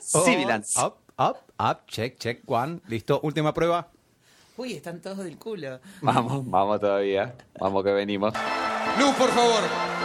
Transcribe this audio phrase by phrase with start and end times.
[0.00, 0.64] Civiland.
[0.76, 2.80] Up, up, up, check, check, one.
[2.88, 3.88] Listo, última prueba.
[4.56, 5.80] Uy, están todos del culo.
[6.00, 7.34] Vamos, vamos todavía.
[7.60, 8.32] Vamos que venimos.
[8.98, 9.95] Luz, por favor.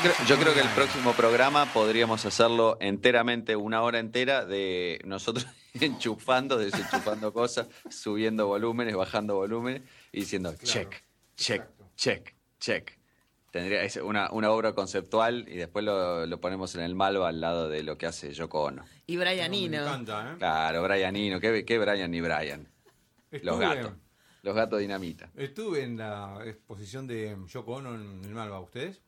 [0.00, 5.46] Creo, yo creo que el próximo programa podríamos hacerlo enteramente, una hora entera de nosotros
[5.74, 9.82] enchufando, desenchufando cosas, subiendo volúmenes, bajando volúmenes
[10.12, 11.02] y diciendo check,
[11.36, 11.64] check,
[11.96, 12.98] check, check.
[13.50, 17.40] Tendría es una, una obra conceptual y después lo, lo ponemos en el Malva al
[17.40, 18.84] lado de lo que hace Yoko Ono.
[19.06, 20.36] Y Brian Me encanta, ¿eh?
[20.38, 22.68] Claro, Brian Eno, ¿qué, qué Brian ni Brian?
[23.42, 23.92] Los gatos.
[24.42, 25.30] Los gatos dinamita.
[25.36, 29.02] Estuve en la exposición de Yoko Ono en el Malva, ¿ustedes?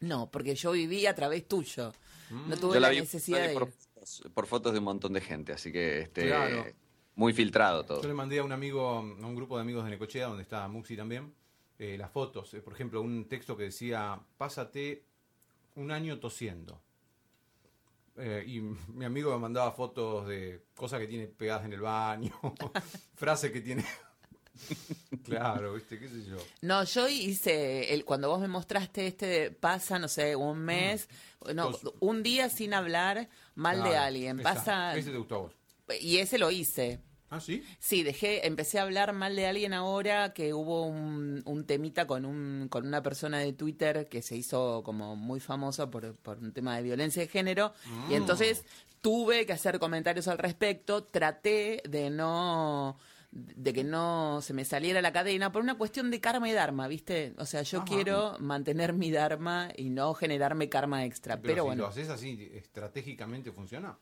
[0.00, 1.92] No, porque yo viví a través tuyo.
[2.30, 3.74] No tuve Yo la, la vi, necesidad la vi de por, ir.
[3.74, 6.66] fotos- por fotos de un montón de gente, así que este, Claro.
[7.14, 8.02] muy filtrado todo.
[8.02, 10.66] Yo le mandé a un amigo, a un grupo de amigos de Necochea, donde está
[10.68, 11.32] Muxi también,
[11.78, 12.52] eh, las fotos.
[12.54, 15.04] Eh, por ejemplo, un texto que decía, pásate
[15.76, 16.80] un año tosiendo.
[18.18, 22.32] Eh, y mi amigo me mandaba fotos de cosas que tiene pegadas en el baño,
[23.14, 23.84] frases que tiene
[25.24, 25.98] Claro, ¿viste?
[25.98, 26.36] ¿Qué sé yo?
[26.62, 31.08] No, yo hice, el, cuando vos me mostraste este, de pasa, no sé, un mes,
[31.54, 31.94] no, Dos.
[32.00, 34.40] un día sin hablar mal de alguien.
[34.40, 34.54] esa.
[34.54, 35.52] Pasa, Ese te gustó a vos.
[36.00, 37.00] y ese lo hice.
[37.28, 37.64] ¿Ah, sí?
[37.80, 42.24] Sí, dejé, empecé a hablar mal de alguien ahora que hubo un, un temita con
[42.24, 46.52] un, con una persona de Twitter que se hizo como muy famosa por, por un
[46.52, 47.72] tema de violencia de género.
[48.08, 48.64] Y entonces
[49.00, 51.02] tuve que hacer comentarios al respecto.
[51.02, 52.96] Traté de no
[53.36, 56.88] de que no se me saliera la cadena por una cuestión de karma y dharma,
[56.88, 57.34] ¿viste?
[57.38, 57.86] O sea, yo Ajá.
[57.86, 61.36] quiero mantener mi dharma y no generarme karma extra.
[61.36, 61.82] Pero, Pero, si bueno.
[61.82, 63.98] lo haces así, estratégicamente funciona.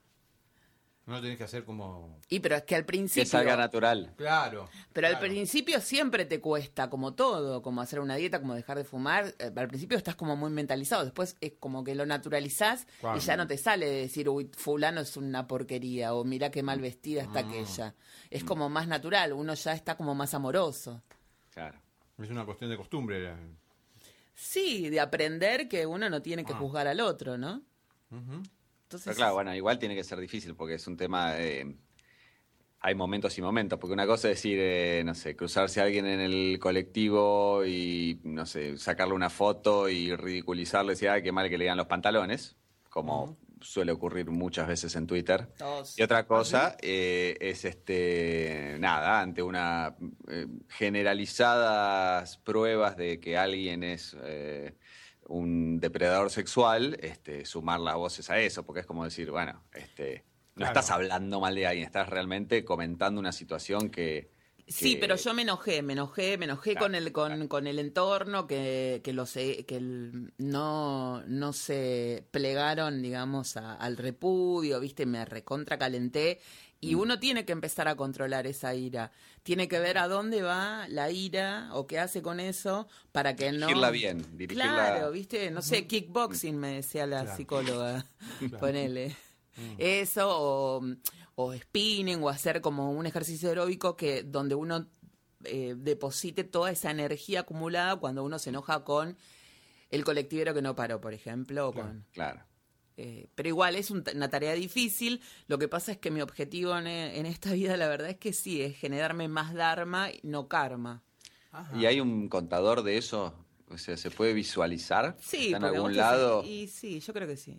[1.07, 2.19] No lo tenés que hacer como...
[2.31, 4.15] Y pero es que al Que principio salga natural.
[4.17, 4.71] Claro.
[4.95, 8.85] Pero al principio siempre te cuesta, como todo, como hacer una dieta, como dejar de
[8.85, 9.35] fumar.
[9.39, 13.19] eh, al principio estás como muy mentalizado, después es como que lo naturalizás Claro.
[13.19, 16.63] y ya no te sale de decir, uy, fulano es una porquería o mira qué
[16.63, 17.49] mal vestida está Mm.
[17.51, 17.95] aquella.
[18.31, 21.03] Es como más natural, uno ya está como más amoroso.
[21.53, 21.79] Claro.
[22.19, 23.31] Es una cuestión de costumbre.
[24.35, 26.57] Sí, de aprender que uno no tiene que Ah.
[26.57, 27.61] juzgar al otro, ¿no?
[28.95, 31.35] Entonces, Pero claro, bueno, igual tiene que ser difícil porque es un tema.
[31.39, 31.75] eh,
[32.81, 33.79] hay momentos y momentos.
[33.79, 38.21] Porque una cosa es decir, eh, no sé, cruzarse a alguien en el colectivo y,
[38.25, 41.87] no sé, sacarle una foto y ridiculizarle, decir, ay, qué mal que le digan los
[41.87, 42.57] pantalones,
[42.91, 45.49] como suele ocurrir muchas veces en Twitter.
[45.57, 49.97] todos- Y otra cosa eh, es este nada, ante una
[50.29, 54.75] eh, generalizadas pruebas de que alguien es eh,
[55.27, 60.25] un depredador sexual, este, sumar las voces a eso, porque es como decir, bueno, este,
[60.55, 60.71] no Claro.
[60.73, 64.31] estás hablando mal de alguien, estás realmente comentando una situación que.
[64.67, 67.67] Sí, que- pero yo me enojé, me enojé, me enojé Claro, con el con, con
[67.67, 74.81] el entorno que que los que el- no no se plegaron, digamos, a- al repudio,
[74.81, 75.05] ¿viste?
[75.05, 76.41] Me recontra calenté.
[76.91, 79.11] Y uno tiene que empezar a controlar esa ira.
[79.43, 83.53] Tiene que ver a dónde va la ira o qué hace con eso para que
[83.53, 85.51] no Dirigirla bien, dirigirla- Claro, ¿viste?
[85.51, 87.37] No sé, kickboxing me decía la Claro.
[87.37, 88.07] psicóloga.
[88.61, 89.17] Ponele.
[89.79, 90.83] Eso o,
[91.37, 94.87] o spinning o hacer como un ejercicio aeróbico que donde uno
[95.45, 99.17] eh, deposite toda esa energía acumulada cuando uno se enoja con
[99.91, 101.69] el colectivero que no paró, por ejemplo.
[101.69, 101.89] o Claro.
[101.89, 102.41] con- Claro.
[102.97, 105.21] Eh, pero igual es un- una tarea difícil.
[105.47, 108.33] Lo que pasa es que mi objetivo en, en esta vida, la verdad es que
[108.33, 111.03] sí, es generarme más dharma y no karma.
[111.53, 111.77] Ajá.
[111.77, 113.35] ¿Y hay un contador de eso?
[113.69, 115.17] O sea, ¿se puede visualizar?
[115.21, 116.43] Sí, ¿Está en algún te- lado?
[116.45, 117.59] Y sí, yo creo que sí.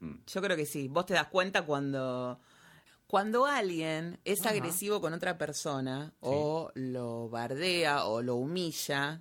[0.00, 0.14] Mm.
[0.26, 0.88] Yo creo que sí.
[0.88, 2.40] Vos te das cuenta cuando
[3.06, 4.50] cuando alguien es Ajá.
[4.50, 9.20] agresivo con otra persona o lo bardea o lo humilla.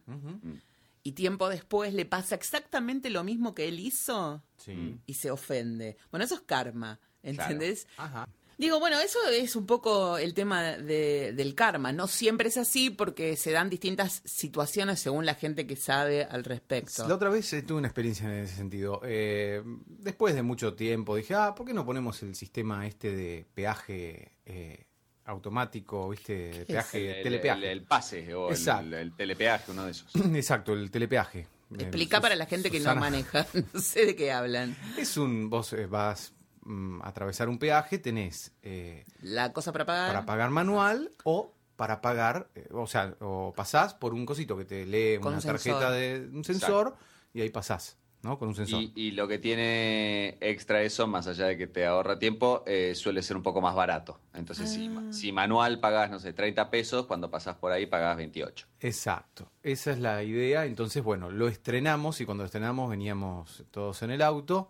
[1.04, 5.00] Y tiempo después le pasa exactamente lo mismo que él hizo Sí.
[5.06, 5.98] y se ofende.
[6.12, 7.88] Bueno, eso es karma, ¿entendés?
[7.98, 8.28] Ajá.
[8.58, 11.94] Digo, bueno, eso es un poco el tema de- del karma.
[11.94, 16.44] No siempre es así porque se dan distintas situaciones según la gente que sabe al
[16.44, 17.08] respecto.
[17.08, 19.00] La otra vez eh, tuve una experiencia en ese sentido.
[19.06, 23.46] Eh, después de mucho tiempo dije, ah, ¿por qué no ponemos el sistema este de
[23.54, 24.88] peaje eh,
[25.30, 26.66] automático, viste?
[26.68, 27.60] Peaje, El, telepeaje.
[27.72, 30.14] el- el pase o el, telepeaje, uno de esos.
[30.34, 31.48] Exacto, el telepeaje.
[31.78, 34.76] Explica Eh, para la gente que no maneja, no sé de qué hablan.
[34.98, 36.34] Es un, vos eh, vas
[36.64, 40.08] mm, a atravesar un peaje, tenés eh, La cosa para pagar.
[40.08, 44.66] para pagar manual o para pagar, eh, o sea, o pasás por un cosito que
[44.66, 46.96] te lee Con una un tarjeta de un sensor
[47.34, 48.38] y ahí pasás, ¿no?
[48.38, 48.82] Con un sensor.
[48.82, 52.94] Y, y lo que tiene extra eso, más allá de que te ahorra tiempo, eh,
[52.96, 54.20] suele ser un poco más barato.
[54.34, 55.12] Entonces, si, Ah.
[55.12, 58.68] si manual pagás, no sé, 30 pesos, cuando pasás por ahí pagás 28.
[58.82, 60.66] Exacto, esa es la idea.
[60.66, 64.70] Entonces, bueno, lo estrenamos y cuando lo estrenamos veníamos todos en el auto.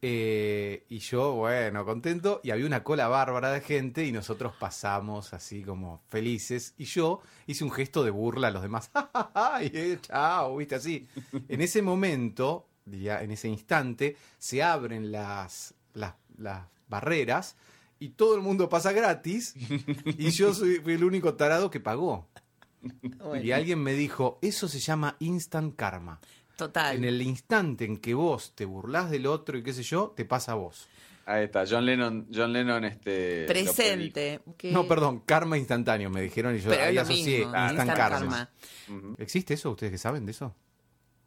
[0.00, 2.40] eh, y yo, bueno, contento.
[2.44, 6.74] Y había una cola bárbara de gente y nosotros pasamos así como felices.
[6.78, 8.90] Y yo hice un gesto de burla a los demás.
[8.94, 9.64] ¡Ja, ja, ja!
[9.64, 11.08] y eh, chao, viste así.
[11.48, 17.56] En ese momento, diría, en ese instante, se abren las, las, las barreras
[18.00, 19.54] y todo el mundo pasa gratis.
[20.16, 22.26] Y yo soy fui el único tarado que pagó.
[23.18, 26.20] Bueno, Y alguien me dijo, eso se llama instant karma.
[26.56, 26.96] Total.
[26.96, 30.24] En el instante en que vos te burlás del otro y qué sé yo, te
[30.24, 30.88] pasa a vos.
[31.26, 34.40] Ahí está, John Lennon, John Lennon este, Presente.
[34.56, 37.52] que- No, perdón, karma instantáneo, me dijeron y yo ahí asocié mismo.
[37.54, 38.50] instant, instant karma.
[39.18, 39.70] ¿Existe eso?
[39.72, 40.54] ¿Ustedes que saben de eso?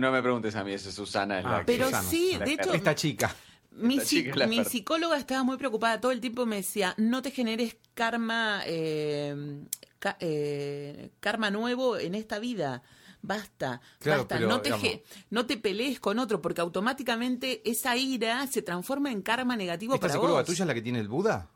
[0.02, 2.46] No me preguntes a mí, eso Susana es Ah, la que- Pero Susana, sí, la
[2.46, 3.36] de hecho, Esta chica.
[3.72, 4.70] mi, esta psi- chica es la mi experta.
[4.72, 6.02] psicóloga estaba muy preocupada.
[6.02, 9.64] Todo el tiempo me decía, no te generes karma, eh,
[10.00, 12.82] ca- eh, karma nuevo en esta vida.
[13.22, 14.36] Basta, Claro, basta.
[14.38, 19.12] pero, no, te digamos- no te pelees con otro porque automáticamente esa ira se transforma
[19.12, 20.48] en karma negativo ¿Esta para psicóloga vos.
[20.48, 21.48] tuya es la que tiene el Buda?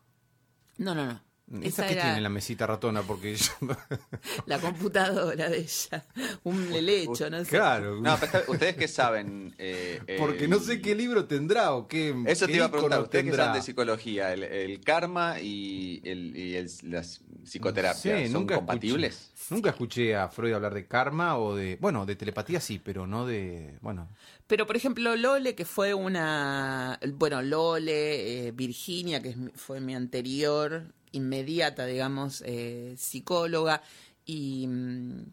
[0.77, 1.21] No, no, no.
[1.61, 3.03] ¿Esa Esa que era- tiene la mesita ratona?
[3.03, 3.51] Porque yo-
[4.47, 6.05] La computadora de ella.
[6.43, 7.49] Un lelecho, no sé.
[7.51, 8.01] claro.
[8.01, 9.53] No, pero ustedes qué saben.
[9.59, 12.15] Eh, porque eh, no sé qué libro tendrá o qué.
[12.25, 13.01] Eso qué te iba a preguntar.
[13.01, 13.45] Ustedes que tendrá.
[13.45, 17.03] saben de psicología, el, el karma y, el, y el- la
[17.43, 19.31] psicoterapia, Sí, ¿son nunca compatibles?
[19.35, 21.77] escuché- nunca escuché a Freud hablar de karma o de.
[21.79, 23.77] Bueno, de telepatía sí, pero no de.
[23.81, 24.09] Bueno.
[24.47, 26.99] Pero, por ejemplo, Lole, que fue una.
[27.13, 33.81] Bueno, Lole, eh, Virginia, que fue mi anterior, inmediata, digamos, eh, psicóloga,
[34.25, 34.67] y.
[34.67, 35.25] mm,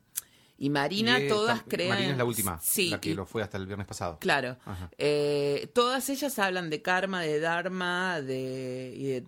[0.59, 1.89] Y Marina, Y, todas creen.
[1.89, 4.19] Marina es la última, Sí, la que y- lo fue hasta el viernes pasado.
[4.21, 4.59] Claro.
[4.97, 9.25] Eh, todas ellas hablan de karma, de dharma, de, y de-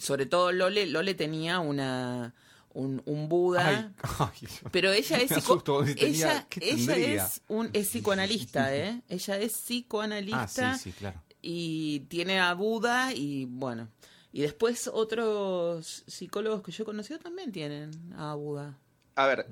[0.00, 0.86] sobre todo Lole.
[0.86, 2.34] Lole tenía una
[2.72, 3.68] un, un Buda.
[3.68, 9.00] Ay, ay, Pero ella es, tenía- ella, ¿qué ella es un es psicoanalista, ¿eh?
[9.08, 11.22] Ella es psicoanalista Ah, sí, sí, claro.
[11.40, 13.90] y tiene a Buda y bueno.
[14.34, 18.76] Y después otros psicólogos que yo he conocido también tienen a Buda.
[19.14, 19.46] A ver,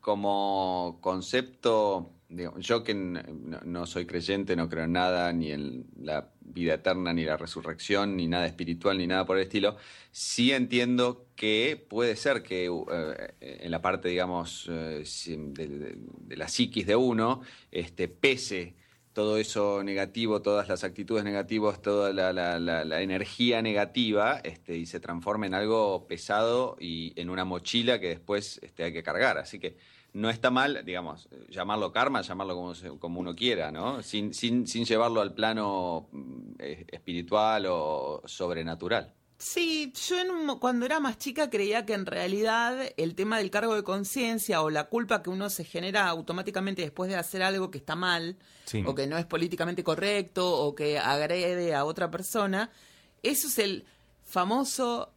[0.00, 3.20] como concepto, digo, yo que no,
[3.62, 8.16] no soy creyente, no creo en nada, ni en la vida eterna, ni la resurrección,
[8.16, 9.76] ni nada espiritual, ni nada por el estilo,
[10.12, 16.48] sí entiendo que puede ser que eh, en la parte, digamos, eh, de- de la
[16.48, 18.76] psiquis de uno, este, pese
[19.12, 24.86] todo eso negativo, todas las actitudes negativas, toda la, la- la- energía negativa, este, y
[24.86, 29.38] se transforma en algo pesado y en una mochila que después este, hay que cargar.
[29.38, 29.76] Así que
[30.14, 34.02] no está mal, digamos, llamarlo karma, llamarlo como, como uno quiera, ¿no?
[34.02, 36.54] Sin, sin, sin llevarlo al plano mm,
[36.92, 39.14] espiritual o sobrenatural.
[39.44, 43.38] Sí, yo en un mo- cuando era más chica creía que en realidad el tema
[43.38, 47.42] del cargo de conciencia o la culpa que uno se genera automáticamente después de hacer
[47.42, 48.84] algo que está mal Sí.
[48.86, 52.70] o que no es políticamente correcto o que agrede a otra persona,
[53.24, 53.84] eso es el
[54.24, 55.12] famoso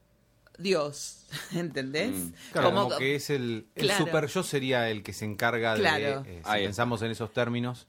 [0.57, 2.15] Dios, ¿entendés?
[2.15, 2.33] Mm.
[2.51, 4.05] Claro, como, que es el, el Claro.
[4.05, 6.23] super yo sería el que se encarga Claro.
[6.23, 7.85] de, eh, si Ahí pensamos en esos términos,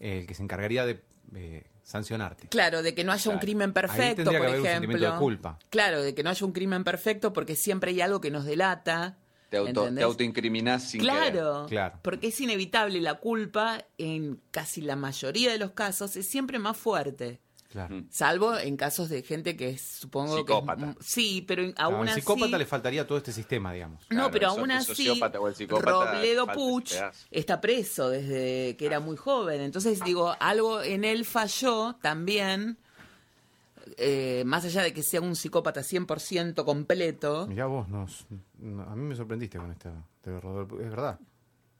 [0.00, 1.00] eh, el que se encargaría de
[1.34, 2.48] eh, sancionarte.
[2.48, 4.70] Claro, de que no haya un crimen Ahí perfecto, que por haber un ejemplo.
[4.72, 5.58] sentimiento de culpa.
[5.70, 9.16] Claro, de que no haya un crimen perfecto porque siempre hay algo que nos delata.
[9.48, 11.32] Te, auto, autoincriminás sin querer.
[11.32, 11.66] Claro.
[12.02, 16.76] porque es inevitable la culpa en casi la mayoría de los casos es siempre más
[16.76, 17.40] fuerte.
[17.70, 17.96] Claro.
[17.96, 18.06] Mm.
[18.10, 20.94] Salvo en casos de gente que es, supongo Psicópata.
[20.94, 24.00] que es- sí, pero aún un así psicópata le faltaría todo este sistema, digamos.
[24.04, 26.94] no, Claro, pero aún el así sociópata o el psicópata Robledo Puch
[27.30, 29.60] está preso desde que era muy joven.
[29.60, 32.78] Entonces digo, algo en él falló también.
[33.96, 38.26] eh, más allá de que sea un psicópata 100% completo, Mirá vos, nos,
[38.58, 39.90] no, a mí me sorprendiste con esta
[40.24, 40.78] de Rodolfo.
[40.80, 41.18] Es verdad.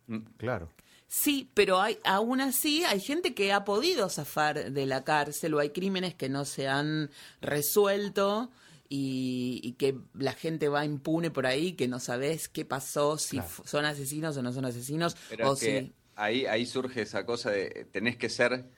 [0.06, 0.18] Mm.
[0.38, 0.70] Claro.
[1.10, 5.58] Sí, pero hay, aún así hay gente que ha podido zafar de la cárcel o
[5.58, 7.10] hay crímenes que no se han
[7.40, 8.50] resuelto
[8.90, 13.40] y, y que la gente va impune por ahí, que no sabes qué pasó, si
[13.40, 13.48] Claro.
[13.64, 15.16] son asesinos o no son asesinos.
[15.28, 15.94] Pero o es que si...
[16.14, 18.70] ahí, ahí surge esa cosa de tenés que ser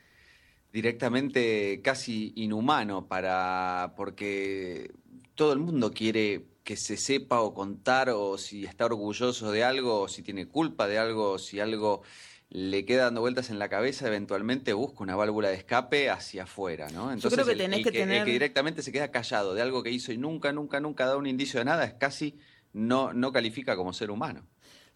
[0.73, 4.93] directamente casi inhumano para porque
[5.35, 10.03] todo el mundo quiere que se sepa o contar o si está orgulloso de algo
[10.03, 12.03] o si tiene culpa de algo o si algo
[12.51, 16.89] le queda dando vueltas en la cabeza eventualmente busca una válvula de escape hacia afuera
[16.91, 17.13] ¿no?
[17.13, 19.63] entonces creo que el- tenés el que el tener- que directamente se queda callado de
[19.63, 22.39] algo que hizo y nunca nunca nunca da un indicio de nada es casi
[22.73, 24.47] no no califica como ser humano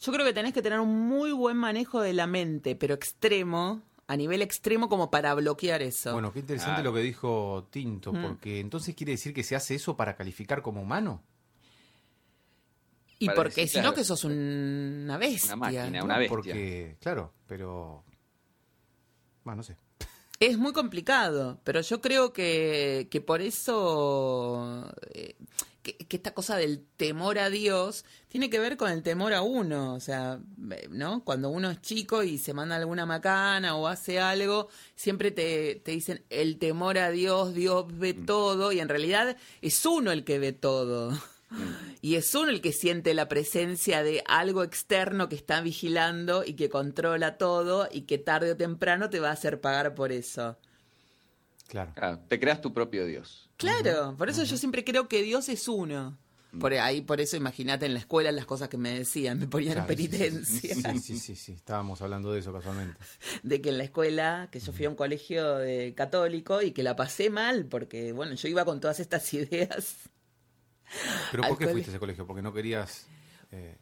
[0.01, 3.81] Yo creo que tenés que tener un muy buen manejo de la mente, pero extremo,
[4.09, 6.13] a nivel extremo como para bloquear eso.
[6.13, 6.91] Bueno, qué interesante Claro.
[6.91, 8.23] lo que dijo Tinto, Mm.
[8.23, 11.23] porque entonces quiere decir que se hace eso para calificar como humano.
[13.19, 13.97] Y para porque si no claro.
[13.97, 15.55] que sos una bestia.
[15.55, 16.37] Una máquina, una bestia.
[16.37, 18.05] Porque, claro, pero.
[19.45, 19.77] Bueno, no sé.
[20.41, 25.37] Es muy complicado, pero yo creo que, que por eso, eh,
[25.83, 29.43] que, que esta cosa del temor a Dios tiene que ver con el temor a
[29.43, 30.41] uno, o sea,
[30.73, 31.25] eh, ¿no?
[31.25, 35.93] Cuando uno es chico y se manda alguna macana o hace algo, siempre te, te
[35.93, 40.41] dicen el temor a Dios, Dios ve todo, y en realidad es uno el que
[40.41, 41.17] ve todo.
[42.01, 46.55] Y es uno el que siente la presencia de algo externo que está vigilando y
[46.55, 50.59] que controla todo y que tarde o temprano te va a hacer pagar por eso.
[51.69, 51.93] Claro.
[51.95, 53.49] Claro, te creas tu propio Dios.
[53.57, 56.19] Claro, por eso yo siempre creo que Dios es uno.
[56.61, 59.75] Por ahí, por eso imagínate en la escuela las cosas que me decían, me ponían
[59.75, 60.75] Claro, en sí, sí, penitencia.
[60.93, 62.97] Sí, sí, sí, sí, estábamos hablando de eso casualmente.
[63.43, 66.83] De que en la escuela, que yo fui a un colegio de católico y que
[66.83, 69.97] la pasé mal, porque bueno, yo iba con todas estas ideas.
[71.31, 72.27] Pero ¿por qué fuiste a ese colegio?
[72.27, 73.07] Porque no querías.
[73.53, 73.77] eh,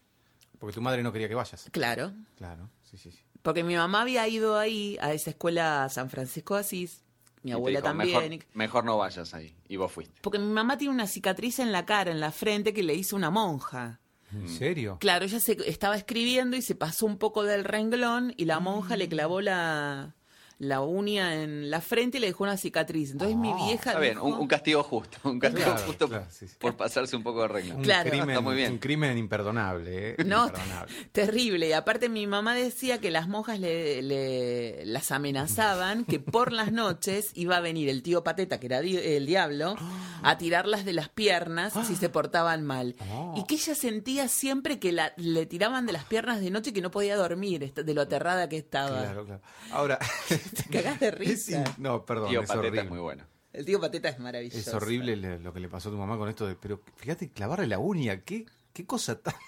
[0.58, 1.68] porque tu madre no quería que vayas.
[1.72, 3.18] Claro, Claro, sí, sí, sí.
[3.42, 7.02] porque mi mamá había ido ahí, a esa escuela San Francisco de Asís,
[7.42, 8.30] mi Y abuela dijo, también.
[8.30, 9.56] Mejor, mejor no vayas ahí.
[9.68, 10.20] Y vos fuiste.
[10.22, 13.16] Porque mi mamá tiene una cicatriz en la cara, en la frente, que le hizo
[13.16, 13.98] una monja.
[14.32, 14.96] ¿En serio?
[15.00, 18.94] Claro, ella se estaba escribiendo y se pasó un poco del renglón y la monja
[18.94, 18.98] Mm.
[18.98, 20.14] le clavó la,
[20.62, 23.10] la uña en la frente y le dejó una cicatriz.
[23.10, 25.18] Entonces mi vieja Ah, Está bien, dijo- un, un castigo justo.
[25.24, 26.54] Un castigo Claro, justo claro, sí, sí.
[26.58, 27.74] por pasarse un poco de regla.
[27.74, 28.10] Un Claro.
[28.10, 28.72] crimen, Está muy bien.
[28.72, 30.16] Un crimen imperdonable, ¿eh?
[30.24, 30.94] No, Imperdonable.
[31.12, 31.68] terrible.
[31.68, 36.70] Y aparte mi mamá decía que las monjas le, le- las amenazaban que por las
[36.70, 39.74] noches iba a venir el tío Pateta, que era di- el diablo,
[40.22, 42.94] a tirarlas de las piernas si se portaban mal.
[43.10, 43.34] Oh.
[43.36, 46.72] Y que ella sentía siempre que la, le tiraban de las piernas de noche y
[46.72, 49.02] que no podía dormir de lo aterrada que estaba.
[49.02, 49.42] Claro, claro.
[49.72, 49.98] Ahora.
[50.56, 51.58] Te cagás de es risa.
[51.58, 52.30] in- No, perdón.
[52.30, 52.80] Tío es Pateta horrible.
[52.82, 53.24] es muy bueno.
[53.52, 54.58] El tío Pateta es maravilloso.
[54.58, 56.54] Es horrible le- lo que le pasó a tu mamá con esto de.
[56.56, 59.34] Pero fíjate, clavarle la uña, ¿qué, qué cosa tan.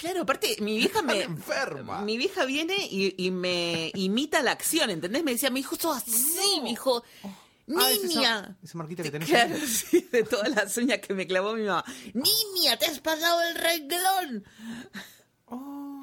[0.00, 1.22] Claro, aparte, mi vieja me.
[1.22, 2.00] enferma.
[2.00, 5.22] Mi vieja viene y, y me imita la acción, ¿entendés?
[5.24, 7.02] Me decía, mi hijo, sos así, mi hijo.
[7.76, 8.56] Ah, es esa- Niña.
[8.62, 9.66] esa marquita que tenés Claro, ahí.
[9.66, 11.84] sí, de todas las uñas que me clavó mi mamá.
[12.14, 14.44] Niña, te has pasado el renglón.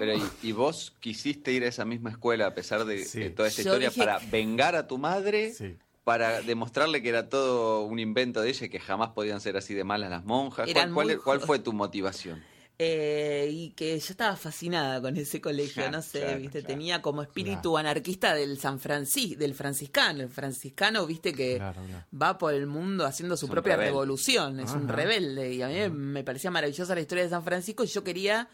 [0.01, 3.19] Pero ¿y, y vos quisiste ir a esa misma escuela a pesar de, Sí.
[3.19, 5.53] de toda esta Yo historia dije- para vengar a tu madre?
[5.53, 5.75] Sí.
[6.03, 9.75] Para demostrarle que era todo un invento de ella y que jamás podían ser así
[9.75, 10.65] de malas las monjas.
[10.65, 12.41] ¿Cuál, Eran cuál- muy cuál jo- fue tu motivación?
[12.83, 16.67] Eh, y que yo estaba fascinada con ese colegio, Claro, no sé, claro, viste, claro.
[16.73, 22.05] tenía como espíritu anarquista del San Francisco, del franciscano, el franciscano, viste que Claro, claro.
[22.19, 25.95] va por el mundo haciendo su Es propia revolución, es un rebelde y a mí
[25.95, 28.49] me parecía maravillosa la historia de San Francisco y yo quería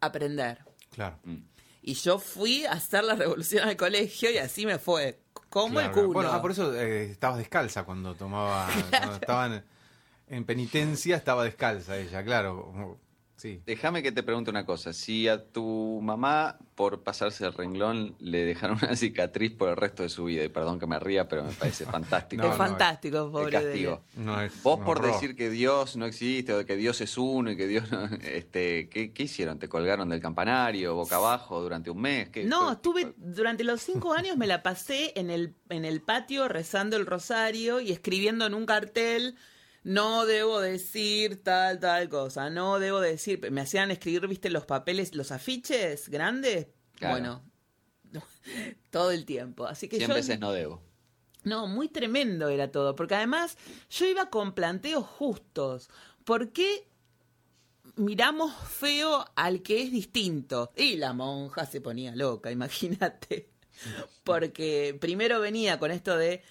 [0.00, 0.64] aprender.
[0.92, 1.18] Claro.
[1.82, 5.88] Y yo fui a hacer la revolución al colegio y así me fue, como Claro,
[5.88, 6.12] el culo.
[6.12, 8.68] Bueno, ah, por eso eh, estabas descalza cuando tomaba.
[8.90, 9.64] Cuando estaban
[10.28, 12.98] en penitencia, estaba descalza ella, claro.
[13.40, 13.62] Sí.
[13.64, 14.92] Déjame que te pregunte una cosa.
[14.92, 20.02] Si a tu mamá, por pasarse el renglón, le dejaron una cicatriz por el resto
[20.02, 22.42] de su vida, y perdón que me ría, pero me parece fantástico.
[22.42, 24.02] No, es no, fantástico, el pobre castigo.
[24.16, 25.12] No es Vos por horror.
[25.14, 28.90] decir que Dios no existe o que Dios es uno y que Dios no, este,
[28.90, 29.58] ¿qué, qué hicieron?
[29.58, 32.28] ¿Te colgaron del campanario boca abajo durante un mes?
[32.28, 36.02] ¿Qué- No, fue- estuve durante los cinco años me la pasé en el, en el
[36.02, 39.34] patio rezando el rosario y escribiendo en un cartel.
[39.82, 42.50] No debo decir tal, tal cosa.
[42.50, 43.50] No debo decir.
[43.50, 46.68] Me hacían escribir, viste, los papeles, los afiches grandes.
[46.96, 47.14] Claro.
[47.14, 47.42] Bueno,
[48.90, 49.66] todo el tiempo.
[49.66, 50.14] Así que 100 yo.
[50.14, 50.82] veces no debo.
[51.42, 53.56] No, muy tremendo era todo, porque además
[53.88, 55.88] yo iba con planteos justos.
[56.24, 56.86] ¿Por qué
[57.96, 60.70] miramos feo al que es distinto?
[60.76, 63.48] Y la monja se ponía loca, imagínate.
[64.24, 66.42] Porque primero venía con esto de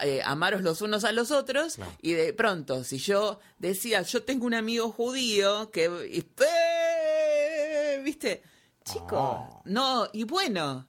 [0.00, 1.92] eh, amaros los unos a los otros Claro.
[2.02, 8.00] y de pronto si yo decía yo tengo un amigo judío que y- ¡Eh!
[8.04, 8.42] viste
[8.84, 9.62] chico Oh.
[9.66, 10.86] no y bueno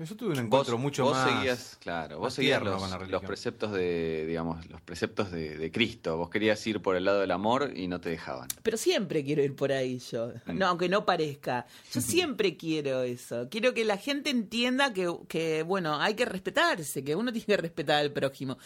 [0.00, 1.30] Pero yo tuve un encuentro vos, mucho vos más.
[1.30, 6.16] seguías, claro, vos seguías los, preceptos de, digamos, los preceptos de, de Cristo.
[6.16, 8.48] Vos querías ir por el lado del amor y no te dejaban.
[8.62, 10.28] Pero siempre quiero ir por ahí yo.
[10.46, 10.56] Mm.
[10.56, 11.66] No, aunque no parezca.
[11.92, 13.48] Yo siempre quiero eso.
[13.50, 17.56] Quiero que la gente entienda que, que, bueno, hay que respetarse, que uno tiene que
[17.58, 18.56] respetar al prójimo.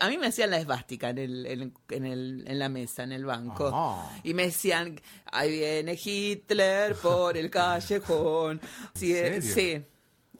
[0.00, 3.12] A mí me hacían la esvástica en, el, en, en el, en la mesa, en
[3.12, 3.70] el banco.
[3.72, 4.10] Ah.
[4.24, 8.60] Y me decían, ahí viene Hitler por el callejón.
[8.92, 9.84] Sí, ¿En eh, serio?
[9.84, 9.89] sí.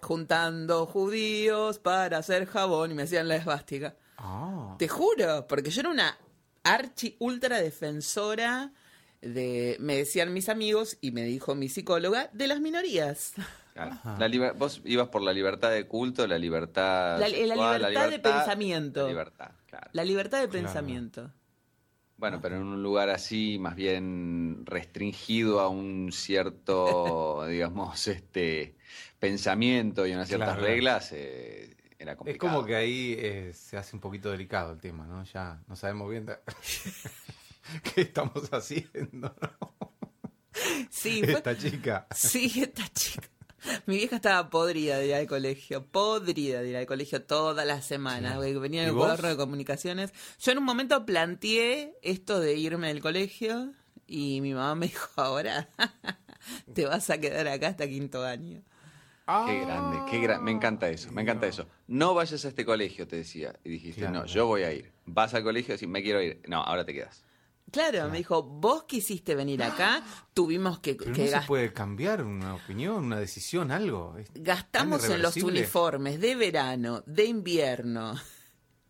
[0.03, 3.97] Juntando judíos para hacer jabón y me hacían la esvástica.
[4.17, 4.75] Ah.
[4.79, 6.19] Te juro, porque yo era una
[6.65, 8.73] archi ultra defensora
[9.21, 13.33] de, me decían mis amigos y me dijo mi psicóloga, de las minorías.
[13.75, 13.99] Claro.
[14.19, 17.19] La vos ibas por la libertad de culto, la libertad.
[17.21, 19.03] La- la sexual, libertad de pensamiento.
[19.05, 19.91] La libertad, claro.
[19.93, 20.65] La libertad de Claro.
[20.67, 21.33] pensamiento.
[22.17, 28.77] Bueno, pero en un lugar así, más bien restringido a un cierto, digamos, este
[29.21, 32.55] pensamiento y unas ciertas Claro, reglas, eh, era Es complicado.
[32.55, 35.23] como que ahí eh, se hace un poquito delicado el tema, ¿no?
[35.25, 36.27] Ya no sabemos bien
[37.95, 39.61] qué estamos haciendo, ¿no?
[40.91, 42.07] Sí, fue- Esta chica.
[42.15, 43.29] sí, esta chica.
[43.85, 47.85] Mi vieja estaba podrida de ir al colegio, podrida de ir al colegio todas las
[47.85, 48.43] semanas.
[48.43, 48.55] Sí.
[48.55, 49.05] Venía en ¿Y el vos?
[49.05, 50.15] cuaderno de comunicaciones.
[50.41, 53.75] Yo en un momento planteé esto de irme del colegio
[54.07, 55.69] y mi mamá me dijo, ahora
[56.75, 58.63] te vas a quedar acá hasta quinto año.
[59.47, 61.67] Qué grande, qué gra- me encanta eso, me encanta eso.
[61.87, 63.55] No vayas a este colegio, te decía.
[63.65, 64.91] Y dijiste, Claro, no, yo voy a ir.
[65.07, 66.41] Vas al colegio y decís, me quiero ir.
[66.49, 67.25] No, ahora te quedas.
[67.71, 70.03] Claro, me dijo, vos quisiste venir acá,
[70.35, 74.17] tuvimos que, Pero que no se puede cambiar una opinión, una decisión, algo.
[74.19, 78.15] Es gastamos en los uniformes de verano, de invierno,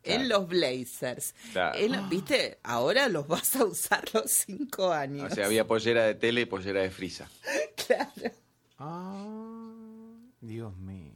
[0.02, 0.22] Claro.
[0.22, 1.34] en los blazers.
[1.52, 1.78] Claro.
[1.78, 2.58] en- ¿Viste?
[2.62, 5.30] Ahora los vas a usar los cinco años.
[5.30, 7.28] O sea, había pollera de tele y pollera de frisa.
[7.86, 8.34] Claro.
[8.78, 9.59] Ah,
[10.40, 11.12] Dios mío.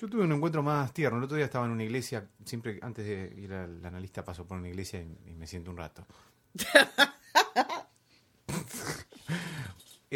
[0.00, 1.18] Yo tuve un encuentro más tierno.
[1.18, 4.58] El otro día estaba en una iglesia, siempre antes de ir al analista paso por
[4.58, 6.06] una iglesia y, y me siento un rato.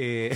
[0.01, 0.31] Eh,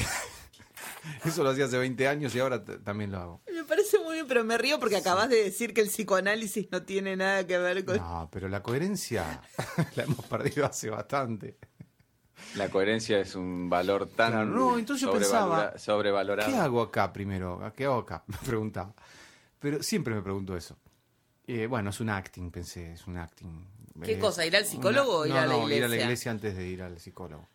[1.24, 3.42] eso lo hacía hace 20 años y ahora también lo hago.
[3.52, 6.82] Me parece muy bien, pero me río porque acabas de decir que el psicoanálisis no
[6.82, 7.96] tiene nada que ver con...
[7.96, 9.40] No, pero la coherencia
[9.94, 11.58] la hemos perdido hace bastante.
[12.56, 16.50] La coherencia es un valor tan Claro, no, entonces yo pensaba, sobrevalorado.
[16.50, 17.72] ¿Qué hago acá primero?
[17.76, 18.22] ¿Qué hago acá?
[18.26, 18.92] Me preguntaba.
[19.58, 20.76] Pero siempre me pregunto eso.
[21.46, 23.64] Eh, bueno, es un acting, pensé, es un acting.
[24.02, 25.94] ¿Qué Eh, cosa, ir al psicólogo o ir no, a la no, ir a la
[25.94, 26.04] iglesia?
[26.04, 27.48] iglesia antes de ir al psicólogo.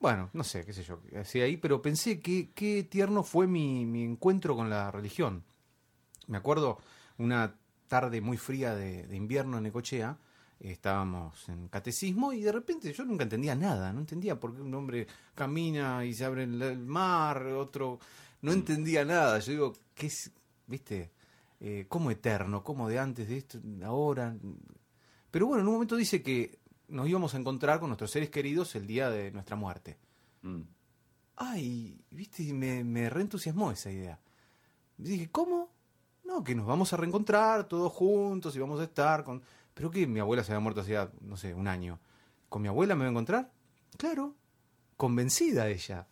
[0.00, 3.84] Bueno, no sé, qué sé yo, hacía ahí, pero pensé que qué tierno fue mi,
[3.84, 5.44] mi encuentro con la religión.
[6.26, 6.78] Me acuerdo
[7.18, 7.54] una
[7.88, 10.16] tarde muy fría de, de invierno en Necochea,
[10.60, 14.74] estábamos en catecismo y de repente yo nunca entendía nada, no entendía por qué un
[14.74, 17.98] hombre camina y se abre el, mar, otro
[18.42, 19.38] no entendía nada.
[19.38, 20.30] Yo digo, ¿qué es,
[20.66, 21.12] viste?
[21.60, 22.62] Eh, ¿Cómo eterno?
[22.62, 24.36] ¿Cómo de antes de esto, ahora?
[25.30, 28.74] Pero bueno, en un momento dice que nos íbamos a encontrar con nuestros seres queridos
[28.74, 29.98] el día de nuestra muerte.
[30.42, 30.62] Mm.
[31.36, 34.18] Ay, viste, y me, me reentusiasmó esa idea.
[34.96, 35.70] Dije, ¿cómo?
[36.24, 39.42] No, que nos vamos a reencontrar todos juntos y vamos a estar con...
[39.80, 41.98] Pero que mi abuela se había muerto hacía, no sé, un año.
[42.50, 43.50] ¿Con mi abuela me voy a encontrar?
[43.96, 44.34] Claro,
[44.96, 46.06] convencida ella.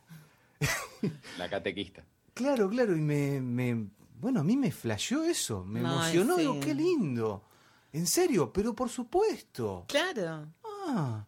[1.39, 2.05] La catequista.
[2.35, 3.89] Claro, claro, y me, me-
[4.21, 6.41] bueno, a mí me flasheó eso, me emocionó, sí.
[6.43, 7.45] digo, qué lindo.
[7.93, 9.85] En serio, pero por supuesto.
[9.89, 10.49] Claro.
[10.65, 11.27] Ah,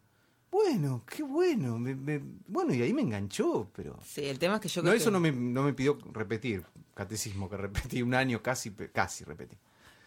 [0.49, 1.77] bueno, qué bueno.
[1.77, 3.99] me- me- bueno, y ahí me enganchó, pero...
[4.03, 5.97] Sí, el tema es que yo No, creo eso que- no me, no me pidió
[6.11, 9.57] repetir, catecismo, que repetí un año casi, casi repetí.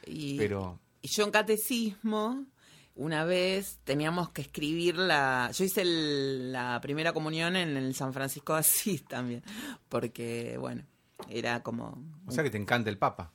[0.07, 2.44] y, Pero, yo en catecismo,
[2.96, 5.50] una vez teníamos que escribir la...
[5.52, 9.42] Yo hice el- la primera comunión en el San Francisco de Asís también,
[9.88, 10.84] porque, bueno,
[11.28, 11.98] era como...
[12.26, 13.32] o sea que te encanta el Papa.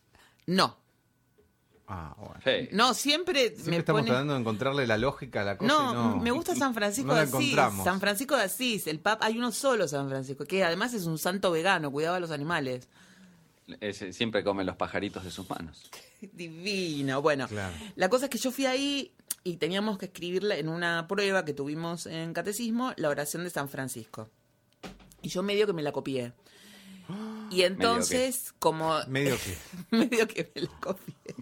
[0.48, 0.78] No,
[1.92, 2.68] Ah, bueno.
[2.74, 4.12] No, siempre, Siempre me estamos pone...
[4.12, 6.18] tratando de encontrarle la lógica a la cosa No, y no...
[6.18, 7.34] me gusta San Francisco no de Asís.
[7.34, 7.84] encontramos.
[7.84, 11.18] San Francisco de Asís, el papa, hay uno solo San Francisco, que además es un
[11.18, 12.88] santo vegano, cuidaba a los animales.
[13.82, 15.90] Ese siempre come los pajaritos de sus manos.
[16.34, 17.22] Divino.
[17.22, 17.74] Bueno, Claro.
[17.96, 21.54] la cosa es que yo fui ahí y teníamos que escribirla en una prueba que
[21.54, 24.30] tuvimos en catecismo, la oración de San Francisco.
[25.22, 26.34] Y yo medio que me la copié.
[27.52, 29.58] Y entonces, como Medio que...
[29.98, 31.36] medio que me la copié.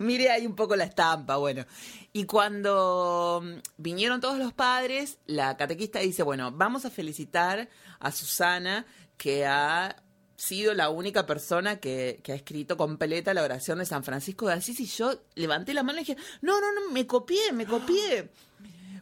[0.00, 1.64] Mire ahí un poco la estampa, bueno.
[2.12, 7.68] Y cuando mm, vinieron todos los padres, la catequista dice, bueno, vamos a felicitar
[8.00, 8.84] a Susana
[9.16, 9.94] que ha
[10.40, 14.54] sido la única persona que, que ha escrito completa la oración de San Francisco de
[14.54, 18.30] Asís y yo levanté la mano y dije, no, no, no, me copié, me copié.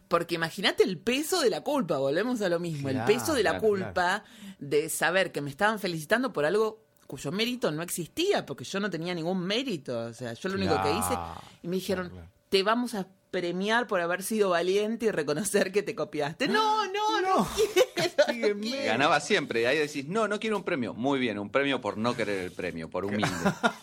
[0.09, 3.43] Porque imagínate el peso de la culpa, volvemos a lo mismo, Claro, el peso de
[3.43, 4.25] la claro, culpa
[4.57, 8.89] de saber que me estaban felicitando por algo cuyo mérito no existía, porque yo no
[8.89, 9.97] tenía ningún mérito.
[9.97, 11.17] O sea, yo lo único que hice,
[11.63, 12.11] y me dijeron,
[12.49, 16.47] te vamos a premiar por haber sido valiente y reconocer que te copiaste.
[16.47, 18.61] No, no, no, quiero, no Sígueme.
[18.61, 18.85] quiero.
[18.85, 19.61] Ganaba siempre.
[19.61, 20.93] Y ahí decís, no, no quiero un premio.
[20.93, 23.27] Muy bien, un premio por no querer el premio, por humilde.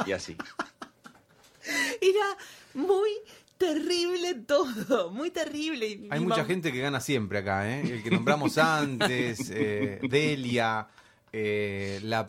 [0.06, 0.36] Y así.
[2.00, 2.36] Era
[2.74, 3.10] muy
[3.58, 6.06] terrible todo, muy terrible.
[6.10, 7.80] Hay mucha gente que gana siempre acá, ¿eh?
[7.80, 10.86] El que nombramos antes, eh, Delia,
[11.32, 12.28] eh, la,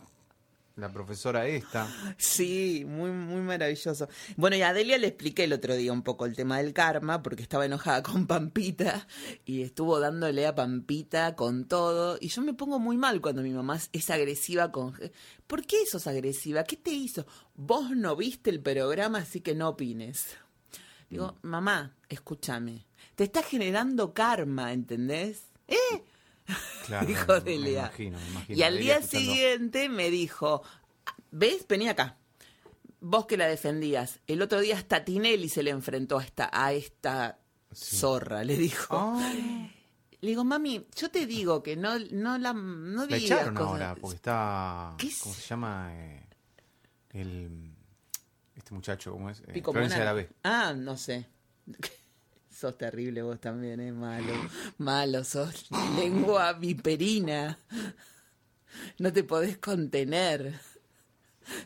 [0.78, 1.88] la profesora esta.
[2.16, 4.08] Sí, muy, muy maravilloso.
[4.36, 7.22] Bueno, y a Delia le expliqué el otro día un poco el tema del karma,
[7.22, 9.06] porque estaba enojada con Pampita
[9.44, 12.16] y estuvo dándole a Pampita con todo.
[12.20, 14.94] Y yo me pongo muy mal cuando mi mamá es agresiva con...
[15.46, 16.62] ¿Por qué sos agresiva?
[16.62, 17.26] ¿Qué te hizo?
[17.54, 20.36] Vos no viste el programa, así que no opines.
[21.10, 22.86] Digo, mamá, escúchame.
[23.16, 25.48] Te está generando karma, ¿entendés?
[25.66, 26.04] ¿Eh?
[26.86, 27.82] Claro, dijo Delia.
[27.82, 28.58] Me imagino, me imagino.
[28.58, 29.32] Y al Delia día escuchando.
[29.32, 30.62] siguiente me dijo,
[31.30, 31.66] ¿ves?
[31.68, 32.16] Vení acá.
[33.00, 34.20] Vos que la defendías.
[34.26, 37.38] El otro día hasta Tinelli se le enfrentó a esta, a esta
[37.72, 39.18] zorra, le dijo.
[40.20, 43.70] Le digo, mami, yo te digo que no, no la no la echaron cosas".
[43.70, 44.96] ahora porque está.
[45.22, 45.90] ¿Cómo se llama?
[45.92, 46.26] Eh,
[47.10, 47.72] el.
[48.56, 49.40] Este muchacho, ¿cómo es?
[49.46, 50.12] Eh, Florencia de la.
[50.14, 50.28] B.
[50.42, 51.28] Ah, no sé.
[52.58, 53.92] Sos terrible vos también, ¿eh?
[53.92, 54.32] Malo.
[54.78, 55.66] Malo, sos
[55.96, 57.58] lengua viperina.
[58.98, 60.54] No te podés contener.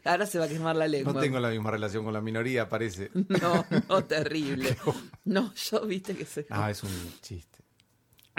[0.05, 1.13] Ahora se va a quemar la lengua.
[1.13, 3.11] No tengo la misma relación con la minoría, parece.
[3.29, 4.77] No, no, terrible.
[5.25, 7.59] No, yo viste que soy Ah, es un chiste.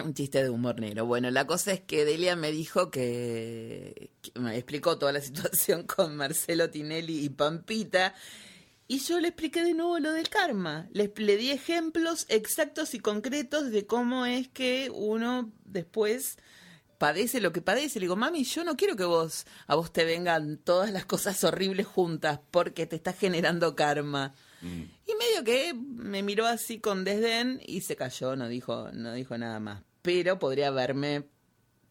[0.03, 1.05] un chiste de humor negro.
[1.05, 5.83] Bueno, la cosa es que Delia me dijo que, que me explicó toda la situación
[5.83, 8.13] con Marcelo Tinelli y Pampita.
[8.87, 10.87] Y yo le expliqué de nuevo lo del karma.
[10.91, 16.37] Le, le di ejemplos exactos y concretos de cómo es que uno después
[16.97, 17.99] padece lo que padece.
[17.99, 21.43] Le digo, mami, yo no quiero que vos, a vos te vengan todas las cosas
[21.43, 24.33] horribles juntas porque te está generando karma.
[24.61, 24.83] Mm.
[25.05, 29.37] Y medio que me miró así con desdén y se cayó, no dijo, no dijo
[29.37, 29.83] nada más.
[30.01, 31.27] Pero podría haberme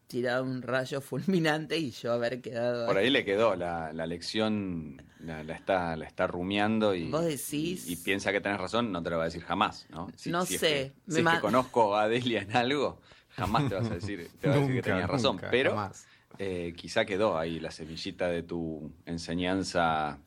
[0.07, 2.85] tirado un rayo fulminante y yo haber quedado.
[2.87, 7.25] Por ahí le quedó la, la lección, la, la está, la está rumiando y, ¿Vos
[7.25, 7.87] decís?
[7.87, 10.11] y, y piensa que tenés razón, no te lo va a decir jamás, ¿no?
[10.25, 13.89] No sé, que- me si es que conozco a Delia en algo, jamás te vas
[13.89, 15.35] a decir, te va a decir que tenías razón.
[15.37, 15.91] nunca, pero
[16.37, 20.19] eh, quizá quedó ahí la semillita de tu enseñanza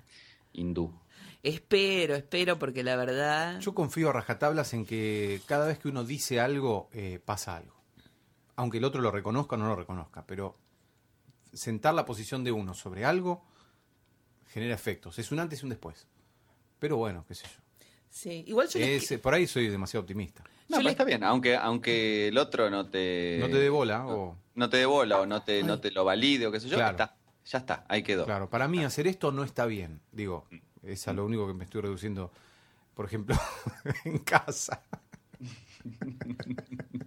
[0.52, 0.92] hindú.
[1.42, 3.60] Espero, espero, porque la verdad.
[3.60, 7.75] Yo confío a rajatablas en que cada vez que uno dice algo, eh, pasa algo.
[8.56, 10.56] Aunque el otro lo reconozca o no lo reconozca, pero
[11.52, 13.44] sentar la posición de uno sobre algo
[14.48, 15.18] genera efectos.
[15.18, 16.06] Es un antes y un después.
[16.78, 17.60] Pero bueno, qué sé yo.
[18.08, 20.42] Sí, igual yo Es, eh, por ahí soy demasiado optimista.
[20.68, 23.36] No, pero está bien, aunque, aunque el otro no te...
[23.40, 24.36] No te dé bola o...
[24.54, 26.76] No te dé bola o no te, no te lo valide o qué sé yo,
[26.76, 26.92] Claro.
[26.92, 27.14] está,
[27.44, 28.24] ya está, ahí quedó.
[28.24, 30.00] Claro, para mí hacer esto no está bien.
[30.12, 30.46] Digo,
[30.82, 32.32] es a lo único que me estoy reduciendo,
[32.94, 33.36] por ejemplo,
[34.04, 34.82] en casa.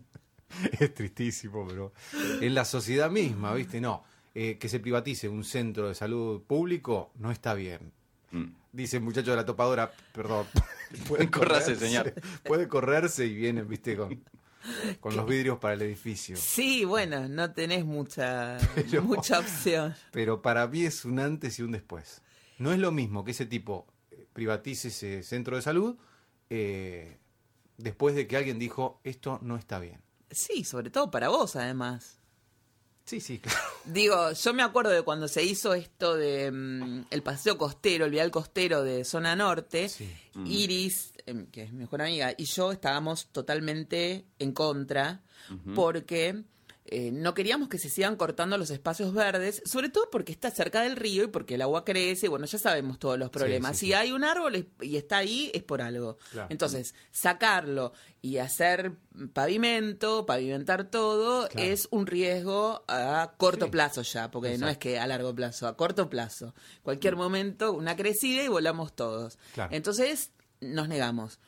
[0.80, 1.94] es tristísimo, pero
[2.42, 3.80] en la sociedad misma, ¿viste?
[3.82, 4.04] No,
[4.36, 7.92] eh, que se privatice un centro de salud público no está bien.
[8.32, 8.46] Mm.
[8.72, 10.46] Dice el muchacho de la topadora, perdón.
[11.08, 12.14] Puede Córrase, correrse, señor.
[12.44, 14.24] Puede correrse y viene, viste, con,
[15.00, 16.36] con los vidrios para el edificio.
[16.38, 19.96] Sí, bueno, no tenés mucha, Pero- mucha opción.
[20.12, 22.22] Pero para mí es un antes y un después.
[22.60, 25.96] No es lo mismo que ese tipo eh, privatice ese centro de salud
[26.50, 27.18] eh,
[27.78, 30.02] después de que alguien dijo esto no está bien.
[30.32, 32.18] Sí, sobre todo para vos, además.
[33.06, 33.58] Sí, sí, claro.
[33.86, 38.12] Digo, yo me acuerdo de cuando se hizo esto de mm, el paseo costero, el
[38.12, 40.08] vial costero de zona norte, Sí.
[40.46, 45.24] Iris, em, que es mi mejor amiga, y yo estábamos totalmente en contra
[45.74, 46.44] porque
[46.92, 50.82] eh, no queríamos que se sigan cortando los espacios verdes, sobre todo porque está cerca
[50.82, 53.78] del río y porque el agua crece, y bueno, ya sabemos todos los problemas.
[53.78, 53.94] sí, si sí.
[53.94, 56.18] hay un árbol y está ahí, es por algo.
[56.32, 56.48] Claro.
[56.52, 58.94] Entonces, sacarlo y hacer
[59.34, 61.68] pavimento, pavimentar todo, Claro.
[61.68, 65.78] es un riesgo a corto plazo ya, porque no es que a largo plazo, a
[65.78, 66.54] corto plazo.
[66.84, 69.38] Cualquier momento, una crecida y volamos todos.
[69.54, 69.74] Claro.
[69.74, 71.40] Entonces, nos negamos.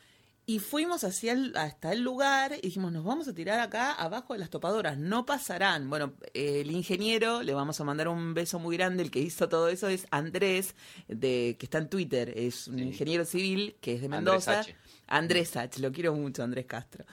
[0.52, 4.34] Y fuimos hacia el- hasta el lugar y dijimos, nos vamos a tirar acá abajo
[4.34, 5.90] de las topadoras, no pasarán.
[5.90, 9.70] Bueno, el ingeniero, le vamos a mandar un beso muy grande, el que hizo todo
[9.70, 10.76] eso es Andrés,
[11.08, 12.84] de, que está en Twitter, es un Sí.
[12.84, 14.60] ingeniero civil que es de Andrés Mendoza.
[14.60, 14.76] H.
[15.08, 17.06] Andrés H, lo quiero mucho, Andrés Castro.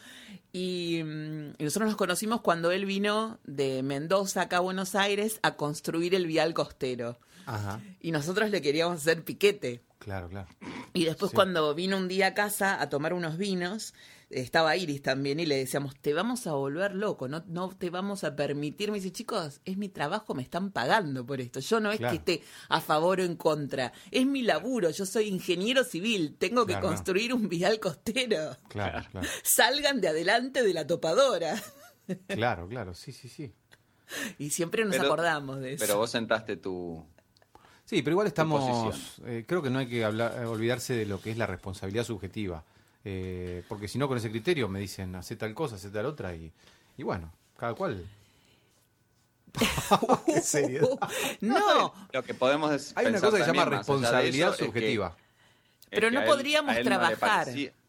[0.53, 5.39] Y, mm, y nosotros nos conocimos cuando él vino de Mendoza acá a Buenos Aires
[5.43, 7.21] a construir el vial costero.
[7.47, 9.81] Ajá, Y nosotros le queríamos hacer piquete.
[9.99, 10.49] Claro, claro.
[10.93, 11.35] Y después Sí.
[11.35, 13.95] cuando vino un día a casa a tomar unos vinos,
[14.31, 18.25] estaba Iris también y le decíamos, te vamos a volver loco, no, no te vamos
[18.25, 18.91] a permitir.
[18.91, 21.61] Me dice, chicos, es mi trabajo, me están pagando por esto.
[21.61, 22.13] Yo no es Claro.
[22.13, 26.67] que esté a favor o en contra, es mi laburo, yo soy ingeniero civil, tengo
[26.67, 28.57] que Claro, construir un vial costero.
[28.69, 29.27] Claro, claro.
[29.43, 31.55] Salgan de adelante de la topadora.
[32.27, 33.53] Claro, claro, sí, sí, sí.
[34.39, 35.85] Y siempre nos Pero- acordamos de eso.
[35.87, 37.05] Pero vos sentaste tu...
[37.89, 39.19] Sí, pero igual estamos.
[39.25, 42.05] eh, creo que no hay que hablar, eh, olvidarse de lo que es la responsabilidad
[42.05, 42.63] subjetiva.
[43.03, 46.35] Eh, porque si no, con ese criterio me dicen, hace tal cosa, hace tal otra,
[46.35, 46.53] y,
[46.99, 48.05] y bueno, cada cual.
[50.27, 50.87] Qué seriedad.
[51.41, 54.67] no, Lo que podemos es Hay una cosa que se llama responsabilidad eso, es que-
[54.67, 55.17] subjetiva.
[55.91, 57.49] Pero no podríamos trabajar.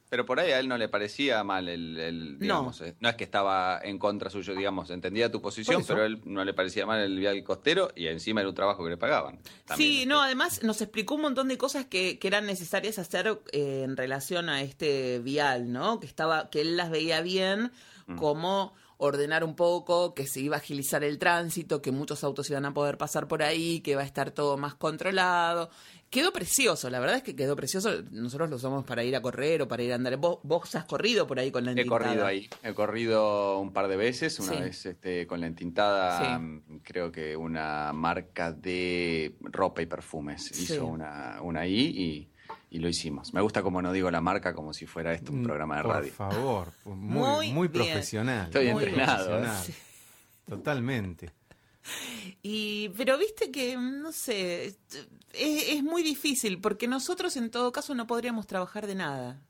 [0.09, 3.09] Pero por ahí a él no le parecía mal el, el, digamos, eh, no.
[3.09, 6.53] es que estaba en contra suyo, digamos, entendía tu posición, pero a él no le
[6.53, 9.39] parecía mal el vial costero y encima era un trabajo que le pagaban.
[9.65, 13.39] También, Sí, no, además nos explicó un montón de cosas que, que eran necesarias hacer
[13.51, 15.99] eh, en relación a este vial, ¿no?
[15.99, 17.71] Que estaba, que él las veía bien,
[18.09, 18.15] Mm.
[18.17, 22.65] como ordenar un poco, que se iba a agilizar el tránsito, que muchos autos iban
[22.65, 25.69] a poder pasar por ahí, que va a estar todo más controlado.
[26.09, 28.01] Quedó precioso, la verdad es que quedó precioso.
[28.11, 30.17] Nosotros lo usamos para ir a correr o para ir a andar.
[30.17, 31.99] Vos, vos has corrido por ahí con la He entintada.
[32.07, 34.59] corrido ahí, he corrido un par de veces, una Sí.
[34.59, 36.41] vez este, con la entintada, Sí.
[36.43, 40.63] mm, creo que una marca de ropa y perfumes Sí.
[40.63, 42.28] hizo una, una ahí y,
[42.69, 43.33] y lo hicimos.
[43.33, 45.83] Me gusta como no digo la marca como si fuera esto un Mm, programa de
[45.83, 46.11] Por radio.
[46.13, 48.45] favor, muy, Muy profesional.
[48.45, 49.65] Estoy muy entrenado, profesional.
[49.69, 49.73] ¿eh?
[50.47, 51.31] Totalmente.
[52.43, 54.77] Y, pero viste que, no sé, es,
[55.33, 59.41] es muy difícil porque nosotros en todo caso no podríamos trabajar de nada.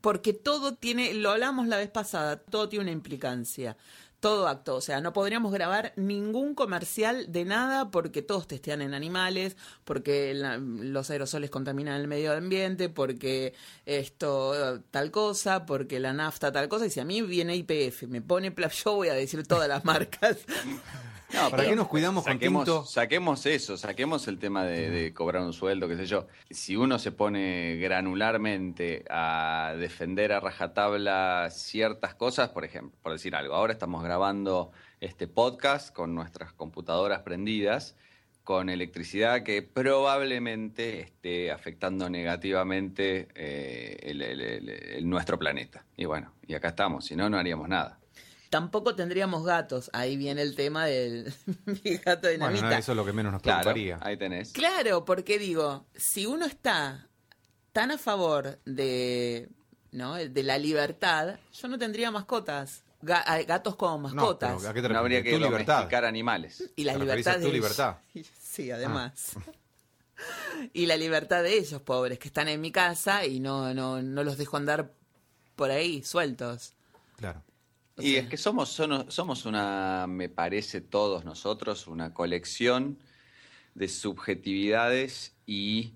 [0.00, 3.76] Porque todo tiene, lo hablamos la vez pasada, todo tiene una implicancia.
[4.20, 4.76] Todo acto.
[4.76, 10.34] O sea, no podríamos grabar ningún comercial de nada porque todos testean en animales, porque
[10.34, 13.54] los aerosoles contaminan el medio ambiente, porque
[13.86, 16.86] esto tal cosa, porque la nafta tal cosa.
[16.86, 18.54] Y si a mí viene IPF, me pone
[18.84, 20.38] yo voy a decir todas las marcas.
[21.34, 22.84] No, ¿Para qué nos cuidamos con tinto?
[22.86, 26.26] saquemos eso, saquemos el tema de, de cobrar un sueldo, qué sé yo.
[26.50, 33.34] Si uno se pone granularmente a defender a rajatabla ciertas cosas, por ejemplo, por decir
[33.34, 37.94] algo, ahora estamos grabando este podcast con nuestras computadoras prendidas
[38.42, 45.84] con electricidad que probablemente esté afectando negativamente eh, el- el- el- el- nuestro planeta.
[45.98, 47.98] Y bueno, y acá estamos, si no, no haríamos nada.
[48.50, 49.90] Tampoco tendríamos gatos.
[49.92, 51.32] Ahí viene el tema del
[51.84, 52.70] mi gato Bueno, dinamita.
[52.70, 53.98] no, eso es lo que menos nos Claro, preocuparía.
[54.00, 54.52] ahí tenés.
[54.52, 57.06] Claro, porque digo, si uno está
[57.72, 59.48] tan a favor de,
[59.92, 60.14] ¿no?
[60.14, 64.56] de la libertad, yo no tendría mascotas, ga- gatos como No, mascotas.
[64.58, 65.74] pero ¿a qué te No habría que Tu libertad.
[65.74, 66.70] domesticar animales.
[66.74, 67.54] y la ¿te referís libertad de tu ellos.
[67.54, 67.96] libertad?
[68.40, 69.32] Sí, además.
[70.72, 74.24] y la libertad de ellos, pobres, que están en mi casa y no, no, no
[74.24, 74.92] los dejo andar
[75.54, 76.72] por ahí sueltos.
[77.16, 77.42] Claro.
[77.98, 82.98] Y es que somos, somos una, me parece todos nosotros, una colección
[83.74, 85.94] de subjetividades y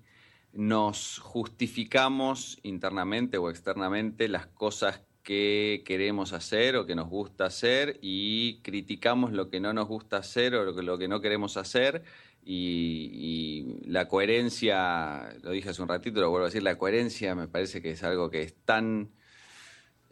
[0.51, 7.97] nos justificamos internamente o externamente las cosas que queremos hacer o que nos gusta hacer
[8.01, 11.57] y criticamos lo que no nos gusta hacer o lo que, lo que no queremos
[11.57, 12.03] hacer.
[12.45, 17.35] Y, y la coherencia, lo dije hace un ratito, lo vuelvo a decir, la coherencia
[17.35, 19.09] me parece que es algo que es tan...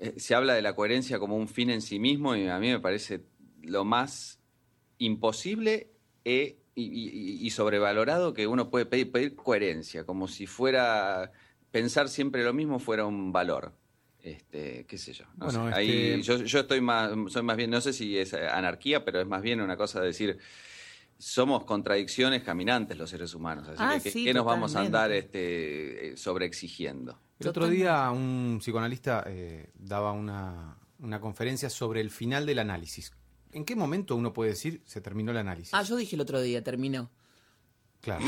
[0.01, 2.69] eh, se habla de la coherencia como un fin en sí mismo y a mí
[2.69, 3.21] me parece
[3.61, 4.39] lo más
[4.97, 5.91] imposible
[6.25, 11.31] e- y, y- y sobrevalorado que uno puede pedir, pedir coherencia, como si fuera
[11.71, 13.73] pensar siempre lo mismo fuera un valor.
[14.23, 15.25] Este, qué sé yo.
[15.37, 15.73] no Bueno, sé.
[15.75, 19.19] Ahí este- yo, yo estoy más, soy más bien, no sé si es anarquía, pero
[19.19, 20.37] es más bien una cosa de decir,
[21.17, 24.81] somos contradicciones caminantes los seres humanos, así Ah, que ¿qué- sí, ¿qué nos vamos a
[24.81, 27.19] andar este, eh, sobreexigiendo?
[27.41, 33.11] El otro día un psicoanalista eh, daba una, una conferencia sobre el final del análisis.
[33.51, 35.73] ¿En qué momento uno puede decir se terminó el análisis?
[35.73, 37.11] Ah, yo dije el otro día, terminó.
[37.99, 38.25] Claro.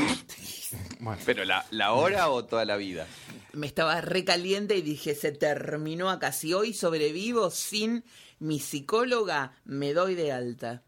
[1.00, 3.06] bueno, ¿Pero la, la hora o toda la vida?
[3.54, 6.32] me estaba recaliente y dije, se terminó acá.
[6.32, 8.04] Si hoy sobrevivo sin
[8.38, 10.82] mi psicóloga, me doy de alta.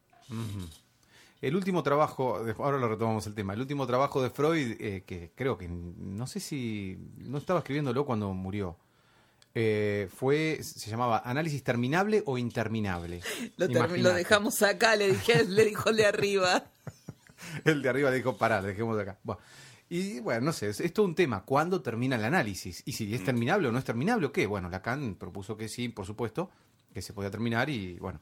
[1.42, 5.04] El último trabajo, de- ahora lo retomamos el tema, el último trabajo de Freud, eh,
[5.06, 8.76] que creo que no sé si no estaba escribiéndolo cuando murió,
[9.54, 13.20] eh, fue, se llamaba Análisis terminable o interminable.
[13.56, 14.02] Lo, termi- Imaginate.
[14.02, 16.64] lo dejamos acá, le dije, le dijo el de arriba.
[17.64, 19.18] El de arriba le dijo, pará, le dejemos de acá.
[19.22, 19.40] Bueno,
[19.90, 21.44] y bueno, no sé, es, es todo un tema.
[21.44, 22.82] ¿Cuándo termina el análisis?
[22.86, 24.46] Y si es terminable o no es terminable o qué.
[24.46, 26.50] Bueno, Lacan propuso que sí, por supuesto,
[26.94, 28.20] que se podía terminar y bueno.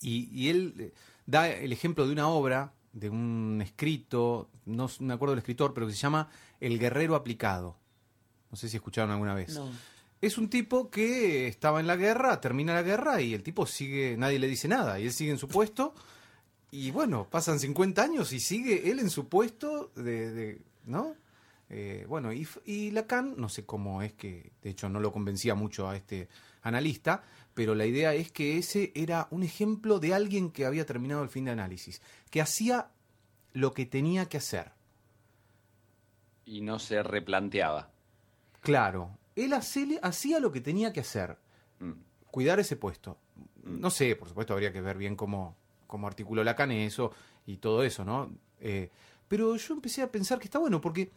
[0.00, 0.92] Y, y él eh,
[1.26, 5.86] da el ejemplo de una obra, de un escrito, no me acuerdo del escritor, pero
[5.86, 6.28] que se llama
[6.60, 7.76] El Guerrero Aplicado.
[8.50, 9.54] No sé si escucharon alguna vez.
[9.54, 9.68] No.
[10.20, 14.16] Es un tipo que estaba en la guerra, termina la guerra y el tipo sigue,
[14.16, 15.94] nadie le dice nada, y él sigue en su puesto.
[16.70, 21.14] Y bueno, pasan 50 años y sigue él en su puesto de, de- ¿no?
[21.70, 25.54] Eh, bueno, y, y Lacan, no sé cómo es que, de hecho no lo convencía
[25.54, 26.28] mucho a este
[26.62, 27.22] analista,
[27.54, 31.28] pero la idea es que ese era un ejemplo de alguien que había terminado el
[31.28, 32.90] fin de análisis, que hacía
[33.52, 34.72] lo que tenía que hacer.
[36.44, 37.90] Y no se replanteaba.
[38.60, 41.38] Claro, él hacía lo que tenía que hacer.
[41.78, 41.92] Mm.
[42.30, 43.18] cuidar ese puesto.
[43.64, 47.12] No sé, por supuesto, habría que ver bien cómo, cómo articuló Lacan eso
[47.46, 48.30] y todo eso, ¿no?
[48.60, 48.90] Eh,
[49.28, 51.10] pero yo empecé a pensar que está bueno porque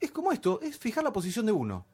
[0.00, 1.84] es como esto, es fijar la posición de uno.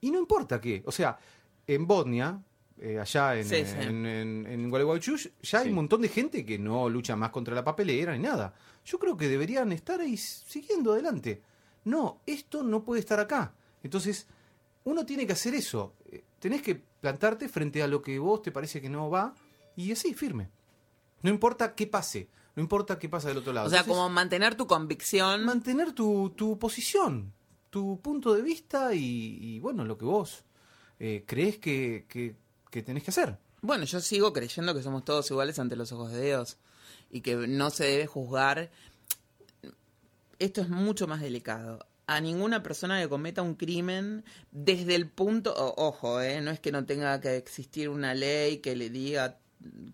[0.00, 0.82] Y no importa qué.
[0.86, 1.18] O sea,
[1.66, 2.42] en Bosnia,
[2.80, 3.74] eh, allá en, Sí, sí.
[3.78, 5.68] en, en- en Gualeguaychú, ya hay Sí.
[5.70, 8.54] un montón de gente que no lucha más contra la papelera ni nada.
[8.84, 11.42] Yo creo que deberían estar ahí siguiendo adelante.
[11.84, 13.54] No, esto no puede estar acá.
[13.82, 14.26] Entonces,
[14.84, 15.94] uno tiene que hacer eso.
[16.10, 19.34] Eh, Tenés que plantarte frente a lo que vos te parece que no va
[19.76, 20.48] y así, firme.
[21.22, 23.66] No importa qué pase, no importa qué pasa del otro lado.
[23.66, 25.44] O sea, Entonces, como mantener tu convicción.
[25.44, 27.34] mantener tu, tu posición,
[27.68, 30.44] tu punto de vista y, y, bueno, lo que vos
[30.98, 32.36] eh, crees que, que-
[32.70, 33.36] que tenés que hacer.
[33.62, 36.56] Bueno, yo sigo creyendo que somos todos iguales ante los ojos de Dios
[37.10, 38.70] y que no se debe juzgar.
[40.38, 41.86] Esto es mucho más delicado.
[42.06, 46.58] A ninguna persona que cometa un crimen desde el punto, o- ojo, eh, no es
[46.58, 49.38] que no tenga que existir una ley que le diga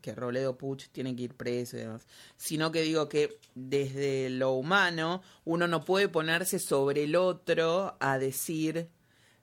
[0.00, 2.06] que Robledo Puch tiene que ir preso y demás,
[2.36, 8.16] sino que digo que desde lo humano uno no puede ponerse sobre el otro a
[8.18, 8.88] decir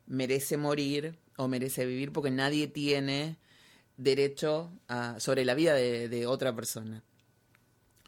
[0.07, 3.37] merece morir o merece vivir porque nadie tiene
[3.97, 7.03] derecho a- sobre la vida de, de otra persona.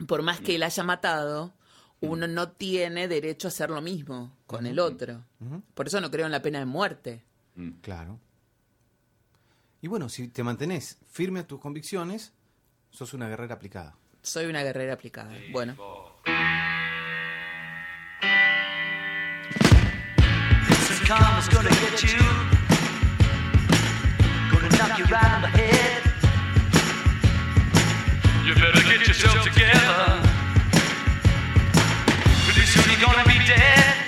[0.08, 1.54] Por más que él haya matado,
[2.02, 5.24] uno no tiene derecho a hacer lo mismo con el otro.
[5.74, 7.24] Por eso no creo en la pena de muerte.
[7.82, 8.20] Claro.
[9.82, 12.34] Y bueno, si te mantenés firme a tus convicciones,
[12.92, 13.96] sos una guerrera aplicada.
[14.22, 15.32] Soy una guerrera aplicada.
[15.52, 15.76] Bueno,
[20.88, 22.55] Some karma's gonna get you.
[24.78, 24.84] You
[28.56, 30.22] better get yourself together.
[32.44, 34.05] Pretty soon you're gonna be dead.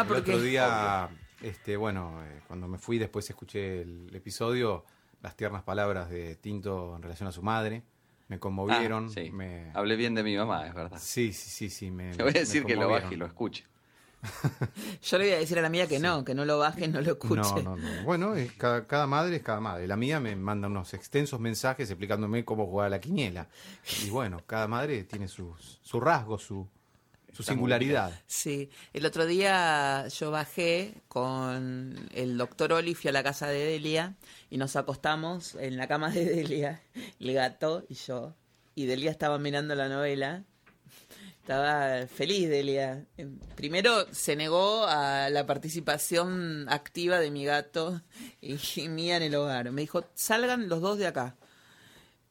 [0.00, 1.08] Ah, el ¿por otro día,
[1.42, 4.84] este, bueno, eh, cuando me fui después escuché el episodio,
[5.22, 7.82] las tiernas palabras de Tinto en relación a su madre.
[8.28, 9.06] Me conmovieron.
[9.06, 9.30] Ah, sí.
[9.30, 10.98] me- Hablé bien de mi mamá, es verdad.
[11.00, 11.90] Sí, sí, sí, sí.
[11.90, 13.64] Me, Le voy a decir que lo baje y lo escuche.
[15.02, 17.00] yo le voy a decir a la mía que no, que no lo baje, no
[17.00, 17.40] lo escuche.
[17.62, 18.02] No, no, no.
[18.04, 19.86] Bueno, es cada, cada madre es cada madre.
[19.86, 23.48] La mía me manda unos extensos mensajes explicándome cómo jugar a la quiniela.
[24.04, 26.68] Y bueno, cada madre tiene sus, su rasgo, su,
[27.32, 28.12] su singularidad.
[28.26, 33.64] Sí, el otro día yo bajé con el doctor Oli, fui a la casa de
[33.64, 34.16] Delia
[34.50, 36.82] y nos acostamos en la cama de Delia,
[37.18, 38.34] el gato y yo.
[38.74, 40.44] Y Delia estaba mirando la novela.
[41.40, 43.06] Estaba feliz Delia.
[43.56, 48.02] Primero se negó a la participación activa de mi gato
[48.40, 49.72] y, y mía en el hogar.
[49.72, 51.36] Me dijo, salgan los dos de acá.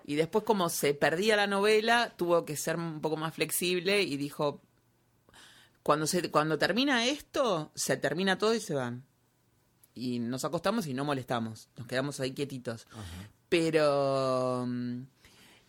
[0.06, 4.18] Y después como se perdía la novela, tuvo que ser un poco más flexible y
[4.18, 4.62] dijo,
[5.84, 9.04] cuando se cuando termina esto, se termina todo y se van.
[9.96, 11.70] Y nos acostamos y no molestamos.
[11.78, 12.88] Nos quedamos ahí quietitos.
[13.50, 15.02] Pero mm,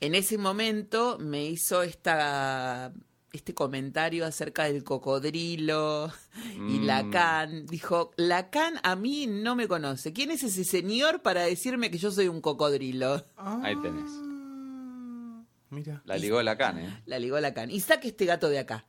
[0.01, 2.93] en ese momento me hizo esta
[3.33, 6.13] este comentario acerca del cocodrilo
[6.57, 6.85] y Mm.
[6.85, 7.67] Lacan.
[7.67, 10.13] Dijo, Lacan a mí no me conoce.
[10.13, 13.25] ¿Quién es ese señor para decirme que yo soy un cocodrilo?
[13.37, 14.11] Ahí tenés.
[15.71, 16.03] Mira.
[16.05, 17.03] La ligó la can, ¿eh?
[17.07, 17.71] La ligó la can.
[17.71, 18.85] Y saque este gato de acá.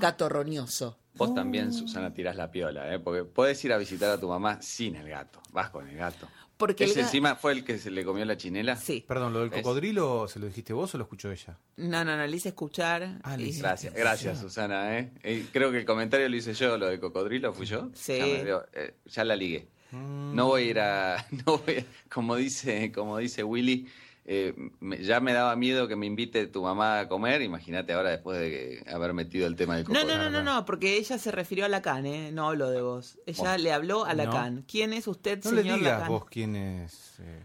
[0.00, 0.98] Gato roñoso.
[1.14, 2.98] Vos también, Susana, tirás la piola, ¿eh?
[2.98, 5.40] Porque podés ir a visitar a tu mamá sin el gato.
[5.52, 6.28] Vas con el gato.
[6.56, 8.76] Porque ¿Ese encima fue el que se le comió la chinela?
[8.76, 9.04] Sí.
[9.06, 9.60] Perdón, ¿lo del ¿Ves?
[9.62, 11.58] cocodrilo se lo dijiste vos o lo escuchó ella?
[11.76, 13.18] No, no, no, le hice escuchar.
[13.24, 15.12] Ah, le hice- Gracias, gracias, Susana, ¿eh?
[15.24, 17.90] Eh, Creo que el comentario lo hice yo, lo de cocodrilo, ¿fui yo?
[17.94, 18.18] Sí.
[18.18, 19.68] Ya, me dio- eh, ya la ligué.
[19.92, 21.26] No voy a ir a...
[21.46, 23.88] No voy a- como, dice, como dice Willy,
[24.26, 27.42] eh, me- ya me daba miedo que me invite tu mamá a comer.
[27.42, 28.50] Imagínate ahora después de
[28.84, 30.16] que- haber metido el tema del No, cocodrilo.
[30.16, 32.32] no, no, no, no, porque ella se refirió a Lacan, ¿eh?
[32.32, 33.18] No habló de vos.
[33.26, 33.58] Ella Bueno.
[33.58, 34.24] le habló a No.
[34.24, 34.64] Lacan.
[34.66, 36.08] ¿Quién es usted, No le señor digas Lacan?
[36.08, 37.42] vos quiénes, eh,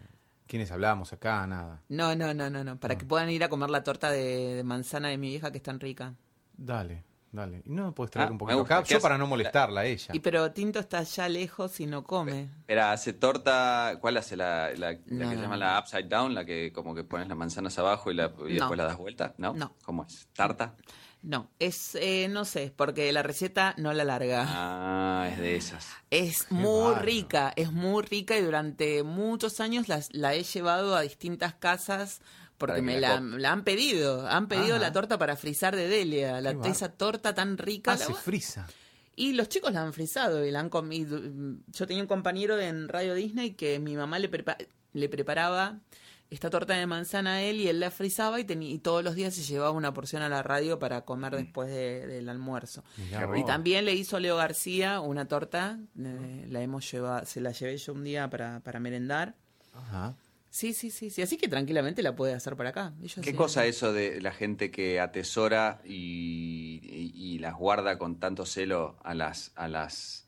[0.48, 1.82] quiénes hablamos acá, nada.
[1.90, 2.80] No, no, no, no, no.
[2.80, 5.58] Para que puedan ir a comer la torta de, de manzana de mi vieja que
[5.58, 6.16] es tan rica.
[6.58, 7.62] Dale, dale.
[7.66, 8.84] ¿Y no puedes traer Ah, un poquito acá?
[8.84, 9.02] ¿Qué Yo hace?
[9.04, 10.14] para no molestarla a ella.
[10.14, 12.50] Y pero Tinto está allá lejos y no come.
[12.68, 15.66] Era, hace torta, ¿cuál hace la, la, la No, que no, llama no.
[15.66, 16.34] la upside down?
[16.34, 18.48] La que como que pones las manzanas abajo y, la, y No.
[18.48, 19.54] después la das vuelta, ¿no?
[19.54, 19.76] No.
[19.84, 20.28] ¿Cómo es?
[20.34, 20.76] ¿Tarta?
[21.22, 24.46] No, es, eh, no sé, porque la receta no la larga.
[24.48, 25.86] Ah, es de esas.
[26.10, 31.02] Es muy rica, es muy rica y durante muchos años las- la, he llevado a
[31.02, 32.22] distintas casas
[32.60, 34.28] porque me la la, cop- la han pedido.
[34.28, 34.80] Han pedido Ajá.
[34.86, 37.94] la torta para frizar de Delia, la, esa torta tan rica.
[37.94, 38.68] Ah, se frisa.
[39.16, 41.20] y los chicos la han frizado y la han comido.
[41.68, 44.58] Yo tenía un compañero en Radio Disney que mi mamá le, prepa-
[44.94, 45.80] le preparaba
[46.30, 49.34] esta torta de manzana a él y él la frizaba y, y todos los días
[49.34, 52.84] se llevaba una porción a la radio para comer después de- del almuerzo.
[53.36, 57.78] Y también le hizo Leo García una torta, eh, la hemos llevado, se la llevé
[57.78, 59.34] yo un día para, para merendar.
[59.74, 60.14] Ajá.
[60.52, 62.94] Sí, sí, sí, sí, así que tranquilamente la puede hacer por acá.
[63.04, 68.20] Ellos ¿Qué cosa eso de la gente que atesora y, y- y las guarda con
[68.20, 70.28] tanto celo a las, a las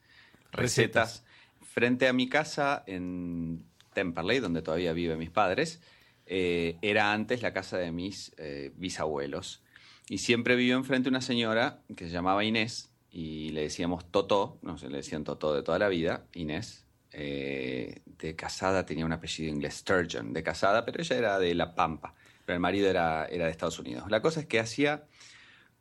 [0.52, 1.24] recetas?
[1.62, 3.64] Frente a mi casa en
[3.94, 5.82] Temperley, donde todavía viven mis padres,
[6.26, 9.62] eh, era antes la casa de mis eh, bisabuelos.
[10.10, 14.78] Y siempre vivió enfrente una señora que se llamaba Inés y le decíamos Totó, no
[14.78, 16.81] sé, le decían Totó de toda la vida, Inés.
[17.14, 21.74] Eh, de casada tenía un apellido inglés, Sturgeon, de casada, pero ella era de La
[21.76, 22.14] Pampa,
[22.46, 24.10] pero el marido era, era de Estados Unidos.
[24.10, 25.04] La cosa es que hacía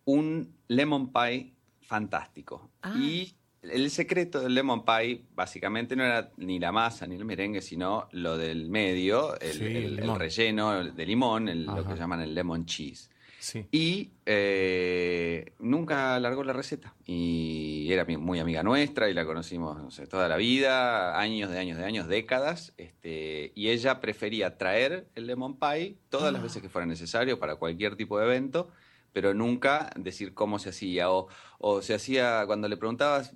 [0.05, 1.53] un lemon pie
[1.83, 2.71] fantástico.
[2.83, 2.95] Ah.
[2.97, 7.61] Y el secreto del lemon pie básicamente no era ni la masa ni el merengue,
[7.61, 10.19] sino lo del medio, el, Sí, el- el el limón.
[10.19, 13.11] relleno de limón, el- lo que llaman el lemon cheese.
[13.41, 13.67] Sí.
[13.73, 16.95] Y eh, nunca largó la receta.
[17.07, 21.59] Y era muy amiga nuestra y la conocimos no sé, toda la vida, años de
[21.59, 22.75] años de años, décadas.
[22.77, 27.57] Este, y ella prefería traer el lemon pie todas las veces que fuera necesario para
[27.57, 28.69] cualquier tipo de evento,
[29.13, 31.11] pero nunca decir cómo se hacía.
[31.11, 31.29] O,
[31.59, 33.33] o se hacía, cuando le preguntabas,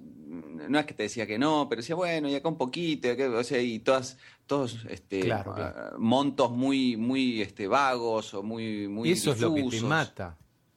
[0.68, 3.11] no es que te decía que no, pero decía, bueno, y acá un poquito, y,
[3.12, 5.74] acá", o sea, y todas, todos este, Claro, claro.
[5.78, 9.80] ah, montos muy, muy este, vagos o muy, muy Y eso es lo que te
[9.82, 10.37] mata.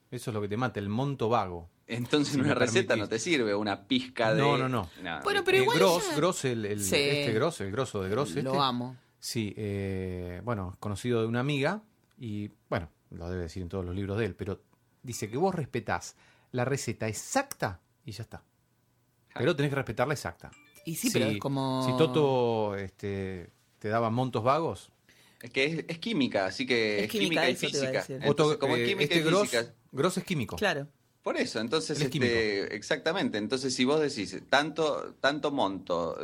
[0.10, 1.70] Eso es lo que te mata, el monto vago.
[1.86, 3.00] Entonces Si una receta permitís.
[3.02, 4.42] no te sirve, una pizca de...
[4.42, 4.90] No, no, no.
[5.24, 6.96] Bueno, pero el igual Gross, ella- Gross, el, el- Sí.
[6.96, 8.36] este Gross, el grosso de Gross.
[8.36, 8.58] Lo este.
[8.62, 8.96] amo.
[9.20, 11.82] Sí, eh, bueno, conocido de una amiga
[12.20, 14.62] y, bueno, lo debe decir en todos los libros de él, pero
[15.02, 16.16] dice que vos respetás
[16.52, 18.44] la receta exacta y ya está.
[19.38, 20.52] Pero tenés que respetarla exacta.
[20.86, 21.86] Y sí, pero es como...
[21.86, 24.92] Si Toto este, te daba montos vagos,
[25.42, 28.06] Es que es, es química, así que Es es, química, química, y física.
[28.08, 29.74] Entonces, Otto, como es eh, química este y Gross, física...
[29.92, 30.56] Gross es químico.
[30.56, 30.88] Claro.
[31.28, 33.38] Por eso, entonces, este, exactamente.
[33.38, 36.18] Entonces, si vos decís tanto, tanto monto,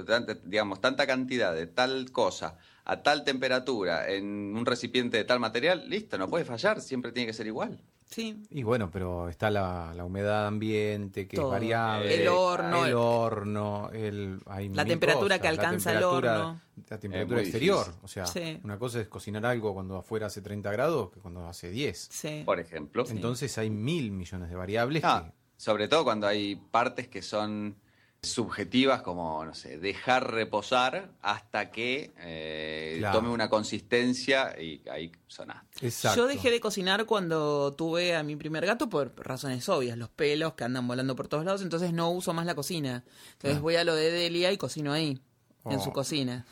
[0.45, 5.89] digamos, tanta cantidad de tal cosa a tal temperatura en un recipiente de tal material,
[5.89, 7.81] listo, no puede fallar, siempre tiene que ser igual.
[8.09, 8.43] Sí.
[8.51, 11.47] Y bueno, pero está la, la humedad ambiente, que Todo.
[11.47, 12.21] es variable.
[12.21, 16.39] El horno, El el- horno, el, hay La temperatura cosas, que alcanza el la temperatura-
[16.47, 16.61] horno.
[16.89, 17.77] La temperatura exterior.
[17.85, 17.99] difícil.
[18.03, 18.59] O sea, Sí.
[18.63, 22.09] una cosa es cocinar algo cuando afuera hace 30 grados que cuando hace 10.
[22.11, 22.43] Sí.
[22.45, 23.03] Por ejemplo.
[23.09, 25.33] Entonces hay mil millones de variables Ah, que...
[25.57, 27.75] sobre todo cuando hay partes que son
[28.23, 33.19] subjetivas como, no sé, dejar reposar hasta que eh, Claro.
[33.19, 35.85] tome una consistencia y ahí sonaste.
[35.85, 36.21] Exacto.
[36.21, 40.53] Yo dejé de cocinar cuando tuve a mi primer gato por razones obvias, los pelos
[40.53, 43.03] que andan volando por todos lados, entonces no uso más la cocina.
[43.33, 45.19] Entonces voy a lo de Delia y cocino ahí,
[45.65, 45.93] en su Oh.
[45.93, 46.45] cocina.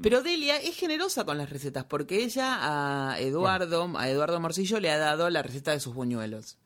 [0.00, 2.58] Pero Delia es generosa con las recetas porque ella
[3.12, 6.58] a Eduardo, a Eduardo Morcillo le ha dado la receta de sus buñuelos.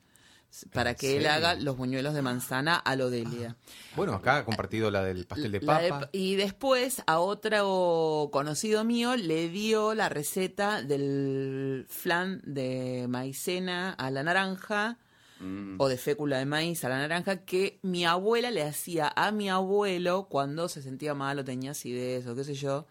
[0.72, 3.57] Para que él haga los buñuelos de manzana a lo Delia.
[3.96, 6.09] Bueno, acá ha compartido la del pastel de- papa.
[6.12, 14.11] y después a otro conocido mío le dio la receta del flan de maicena a
[14.11, 14.98] la naranja
[15.40, 15.76] Mm.
[15.78, 19.48] o de fécula de maíz a la naranja que mi abuela le hacía a mi
[19.48, 22.86] abuelo cuando se sentía mal o tenía acidez o qué sé yo.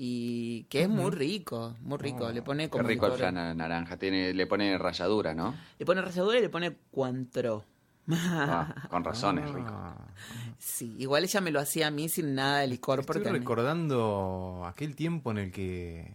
[0.00, 2.30] Y que es muy rico, muy rico.
[2.30, 3.96] le pone Qué como rico el flan na- naranja.
[3.96, 5.56] Tiene, le pone ralladura, ¿no?
[5.76, 7.64] Le pone ralladura y le pone cuantro.
[8.10, 9.68] Ah, con razón es rico.
[9.70, 9.96] Ah,
[10.58, 14.62] Sí, igual ella me lo hacía a mí sin nada de licor Estoy porque recordando
[14.66, 16.14] aquel tiempo en el que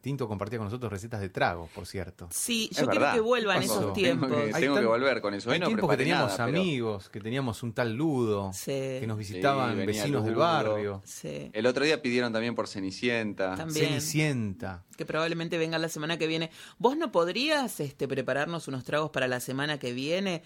[0.00, 2.28] Tinto compartía con nosotros recetas de tragos, por cierto.
[2.32, 3.14] Sí, Es yo quiero verdad.
[3.14, 4.30] que vuelvan esos Tengo tiempos.
[4.32, 5.50] que, Hay tengo tan- que volver con eso.
[5.50, 8.70] Hay no tiempo que teníamos nada, pero amigos, que teníamos un tal Ludo, Sí.
[8.72, 11.02] que nos visitaban vecinos del barrio.
[11.04, 13.54] Sí, El otro día pidieron también por Cenicienta.
[13.56, 13.86] También.
[13.88, 14.84] Cenicienta.
[14.96, 16.50] que probablemente venga la semana que viene.
[16.78, 20.42] ¿Vos no podrías este, prepararnos unos tragos para la semana que viene?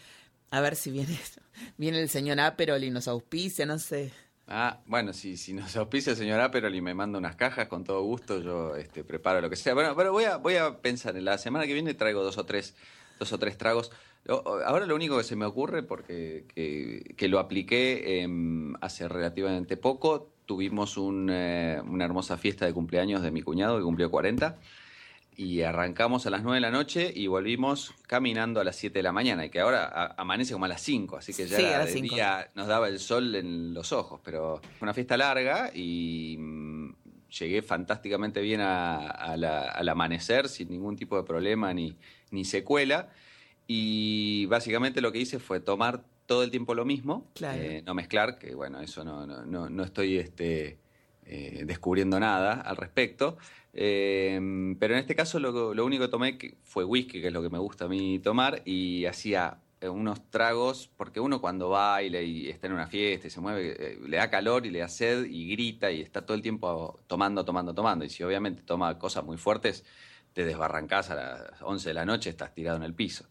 [0.50, 1.16] A ver si viene,
[1.78, 4.10] viene el señor Aperol y nos auspicia, no sé.
[4.52, 7.84] Ah, bueno, si, si nos auspicia el señor Aperol y me manda unas cajas, con
[7.84, 9.74] todo gusto yo este, preparo lo que sea.
[9.74, 12.44] Bueno, pero voy a, voy a pensar, en la semana que viene traigo dos o
[12.44, 12.74] tres,
[13.20, 13.92] dos o tres tragos.
[14.26, 19.76] Ahora lo único que se me ocurre, porque que, que lo apliqué em, hace relativamente
[19.76, 24.58] poco, tuvimos un, eh, una hermosa fiesta de cumpleaños de mi cuñado que cumplió 40
[25.40, 29.02] y arrancamos a las 9 de la noche y volvimos caminando a las 7 de
[29.02, 31.62] la mañana y que ahora a- amanece como a las 5, así que ya Sí,
[31.64, 32.14] a era las de cinco.
[32.14, 36.92] día nos daba el sol en los ojos, pero fue una fiesta larga y mm,
[37.38, 41.96] llegué fantásticamente bien a- a la- al amanecer sin ningún tipo de problema ni,
[42.32, 43.08] ni secuela
[43.66, 47.58] y básicamente lo que hice fue tomar todo el tiempo lo mismo, Claro.
[47.62, 50.78] eh, no mezclar, que bueno, eso no, no, no, no estoy este,
[51.24, 53.38] eh, descubriendo nada al respecto.
[53.72, 57.42] Eh, pero en este caso lo, lo único que tomé fue whisky, que es lo
[57.42, 62.20] que me gusta a mí tomar, y hacía eh, unos tragos, porque uno cuando baila
[62.20, 64.88] y está en una fiesta y se mueve, eh, le da calor y le da
[64.88, 68.04] sed y grita y está todo el tiempo tomando, tomando, tomando.
[68.04, 69.84] Y si obviamente toma cosas muy fuertes,
[70.34, 73.26] te desbarrancás a las 11 de la noche, estás tirado en el piso.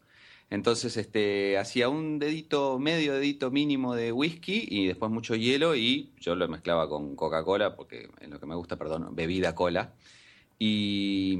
[0.50, 6.12] Entonces, este, hacía un dedito, medio dedito mínimo de whisky y después mucho hielo y
[6.18, 9.94] yo lo mezclaba con Coca-Cola, porque es lo que me gusta, perdón, bebida cola.
[10.62, 11.38] Y,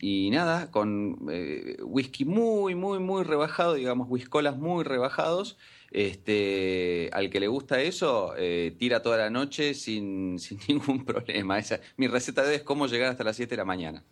[0.00, 5.58] y nada, con eh, whisky muy, muy, muy rebajado, digamos, whiskolas muy rebajados.
[5.90, 11.58] Este, al que le gusta eso, eh, tira toda la noche sin, sin ningún problema.
[11.58, 14.02] Esa, mi receta de hoy es cómo llegar hasta las 7 de la mañana.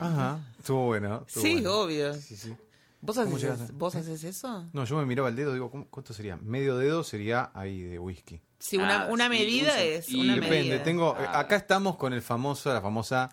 [0.00, 1.24] Ajá, estuvo bueno.
[1.26, 1.80] estuvo Sí, bueno.
[1.80, 2.14] obvio.
[2.14, 2.52] Sí, sí.
[3.00, 4.64] ¿Vos ¿Cómo haces, llegas a- ¿Vos haces eso?
[4.72, 6.36] No, yo me miraba el dedo, digo, ¿cómo- ¿cuánto sería?
[6.38, 8.40] Medio dedo sería ahí de whisky.
[8.58, 10.82] Sí, una, Ah, una medida un es una Depende, medida.
[10.82, 11.38] tengo, eh, Ah.
[11.38, 13.28] acá estamos con el famoso, la famosa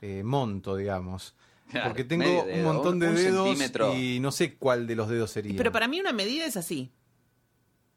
[0.00, 1.34] eh, monto, digamos.
[1.70, 3.94] Claro, Porque tengo un dedo, montón de un dedos centímetro.
[3.96, 5.54] y no sé cuál de los dedos sería.
[5.56, 6.90] Pero para mí una medida es así.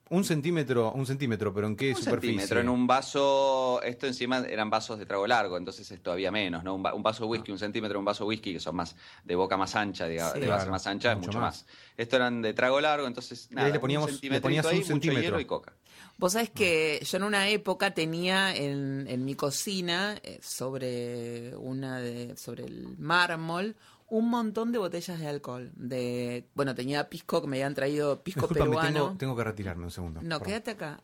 [0.10, 2.34] Un centímetro, un centímetro, pero ¿en qué un superficie?
[2.34, 6.64] centímetro en un vaso, esto encima eran vasos de trago largo, entonces es todavía menos,
[6.64, 6.76] ¿no?
[6.76, 8.96] Un, va- un vaso de whisky, un centímetro, un vaso de whisky, que son más
[9.24, 10.40] de boca más ancha, de, Sí.
[10.40, 11.64] de base Claro, más ancha, es mucho mucho más.
[11.64, 11.74] más.
[11.98, 14.78] Esto eran de trago largo, entonces ahí nada, le poníamos- un le ponías un ahí,
[14.80, 15.22] mucho centímetro.
[15.24, 15.74] hielo y coca.
[16.18, 22.00] Vos sabés que yo en una época tenía en, en mi cocina, eh, sobre una
[22.00, 23.76] de, sobre el mármol,
[24.08, 25.72] un montón de botellas de alcohol.
[25.76, 28.94] De, bueno, tenía pisco que me habían traído pisco Disculpame, peruano.
[29.06, 30.22] tengo, tengo que retirarme un segundo.
[30.22, 31.00] No, quédate acá.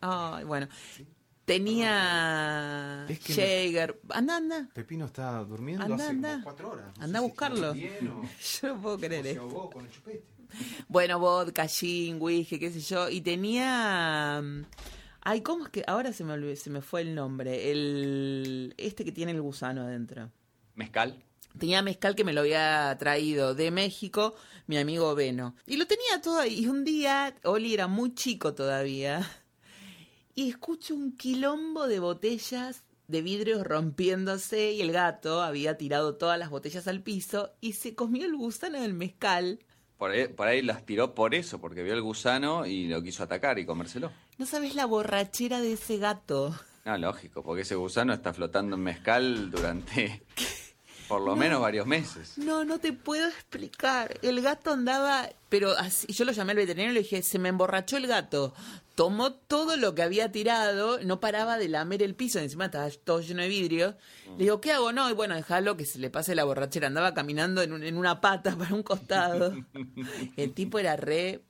[0.45, 0.67] Bueno.
[1.45, 3.33] Tenía Es que
[3.73, 4.15] me-.
[4.15, 4.69] Anda, anda.
[4.73, 6.31] Pepino está durmiendo Anda, hace anda.
[6.33, 6.97] como cuatro horas.
[6.97, 7.71] No Anda a buscarlo.
[7.71, 7.73] o-
[8.61, 9.41] Yo no puedo creer esto.
[9.41, 10.23] ahogó con el chupete.
[10.87, 13.09] Bueno, vodka, gin, whisky, qué sé yo.
[13.09, 14.41] Y tenía.
[14.43, 14.63] mm,
[15.21, 15.83] Ay, ¿cómo es que.?
[15.87, 17.71] Ahora se me, olvidó- se me fue el nombre.
[17.71, 18.73] El.
[18.77, 20.29] Este que tiene el gusano adentro.
[20.75, 21.23] Mezcal.
[21.59, 24.35] Tenía mezcal que me lo había traído de México
[24.69, 25.55] mi amigo Beno.
[25.65, 26.59] Y lo tenía todo ahí.
[26.59, 29.27] Y un día, Oli era muy chico todavía.
[30.35, 34.73] Y escucho un quilombo de botellas de vidrio rompiéndose.
[34.73, 37.51] Y el gato había tirado todas las botellas al piso.
[37.61, 39.59] Y se comió el gusano del mezcal.
[39.97, 43.23] Por ahí, por ahí las tiró por eso, porque vio el gusano y lo quiso
[43.23, 44.11] atacar y comérselo.
[44.37, 46.55] No sabes la borrachera de ese gato.
[46.85, 50.21] No, lógico, porque ese gusano está flotando en mezcal durante
[51.09, 52.37] por lo menos varios meses.
[52.37, 54.17] No, no te puedo explicar.
[54.21, 57.49] El gato andaba, pero así, yo lo llamé al veterinario y le dije, se me
[57.49, 58.53] emborrachó el gato.
[58.95, 63.21] Tomó todo lo que había tirado, no paraba de lamer el piso, encima estaba todo
[63.21, 63.95] lleno de vidrio.
[64.37, 64.91] Le digo, ¿qué hago?
[64.91, 66.87] No, y bueno, déjalo que se le pase la borrachera.
[66.87, 69.53] Andaba caminando en, un- en una pata para un costado.
[70.37, 71.41] El tipo era re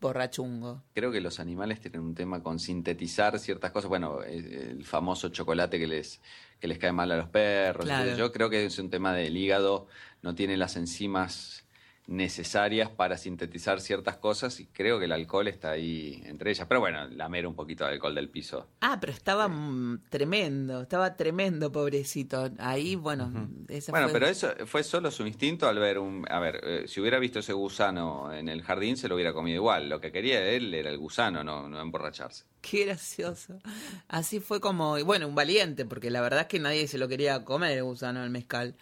[0.00, 0.82] borrachungo.
[0.94, 3.88] Creo que los animales tienen un tema con sintetizar ciertas cosas.
[3.88, 6.20] Bueno, eh, el famoso chocolate que les,
[6.58, 7.84] que les cae mal a los perros.
[7.84, 8.16] Claro.
[8.16, 9.88] Yo creo que es un tema del hígado,
[10.22, 11.64] no tiene las enzimas
[12.10, 16.66] necesarias para sintetizar ciertas cosas y creo que el alcohol está ahí entre ellas.
[16.68, 18.66] Pero bueno, lamer un poquito de alcohol del piso.
[18.80, 22.50] Ah, pero estaba mm, tremendo, estaba tremendo, pobrecito.
[22.58, 26.26] Ahí, bueno, ese Bueno, fue- pero eso fue solo su instinto al ver un...
[26.28, 29.56] A ver, eh, si hubiera visto ese gusano en el jardín, se lo hubiera comido
[29.56, 29.88] igual.
[29.88, 32.44] Lo que quería él era el gusano, no, no emborracharse.
[32.60, 33.60] Qué gracioso.
[34.08, 37.06] Así fue como, y bueno, un valiente, porque la verdad es que nadie se lo
[37.06, 38.74] quería comer el gusano del mezcal.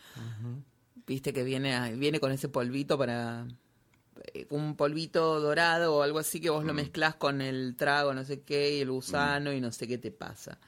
[1.09, 3.47] Viste que viene, a- viene con ese polvito para
[4.35, 8.25] eh, un polvito dorado o algo así que vos lo mezclás con el trago, no
[8.25, 10.59] sé qué, y el gusano y no sé qué te pasa.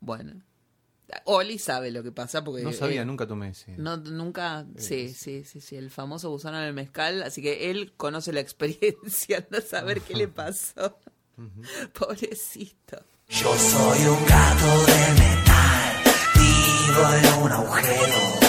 [0.00, 0.40] Bueno,
[1.24, 3.76] Oli sabe lo que pasa porque No sabía, eh, nunca tomé ese.
[3.76, 8.32] No, nunca, sí, sí, sí, sí, el famoso gusano del mezcal, así que él conoce
[8.32, 10.98] la experiencia, anda a saber qué le pasó.
[11.92, 13.02] Pobrecito.
[13.28, 16.02] Yo soy un gato de metal,
[16.34, 18.45] vivo en un agujero.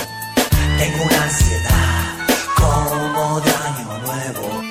[0.77, 4.61] Tengo una ansiedad como de año nuevo.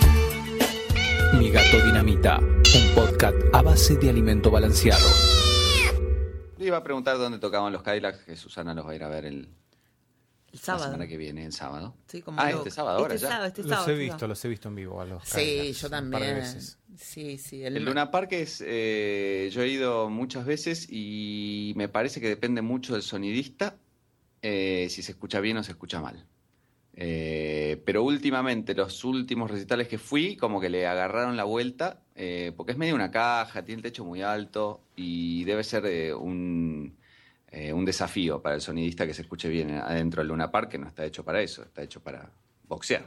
[1.39, 5.07] Mi gato dinamita, un podcast a base de alimento balanceado.
[6.59, 9.09] Le iba a preguntar dónde tocaban los Cadillacs, que Susana los va a ir a
[9.09, 9.49] ver el, El
[10.53, 10.85] la sábado.
[10.87, 11.95] semana que viene, el sábado.
[12.09, 12.59] Sí, como ah, loco.
[12.59, 13.31] este sábado ahora Este ya.
[13.33, 14.29] sábado, este los sábado, he visto, sábado.
[14.29, 16.35] los he visto en vivo a los Sí, Cadillacs yo un par de también.
[16.37, 16.79] veces.
[16.97, 17.63] Sí, sí.
[17.65, 22.63] El Luna Park es, eh, yo he ido muchas veces y me parece que depende
[22.63, 23.77] mucho del sonidista,
[24.43, 26.27] eh, si se escucha bien o se escucha mal.
[26.99, 32.53] Eh, pero últimamente, los últimos recitales que fui, como que le agarraron la vuelta, eh,
[32.57, 36.97] porque es medio una caja, tiene el techo muy alto y debe ser eh, un,
[37.73, 40.89] un desafío para el sonidista que se escuche bien adentro del Luna Park, que no
[40.89, 42.31] está hecho para eso, está hecho para
[42.67, 43.05] boxear.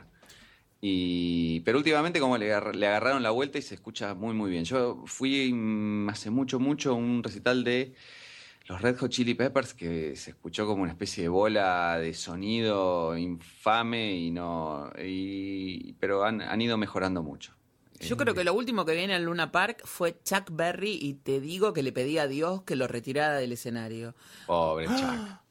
[0.82, 4.64] Y, pero últimamente como le, le agarraron la vuelta y se escucha muy muy bien.
[4.66, 7.94] Yo fui mm, hace mucho mucho un recital de
[8.70, 13.17] los Red Hot Chili Peppers que se escuchó como una especie de bola de sonido
[13.17, 17.55] infame y no y, pero han, han ido mejorando mucho.
[17.99, 21.41] Yo creo que lo último que viene al Luna Park fue Chuck Berry y te
[21.41, 24.15] digo que le pedí a Dios que lo retirara del escenario.
[24.45, 25.39] Pobre Chuck.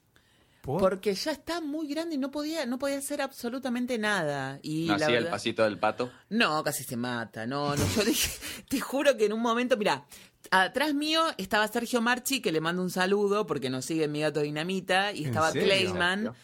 [0.68, 0.80] ¿Por?
[0.80, 4.60] Porque ya está muy grande y no podía, no podía hacer absolutamente nada.
[4.62, 6.12] Y ¿No la hacía el pasito del pato?
[6.28, 7.46] No, casi se mata.
[7.46, 8.38] No, no, yo dije,
[8.68, 10.04] te juro que en un momento, mira,
[10.50, 14.20] atrás mío estaba Sergio Marchi, que le mando un saludo porque nos sigue en mi
[14.20, 15.52] gato dinamita, y ¿En estaba?
[15.52, 16.34] Clayman.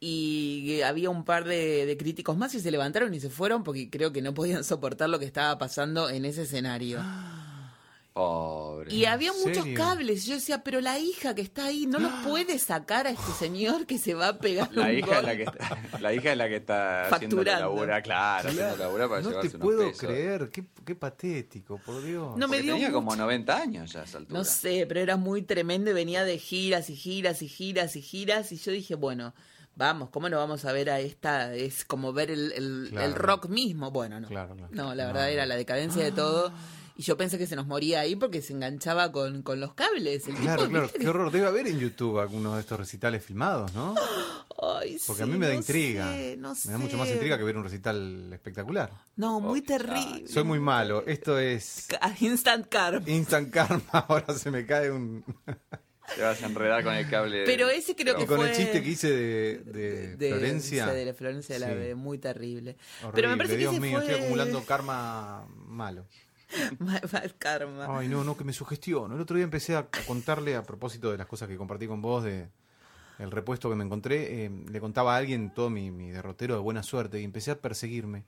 [0.00, 3.88] Y había un par de, de críticos más y se levantaron y se fueron porque
[3.88, 6.98] creo que no podían soportar lo que estaba pasando en ese escenario.
[8.20, 8.94] Pobre.
[8.94, 9.76] Y había ¿En muchos serio?
[9.78, 10.26] cables.
[10.26, 13.86] Yo decía, pero la hija que está ahí no lo puede sacar a este señor
[13.86, 16.38] que se va a pegar La un hija, es la, que está, la hija es
[16.38, 19.98] la que está haciendo labura, claro, haciendo la labura para no llevarse te puedo pesos.
[20.00, 22.36] creer, qué, qué patético, por Dios.
[22.36, 23.22] No me dio tenía como mucho.
[23.22, 24.38] 90 años ya a esa altura.
[24.38, 28.02] No sé, pero era muy tremendo y venía de giras y giras y giras y
[28.02, 29.34] giras y yo dije, bueno,
[29.76, 31.54] vamos, ¿cómo no vamos a ver a esta?
[31.54, 33.06] Es como ver el, el- Claro.
[33.06, 33.90] el rock mismo.
[33.90, 34.28] Bueno, no.
[34.28, 34.54] Claro.
[34.70, 35.32] No, la No, verdad no.
[35.32, 36.52] era la decadencia de todo.
[36.96, 40.28] Y yo pensé que se nos moría ahí porque se enganchaba con, con los cables.
[40.28, 40.98] El Claro, tipo, claro, ¿viste?
[40.98, 41.30] qué horror.
[41.32, 43.94] Debe haber en YouTube algunos de estos recitales filmados, ¿no?
[44.62, 46.12] Ay, Porque a mí me da no intriga.
[46.12, 48.90] sé, no me da mucho más intriga que ver un recital espectacular.
[49.16, 50.28] No, muy Oh, terrible.
[50.28, 51.02] Soy muy malo.
[51.06, 51.88] Esto es
[52.20, 53.08] Instant Carb.
[53.08, 53.82] Instant Karma.
[53.92, 55.24] Ahora se me cae un...
[56.16, 57.44] Te vas a enredar con el cable.
[57.46, 58.50] Pero ese creo que Y con fue...
[58.50, 60.86] el chiste que hice de, de de Florencia.
[60.88, 61.74] de la Florencia de la Sí.
[61.74, 62.76] B, muy terrible.
[63.02, 63.12] Horrible.
[63.14, 64.06] Pero me parece Dios que ese mío, fue...
[64.08, 66.06] estoy acumulando karma malo.
[66.78, 67.98] mal, mal karma.
[67.98, 69.14] Ay, no, no, que me sugestiono.
[69.14, 72.00] El otro día empecé a, a contarle a propósito de las cosas que compartí con
[72.02, 72.48] vos, de
[73.18, 74.44] el repuesto que me encontré.
[74.46, 77.58] eh, le contaba a alguien todo mi, mi derrotero de buena suerte y empecé a
[77.58, 78.24] perseguirme.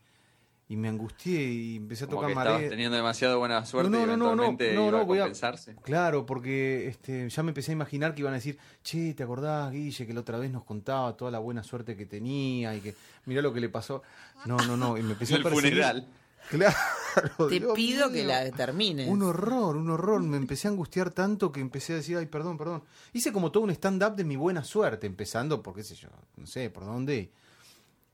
[0.68, 2.70] Y me angustié y empecé a Como tocar que estabas marea.
[2.70, 5.18] teniendo demasiado buena suerte No, y no, no, no, eventualmente no, iba no, a voy
[5.18, 5.74] a- compensarse.
[5.82, 9.70] Claro, porque este, ya me empecé a imaginar que iban a decir, che, ¿te acordás,
[9.70, 12.94] Guille, que la otra vez nos contaba toda la buena suerte que tenía y que
[13.26, 14.02] mirá lo que le pasó?
[14.46, 15.72] No, no, no, y me empecé El a perseguir.
[15.72, 16.06] funeral.
[16.50, 16.76] Claro.
[17.48, 18.14] Te Dios pido mío.
[18.14, 19.08] que la termines.
[19.08, 20.22] Un horror, un horror.
[20.22, 22.82] Me empecé a angustiar tanto que empecé a decir, ay, perdón, perdón.
[23.12, 26.46] Hice como todo un stand-up de mi buena suerte, empezando por qué sé yo, no
[26.46, 27.30] sé por dónde.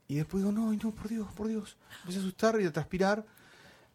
[0.09, 1.77] Y después digo, no, no, por Dios, por Dios.
[2.01, 3.25] Empecé a asustar y a transpirar.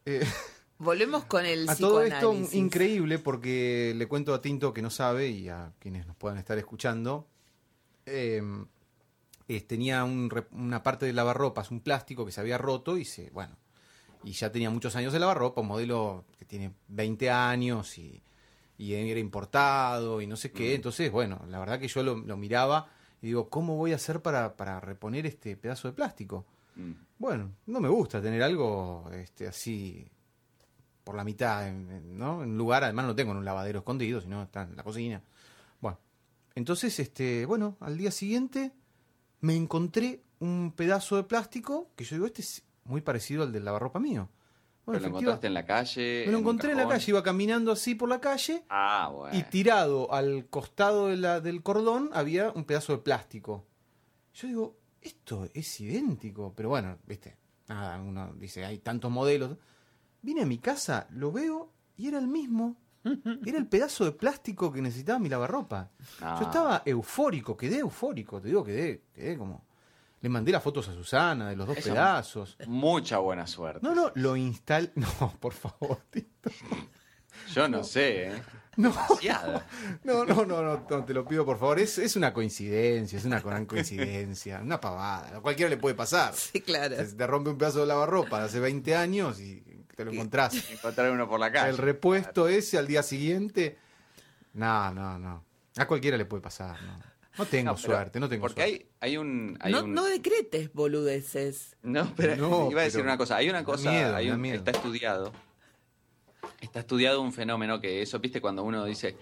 [0.06, 0.26] Eh,
[0.78, 5.28] Volvemos con el a todo esto, increíble, porque le cuento a Tinto que no sabe
[5.30, 7.28] y a quienes nos puedan estar escuchando.
[8.06, 8.42] eh,
[9.48, 13.30] es- tenía un una parte de lavarropas, un plástico que se había roto y se,
[13.32, 13.56] bueno,
[14.24, 18.22] y ya tenía muchos años de lavarropa, un modelo que tiene 20 años y,
[18.78, 20.76] y era importado y no sé qué.
[20.76, 22.90] Entonces, bueno, la verdad que yo lo, lo miraba
[23.22, 26.46] y digo, ¿cómo voy a hacer para, para reponer este pedazo de plástico?
[26.76, 26.92] Mm.
[27.18, 30.06] Bueno, no me gusta tener algo este, así
[31.04, 32.44] por la mitad, ¿no?
[32.44, 35.22] En un lugar, además no tengo en un lavadero escondido, sino está en la cocina.
[35.80, 36.00] Bueno,
[36.56, 38.72] entonces, este, bueno, al día siguiente
[39.42, 43.66] me encontré un pedazo de plástico que yo digo, este es muy parecido al del
[43.66, 44.30] lavarropa mío.
[44.86, 46.24] ¿Pero Bueno, lo encontraste en la calle?
[46.26, 49.38] me lo encontré en la calle, iba caminando así por la calle Ah, bueno.
[49.38, 53.66] y tirado al costado de la- del cordón había un pedazo de plástico.
[54.34, 57.38] Yo digo, esto es idéntico, pero bueno, viste,
[57.70, 59.56] nada, uno dice, hay tantos modelos.
[60.22, 62.76] Vine a mi casa, lo veo y era el mismo.
[63.46, 65.92] Era el pedazo de plástico que necesitaba mi lavarropa.
[66.22, 66.38] Ah.
[66.40, 69.66] Yo estaba eufórico, quedé eufórico, te digo, quedé, quedé como...
[70.24, 72.58] Le mandé las fotos a Susana de los dos Eso- pedazos.
[72.66, 73.82] Mucha buena suerte.
[73.84, 74.92] No, no, lo instal...
[74.96, 76.50] No, por favor, Tito.
[77.54, 78.44] Yo no sé, ¿eh?
[78.78, 78.92] No.
[80.04, 81.78] No, no, no, no, no, te lo pido por favor.
[81.80, 85.38] Es, es una coincidencia, es una gran coincidencia, una pavada.
[85.38, 86.34] A cualquiera le puede pasar.
[86.34, 86.96] Sí, claro.
[86.96, 89.62] Se te rompe un pedazo de lavarropa de hace 20 años y
[89.96, 90.56] te lo encontrás.
[90.72, 91.70] Encontrar uno por la calle.
[91.70, 93.78] El repuesto ese al día siguiente.
[94.54, 95.44] No, no, no.
[95.78, 96.82] A cualquiera le puede pasar.
[96.82, 96.98] No,
[97.38, 98.88] no tengo No, pero- suerte, no tengo Porque suerte.
[99.02, 99.58] hay, hay un...
[99.62, 99.94] Hay No, un...
[99.94, 101.76] no decretes boludeces.
[101.82, 103.38] No, pero No, iba a decir pero una cosa.
[103.38, 104.58] Hay una cosa, miedo, hay da un- miedo.
[104.58, 105.32] está estudiado.
[106.62, 109.18] Está estudiado un fenómeno que eso, viste, cuando uno dice,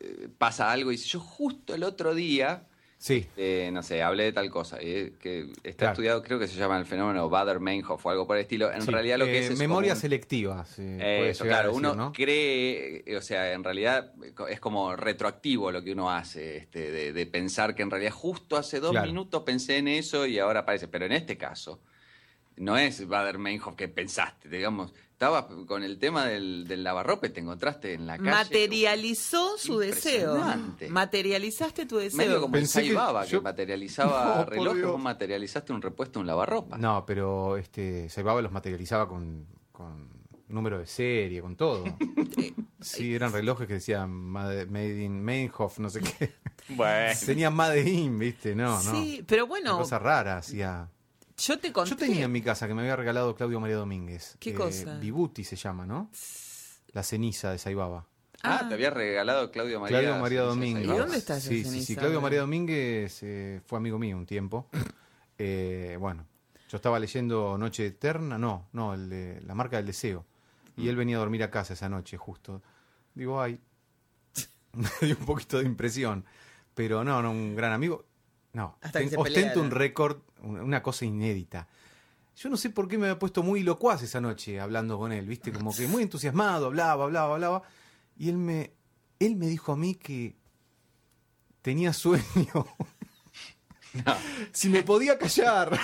[0.00, 2.66] eh, pasa algo y dice, yo justo el otro día,
[2.98, 5.92] Sí, eh, no sé, hablé de tal cosa, eh, que está Claro.
[5.92, 8.72] estudiado, creo que se llama el fenómeno Bader-Meinhof o algo por el estilo.
[8.72, 8.90] En sí.
[8.90, 10.64] realidad lo que Eh, es es memoria un- selectiva.
[10.64, 12.12] se puede eso, claro, decir, uno ¿no?
[12.12, 16.90] cree, eh, o sea, en realidad eh, es como retroactivo lo que uno hace, este,
[16.90, 19.06] de, de pensar que en realidad justo hace dos Claro.
[19.06, 20.88] minutos pensé en eso y ahora aparece.
[20.88, 21.80] Pero en este caso,
[22.56, 27.30] no es Bader Meinhof que pensaste, digamos, estabas con el tema del, del lavarropa y
[27.30, 28.30] te encontraste en la calle.
[28.30, 30.38] Materializó su deseo.
[30.90, 32.40] Materializaste tu Medio deseo.
[32.42, 36.26] como Pensé el que Saibaba, que, yo- materializaba No, relojes, vos materializaste un repuesto, un
[36.26, 36.76] lavarropa.
[36.76, 40.10] No, pero este Saibaba los materializaba con, con
[40.48, 41.84] número de serie, con todo.
[42.78, 46.34] Sí, eran relojes que decían Made in Meinhof, no sé qué.
[46.68, 48.54] Bueno, Tenían Made in, ¿viste?
[48.54, 48.92] No, no.
[48.92, 50.88] Sí, pero Una bueno, cosa rara hacía.
[51.38, 51.90] Yo te conté.
[51.90, 54.34] Yo tenía en mi casa que me había regalado Claudio María Domínguez.
[54.34, 54.96] Eh, ¿Qué cosa?
[54.98, 56.10] Vibuti se llama, ¿no?
[56.92, 58.06] La ceniza de Saibaba.
[58.42, 58.68] ah, Ah.
[58.68, 60.00] te había regalado Claudio María.
[60.00, 60.84] Claudio María Domínguez.
[60.84, 61.96] ¿Y dónde está esa Sí, sí, sí.
[61.96, 62.20] Claudio?
[62.20, 64.68] María Domínguez eh, fue amigo mío un tiempo.
[65.38, 66.24] Eh, bueno,
[66.70, 70.24] yo estaba leyendo Noche Eterna, no, no, el de La Marca del Deseo.
[70.78, 72.62] Y él venía a dormir a casa esa noche, justo.
[73.14, 73.60] Digo, ay,
[74.72, 76.24] me dio un poquito de impresión.
[76.74, 78.06] Pero no, no, un gran amigo.
[78.56, 79.64] No, Hasta que ten- se ostento pelearon.
[79.66, 81.68] un récord, un- una cosa inédita.
[82.38, 85.26] Yo no sé por qué me había puesto muy locuaz esa noche hablando con él,
[85.26, 85.52] ¿viste?
[85.52, 87.62] Como que muy entusiasmado, hablaba, hablaba, hablaba.
[88.18, 88.72] Y él me,
[89.18, 90.34] él me dijo a mí que
[91.62, 92.24] tenía sueño.
[94.52, 95.70] Si me podía callar.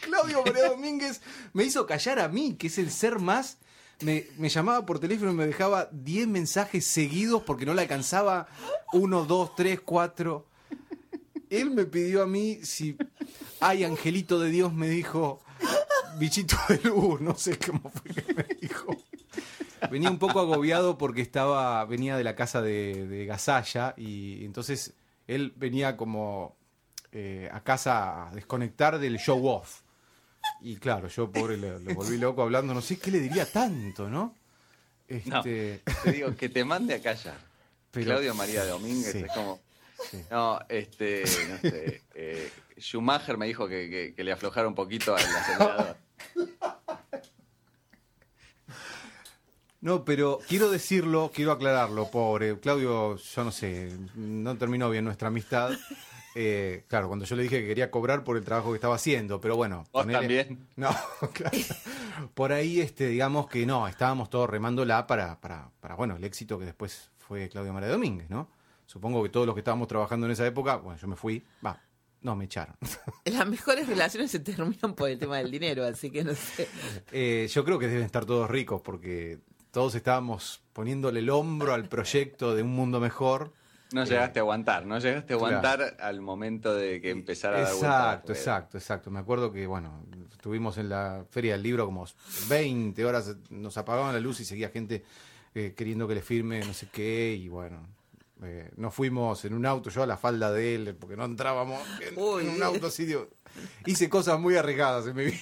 [0.00, 1.20] Claudio María Domínguez
[1.52, 3.58] me hizo callar a mí, que es el ser más.
[4.00, 8.46] Me, me llamaba por teléfono y me dejaba 10 mensajes seguidos porque no le alcanzaba
[8.92, 10.46] 1, 2, 3, 4.
[11.50, 12.96] Él me pidió a mí si.
[13.60, 15.42] Ay, angelito de Dios, me dijo.
[16.18, 18.96] Bichito de luz, no sé cómo fue que me dijo.
[19.90, 21.84] Venía un poco agobiado porque estaba.
[21.84, 24.94] Venía de la casa de, de Gasalla y entonces
[25.26, 26.56] él venía como
[27.12, 29.82] eh, a casa a desconectar del show off.
[30.60, 34.08] Y claro, yo pobre le, le volví loco hablando, no sé qué le diría tanto,
[34.08, 34.34] ¿no?
[35.08, 37.38] No, Este, te digo, que te mande a callar.
[37.90, 39.18] Pero- Claudio María Domínguez Sí.
[39.18, 39.60] es como...
[40.10, 40.22] Sí.
[40.30, 45.14] No, este, no sé, eh, Schumacher me dijo que, que- que le aflojara un poquito
[45.16, 45.96] al acelerador.
[49.80, 52.58] No, pero quiero decirlo, quiero aclararlo, pobre.
[52.58, 55.70] Claudio, yo no sé, no terminó bien nuestra amistad.
[56.34, 59.40] Eh, claro, cuando yo le dije que quería cobrar por el trabajo que estaba haciendo,
[59.40, 59.84] pero bueno.
[59.92, 60.66] ¿Vos ponele- también?
[60.76, 60.90] No,
[61.32, 61.56] claro.
[62.34, 66.58] Por ahí, este, digamos que no, estábamos todos remándola para, para, para, bueno, el éxito
[66.58, 68.48] que después fue Claudio María Domínguez, ¿no?
[68.86, 71.80] Supongo que todos los que estábamos trabajando en esa época, bueno, yo me fui, va,
[72.22, 72.76] no, me echaron.
[73.24, 76.68] Las mejores relaciones se terminan por el tema del dinero, así que no sé.
[77.12, 79.38] Eh, yo creo que deben estar todos ricos porque
[79.70, 83.52] todos estábamos poniéndole el hombro al proyecto de un mundo mejor.
[83.92, 85.58] No Eh, llegaste a aguantar, no llegaste a claro.
[85.58, 89.10] aguantar al momento de que empezara a dar Exacto, exacto, exacto.
[89.10, 92.06] Me acuerdo que, bueno, estuvimos en la Feria del Libro como
[92.48, 95.04] 20 horas, nos apagaban la luz y seguía gente
[95.54, 97.86] eh, queriendo que le firme no sé qué, y bueno,
[98.46, 101.80] eh, nos fuimos en un auto, yo a la falda de él, porque no entrábamos
[102.00, 102.18] en,
[102.48, 103.28] un auto así, digo,
[103.84, 105.38] hice cosas muy arriesgadas en mi vida.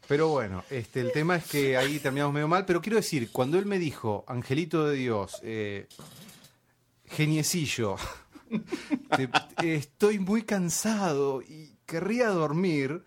[0.08, 3.58] Pero bueno, este, el tema es que ahí terminamos medio mal, pero quiero decir, cuando
[3.58, 5.88] él me dijo, Angelito de Dios, eh,
[7.06, 7.96] geniecillo,
[9.16, 13.02] te- estoy muy cansado y querría dormir,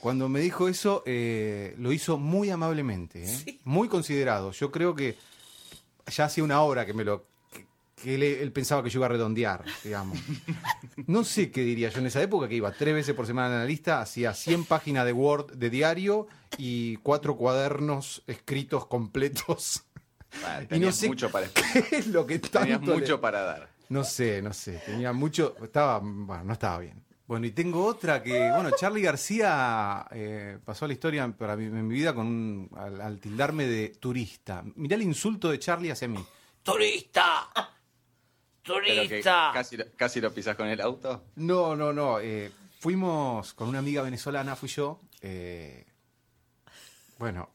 [0.00, 3.58] cuando me dijo eso, eh, lo hizo muy amablemente, ¿eh?
[3.64, 4.50] muy considerado.
[4.50, 5.16] Yo creo que
[6.06, 7.26] ya hacía una hora que me lo
[8.02, 10.18] que, él, él pensaba que yo iba a redondear, digamos.
[11.06, 13.60] No sé qué diría yo en esa época, que iba tres veces por semana en
[13.60, 16.26] la lista, hacía 100 páginas de Word de diario
[16.58, 19.84] y cuatro cuadernos escritos completos.
[20.44, 21.62] Ah, Y no sé mucho para qué
[21.96, 23.68] es lo que tanto tenías le- mucho para dar.
[23.88, 24.82] No sé, no sé.
[24.84, 25.54] Tenía mucho.
[25.62, 26.00] Estaba.
[26.02, 27.03] Bueno, no estaba bien.
[27.26, 28.50] Bueno, y tengo otra que.
[28.54, 32.70] Bueno, Charlie García eh, pasó a la historia para mi, en mi vida con un,
[32.76, 34.62] al, al tildarme de turista.
[34.76, 36.22] Mirá el insulto de Charlie hacia mí.
[36.62, 37.48] ¡Turista!
[38.62, 39.50] ¡Turista!
[39.52, 41.24] casi, lo- casi lo pisas con el auto.
[41.36, 42.18] No, no, no.
[42.20, 42.50] eh,
[42.80, 45.00] fuimos con una amiga venezolana, fui yo.
[45.20, 45.86] eh,
[47.18, 47.50] bueno,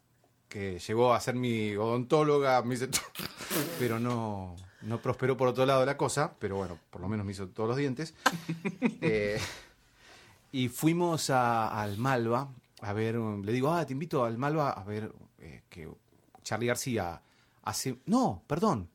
[0.47, 3.01] que llegó a ser mi odontóloga, me todo,
[3.79, 7.31] pero no, no prosperó por otro lado la cosa, pero bueno, por lo menos me
[7.33, 8.13] hizo todos los dientes.
[9.01, 9.39] Eh,
[10.51, 12.49] y fuimos a- al Malva
[12.81, 15.89] a ver, un- le digo, ah, te invito al Malva a ver eh, que
[16.43, 17.21] Charlie García
[17.63, 17.97] hace...
[18.05, 18.89] No, perdón.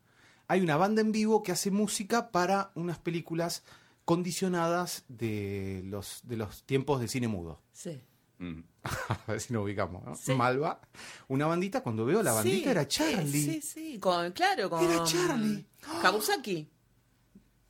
[0.49, 3.63] Hay una banda en vivo que hace música para unas películas
[4.05, 7.61] condicionadas de los, de los tiempos del cine mudo.
[7.73, 8.01] Sí.
[8.39, 8.61] Mm.
[9.09, 10.15] A ver si nos ubicamos, ¿no?
[10.15, 10.35] Sí.
[10.35, 10.81] Malva.
[11.29, 13.43] Una bandita, cuando veo la bandita Sí, era eh, Charlie.
[13.43, 14.85] Sí, sí, con, claro, con...
[14.85, 15.67] Era Charlie.
[16.03, 16.69] Kabusaki.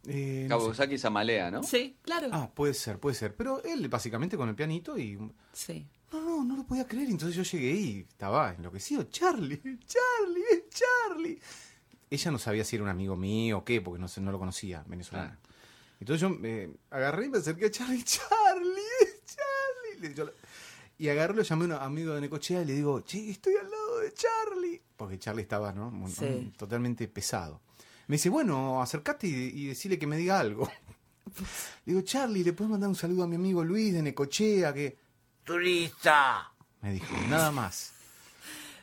[0.07, 0.65] Eh, no sé.
[0.67, 1.63] Kawasaki Samalea, ¿no?
[1.63, 2.29] Sí, claro.
[2.33, 3.35] Ah, puede ser, puede ser.
[3.35, 5.19] Pero él básicamente con el pianito y...
[5.53, 5.87] Sí.
[6.13, 7.09] No, no, no lo podía creer.
[7.09, 9.05] Entonces yo llegué y estaba enloquecido.
[9.05, 11.41] Charlie, Charlie, es Charlie.
[12.11, 14.85] Ella no sabía si era un amigo mío o qué, porque no, no lo conocía,
[14.87, 15.37] venezolano.
[15.99, 18.03] Entonces yo me agarré y me acerqué a Charlie.
[18.05, 18.83] Charlie,
[19.25, 20.09] Charlie.
[20.09, 20.27] Le- yo
[20.99, 23.71] y agarré, lo llamé a un amigo de Necochea y le digo, che, estoy al
[23.71, 24.83] lado de Charlie.
[24.97, 25.93] Porque Charlie estaba, ¿no?
[26.09, 26.53] Sí.
[26.57, 27.61] totalmente pesado.
[28.07, 30.71] Me dice, bueno, acercate y, y decirle que me diga algo.
[31.27, 31.43] Le
[31.95, 34.73] digo, Charlie, ¿le puedes mandar un saludo a mi amigo Luis de Necochea?
[34.73, 34.99] Que
[35.45, 36.53] ¡Turista!
[36.81, 37.93] me dijo, nada más.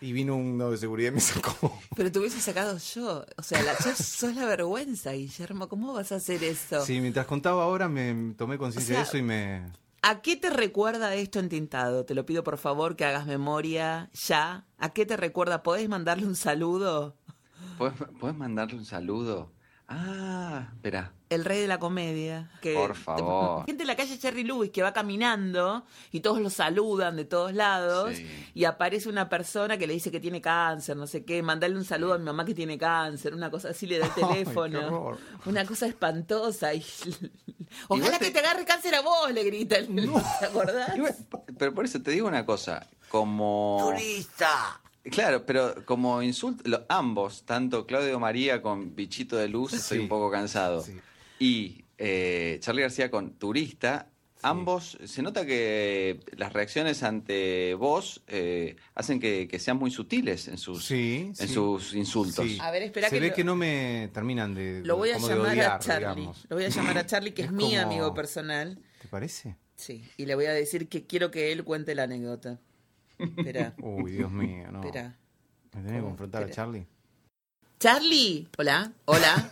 [0.02, 1.80] Y vino uno de seguridad y me sacó.
[1.96, 3.24] Pero te hubiese sacado yo.
[3.38, 5.70] O sea, la, sos, sos la vergüenza, Guillermo.
[5.70, 6.84] ¿Cómo vas a hacer eso?
[6.84, 9.72] Sí, mientras contaba ahora me tomé conciencia O sea, de eso y me...
[10.04, 12.06] ¿A qué te recuerda esto entintado?
[12.06, 14.66] Te lo pido por favor que hagas memoria ya.
[14.80, 15.62] ¿A qué te recuerda?
[15.62, 17.18] ¿Podés mandarle un saludo?
[17.78, 19.52] ¿Puedes, puedes mandarle un saludo?
[19.94, 21.12] Ah, espera.
[21.30, 22.50] El rey de la comedia.
[22.62, 23.66] Que Por favor.
[23.66, 27.54] Gente en la calle Jerry Lewis que va caminando y todos lo saludan de todos
[27.54, 28.28] lados Sí.
[28.54, 31.86] y aparece una persona que le dice que tiene cáncer, no sé qué, mandarle un
[31.86, 34.14] saludo a mi mamá que tiene cáncer, una cosa así le da el
[34.46, 35.18] teléfono.
[35.46, 36.74] una cosa espantosa.
[36.74, 36.86] Y...
[37.88, 39.78] Ojalá te- que te agarre cáncer a vos, le grita.
[39.78, 39.88] el-
[40.40, 40.92] ¿Te acordás?
[41.58, 43.78] Pero por eso te digo una cosa, como...
[43.90, 44.82] ¡Turista!
[45.10, 50.04] Claro, pero como insulto, lo- ambos, tanto Claudio María con Bichito de Luz, estoy Sí.
[50.04, 50.94] un poco cansado, Sí.
[51.40, 54.08] y eh, Charlie García con Turista,
[54.44, 60.48] ambos, se nota que las reacciones ante vos eh, hacen que, que sean muy sutiles
[60.48, 61.48] en sus, Sí, en sí.
[61.48, 62.46] sus insultos.
[62.46, 62.58] Sí.
[62.60, 65.18] A ver, espera Se que ve lo- que no me terminan de Lo voy a
[65.20, 66.08] llamar a Charlie.
[66.22, 66.46] digamos.
[66.50, 68.80] Lo voy a llamar a Charlie, que es, Es mi como- amigo personal.
[69.02, 69.56] ¿Te parece?
[69.76, 72.60] Sí, y le voy a decir que quiero que él cuente la anécdota.
[73.38, 74.80] Espera, Uy, Dios mío, no.
[74.84, 75.16] espera.
[75.74, 76.50] ¿Me tenés que confrontar a.
[76.50, 76.86] Charlie?
[77.80, 79.50] Charlie, hola, hola,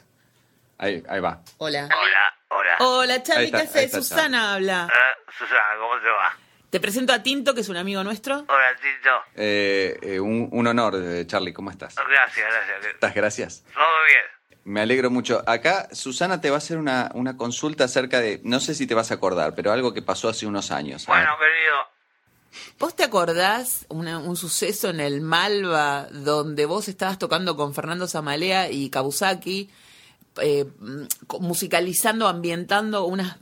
[0.78, 1.42] Ahí, ahí va.
[1.58, 1.86] hola.
[1.86, 2.78] Hola, hola.
[2.80, 3.92] Hola, Charlie, está, ¿qué haces?
[3.92, 4.88] Susana habla.
[4.92, 6.38] Ah, Susana, ¿cómo te va?
[6.70, 8.46] Te presento a Tinto, que es un amigo nuestro.
[8.48, 9.10] Hola, Tito.
[9.36, 11.96] Eh, eh, un, un honor, eh, Charlie, ¿cómo estás?
[11.96, 12.94] Gracias, gracias.
[12.94, 13.14] ¿Estás?
[13.16, 13.64] Gracias.
[13.74, 14.22] Todo bien.
[14.66, 15.44] Me alegro mucho.
[15.48, 18.94] Acá Susana te va a hacer una, una consulta acerca de, no sé si te
[18.94, 21.08] vas a acordar, pero algo que pasó hace unos años.
[21.08, 21.76] Bueno, querido.
[22.80, 28.72] ¿Vos te acordás un suceso en el Malva donde vos estabas tocando con Fernando Zamalea
[28.72, 29.70] y Kabusaki,
[30.42, 30.66] eh,
[31.40, 33.38] musicalizando, ambientando unas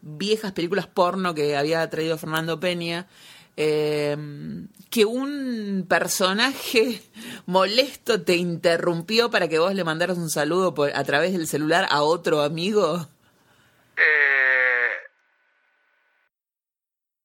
[0.00, 3.06] viejas películas porno que había traído Fernando Peña?
[3.56, 4.16] eh,
[4.90, 7.02] que un personaje
[7.46, 11.86] molesto te interrumpió para que vos le mandaras un saludo por, a través del celular
[11.90, 13.08] a otro amigo.
[13.96, 14.90] Eh...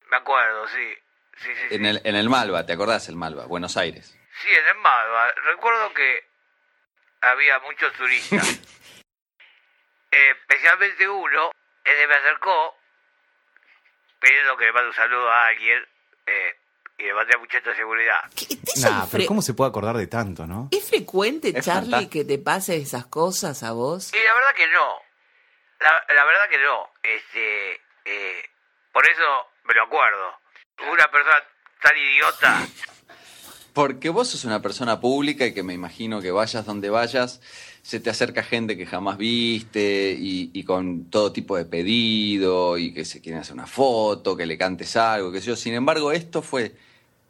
[0.10, 1.07] Me acuerdo, sí.
[1.38, 1.76] Sí, sí, sí.
[1.76, 3.46] En el, en el Malva, ¿te acordás el Malva?
[3.46, 4.18] Buenos Aires.
[4.42, 5.32] Sí, en el Malva.
[5.46, 6.24] Recuerdo que
[7.22, 8.60] había muchos turistas.
[10.10, 11.52] Eh, especialmente uno,
[11.84, 12.76] ese me acercó
[14.20, 15.86] pidiendo que le mande un saludo a alguien
[16.26, 16.56] eh,
[16.98, 18.22] y le mandé mucha seguridad.
[18.36, 20.70] ¿Qué- ¿Es, Nah, pero ¿cómo se puede acordar de tanto, no?
[20.72, 22.12] ¿Es frecuente, Es Charlie, fantástico.
[22.14, 24.14] que te pase esas cosas a vos?
[24.14, 25.02] Y la verdad que no.
[25.82, 26.90] La, la verdad que no.
[27.04, 28.50] Este, eh,
[28.94, 30.40] por eso me lo acuerdo.
[30.92, 31.36] Una persona
[31.82, 32.68] tan idiota.
[33.74, 37.42] Porque vos sos una persona pública y que me imagino que vayas donde vayas,
[37.84, 42.92] se te acerca gente que jamás viste y, y con todo tipo de pedido y
[42.94, 45.56] que se quieren hacer una foto, que le cantes algo, qué sé yo.
[45.56, 46.72] Sin embargo, esto fue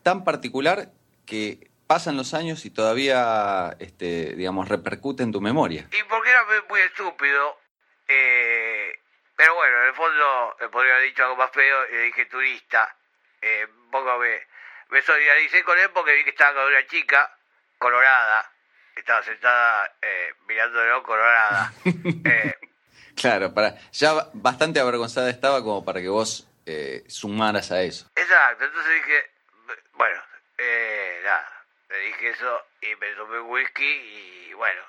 [0.04, 0.90] tan particular
[1.26, 5.90] que pasan los años y todavía, este, digamos, repercute en tu memoria.
[5.92, 7.58] Y porque era muy- muy estúpido,
[8.08, 8.92] eh,
[9.36, 12.26] pero bueno, en el fondo me podría haber dicho algo más feo y le dije
[12.28, 12.96] turista.
[13.42, 14.48] Eh, un poco me,
[14.90, 17.32] me solidaricé con él porque vi que estaba con una chica
[17.78, 18.52] colorada,
[18.94, 21.72] que estaba sentada eh, mirándolo colorada.
[22.26, 22.54] Eh,
[23.16, 28.10] Claro, para, ya ba- bastante avergonzada estaba como para que vos eh, sumaras a eso.
[28.16, 29.32] exacto, entonces dije,
[29.94, 30.22] bueno,
[30.58, 33.84] eh, nada, le dije eso y me tomé un whisky
[34.50, 34.82] y bueno.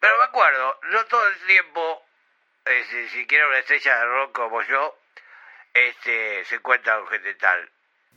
[0.00, 2.02] Pero me acuerdo, no todo el tiempo,
[2.66, 4.96] eh, si, si quiere una estrella de rock como yo,
[5.74, 7.68] este, se encuentra con gente tal,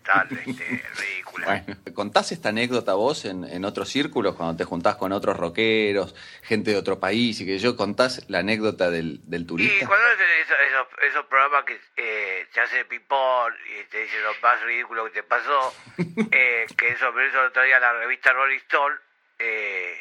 [0.03, 1.45] tal, este, ridícula.
[1.65, 6.15] Bueno, ¿contás esta anécdota vos en, en otros círculos cuando te juntás con otros rockeros,
[6.43, 9.87] gente de otro país y que yo contás la anécdota del, del Y turista?
[9.87, 14.33] cuando hacen esos, esos, esos programas que eh, se hace ping-pong y te dicen lo
[14.41, 15.73] más ridículo que te pasó,
[16.31, 18.95] eh, que eso, pero eso lo traía la revista Rolling Stone,
[19.39, 19.97] eh,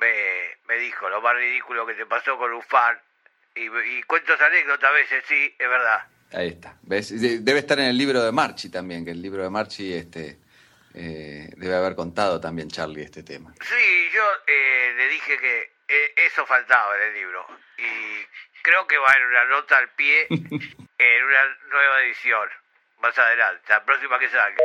[0.00, 2.98] me, me dijo lo más ridículo que te pasó con un fan.
[3.54, 6.04] Y, y cuento esa anécdota a veces, sí, es verdad.
[6.34, 6.76] Ahí está.
[6.82, 7.20] ¿Ves?
[7.20, 10.38] De- Debe estar en el libro de Marchi también, que el libro de Marchi este,
[10.94, 13.54] eh, debe haber contado también Charlie este tema.
[13.60, 17.46] Sí, yo eh, le dije que eh, eso faltaba en el libro.
[17.78, 18.24] Y
[18.62, 22.48] creo que va en una nota al pie en una nueva edición.
[23.00, 24.56] Más adelante, la próxima que salga.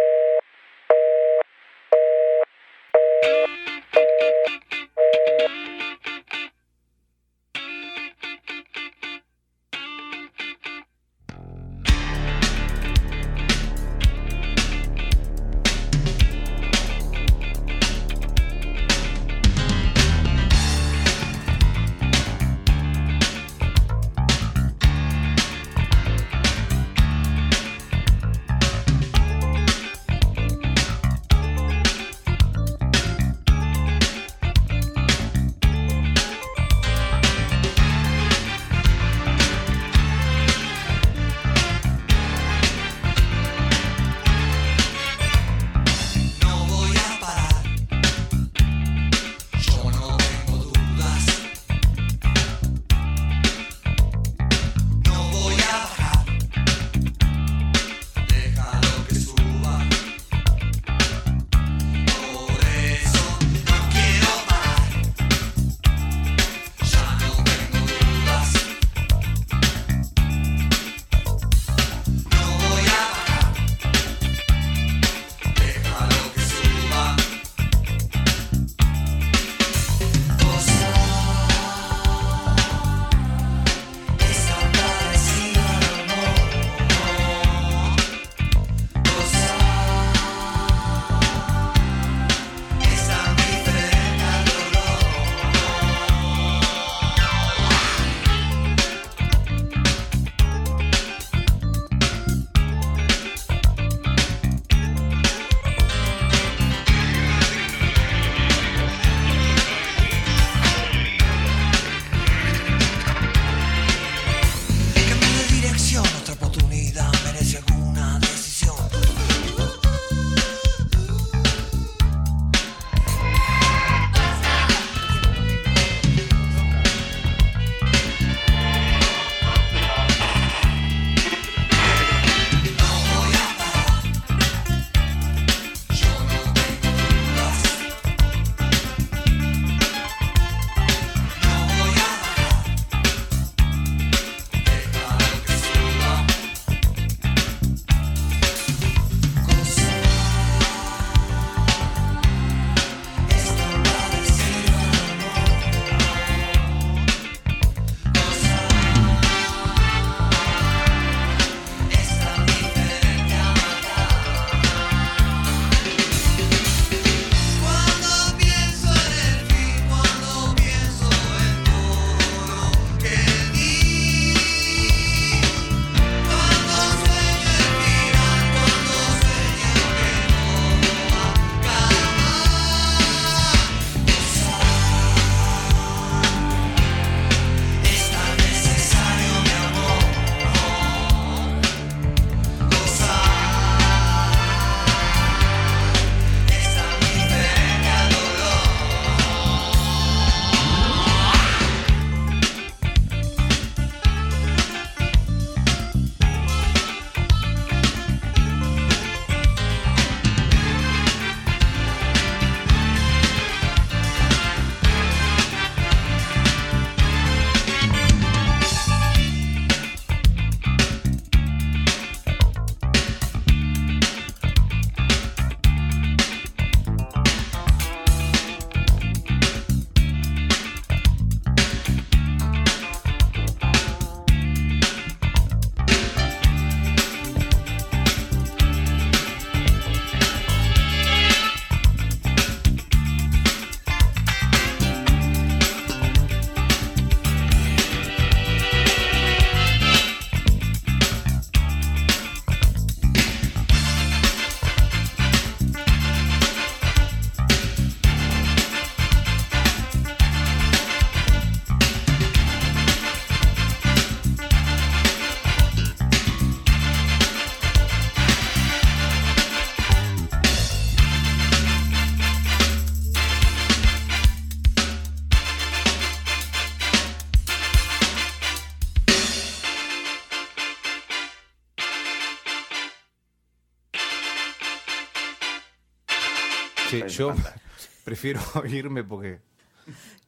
[287.09, 287.33] Yo
[288.03, 289.39] prefiero irme porque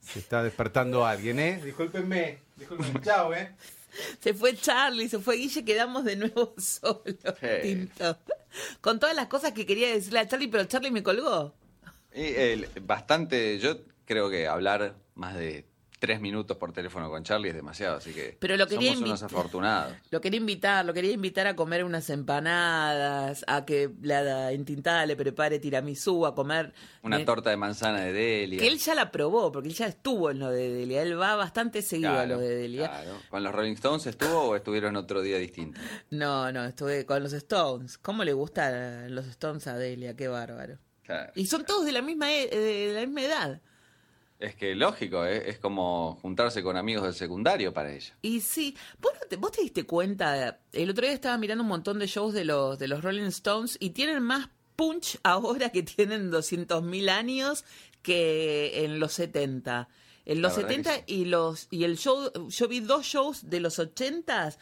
[0.01, 1.61] se está despertando alguien, ¿eh?
[1.63, 3.01] Discúlpenme, discúlpenme.
[3.03, 3.51] Chao, ¿eh?
[4.21, 7.03] Se fue Charlie, se fue Guille, quedamos de nuevo solos.
[8.79, 11.53] Con todas las cosas que quería decirle a Charlie, pero Charlie me colgó.
[12.13, 15.65] Y, el- bastante, yo creo que hablar más de
[16.01, 19.21] tres minutos por teléfono con Charlie es demasiado, así que Pero lo quería somos unos
[19.21, 19.93] afortunados.
[20.09, 25.15] Lo quería invitar, lo quería invitar a comer unas empanadas, a que la entintada le
[25.15, 26.73] prepare tiramisú, a comer...
[27.03, 28.59] Una eh, torta de manzana de Delia.
[28.59, 31.03] Que él ya la probó, porque él ya estuvo en lo de Delia.
[31.03, 32.89] Él va bastante seguido a lo de Delia.
[32.89, 33.19] claro.
[33.29, 35.79] ¿Con los Rolling Stones estuvo o estuvieron otro día distinto?
[36.09, 37.99] No, no, estuve con los Stones.
[37.99, 40.15] ¿Cómo le gustan los Stones a Delia?
[40.15, 40.79] Qué bárbaro.
[41.03, 41.31] Claro.
[41.35, 43.61] Y son todos de la misma, e- de la misma edad.
[44.41, 45.51] Es que lógico, ¿eh?
[45.51, 48.15] es como juntarse con amigos del secundario para ella.
[48.23, 51.67] Y sí, ¿vos, no te, vos te diste cuenta, el otro día estaba mirando un
[51.67, 55.83] montón de shows de los, de los Rolling Stones y tienen más punch ahora que
[55.83, 57.65] tienen 200.000 años
[58.01, 59.87] que en los 70.
[60.25, 63.47] En los La verdad que 70 y los y el show, yo vi dos shows
[63.47, 64.57] de los 80,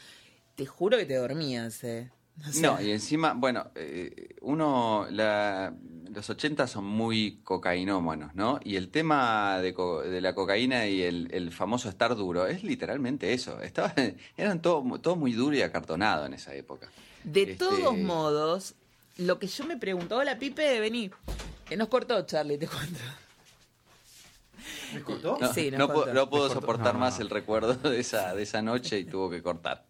[0.55, 2.11] te juro que te dormías, eh.
[2.49, 5.73] O sea, No, y encima, bueno, eh, uno, la-
[6.11, 8.59] los 80 son muy cocainómanos, ¿no?
[8.63, 12.63] Y el tema de, co- de la cocaína y el, el famoso estar duro es
[12.63, 13.61] literalmente eso.
[13.61, 13.93] Estaba,
[14.37, 16.89] eran todo, todo muy duro y acartonado en esa época.
[17.23, 18.73] De Este, todos modos,
[19.17, 21.11] lo que yo me pregunto, hola Pipe, vení.
[21.67, 22.99] Que nos cortó Charlie, te cuento.
[24.93, 25.37] ¿Me cortó?
[25.39, 26.13] No, Sí, no, cortó.
[26.13, 27.25] no puedo soportar No, más no.
[27.25, 29.85] el recuerdo de esa, de esa noche y tuvo que cortar.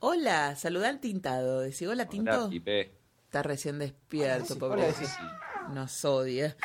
[0.00, 1.60] Hola, saludá al tintado.
[1.60, 2.30] Decí, hola Tinto.
[2.44, 2.92] Hola, Pipe.
[3.24, 4.92] Está recién despierto, Hola, pobre.
[4.94, 5.04] sí.
[5.74, 6.56] Nos odia.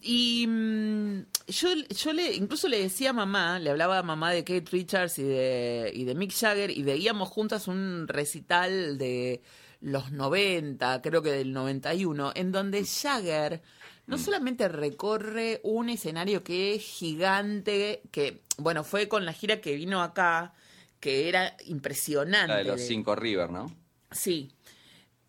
[0.00, 4.42] Y mm, yo, yo le, incluso le decía a mamá, le hablaba a mamá de
[4.42, 9.42] Kate Richards y de, y de Mick Jagger, y veíamos juntas un recital de
[9.82, 13.60] los 90, creo que del 91, en donde Jagger
[14.08, 19.74] no solamente recorre un escenario que es gigante, que, bueno, fue con la gira que
[19.74, 20.54] vino acá,
[20.98, 22.48] que era impresionante.
[22.48, 23.72] La de los de- cinco River, ¿no?
[24.10, 24.50] Sí.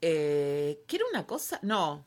[0.01, 1.59] Eh, ¿Qué era una cosa?
[1.61, 2.05] No.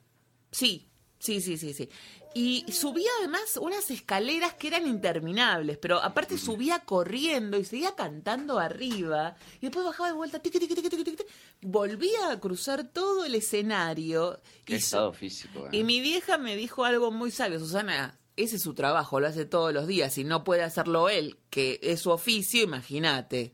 [0.51, 0.89] Sí,
[1.19, 1.89] sí, sí, sí, sí.
[2.35, 8.59] Y subía además unas escaleras que eran interminables, pero aparte subía corriendo y seguía cantando
[8.59, 11.17] arriba y después bajaba de vuelta, tiqui, tiqui, tiqui,
[11.61, 14.41] volvía a cruzar todo el escenario.
[14.65, 15.67] Qué y estado físico.
[15.67, 15.77] ¿eh?
[15.77, 19.45] y mi vieja me dijo algo muy sabio, Susana, ese es su trabajo, lo hace
[19.45, 23.53] todos los días y no puede hacerlo él, que es su oficio, imagínate.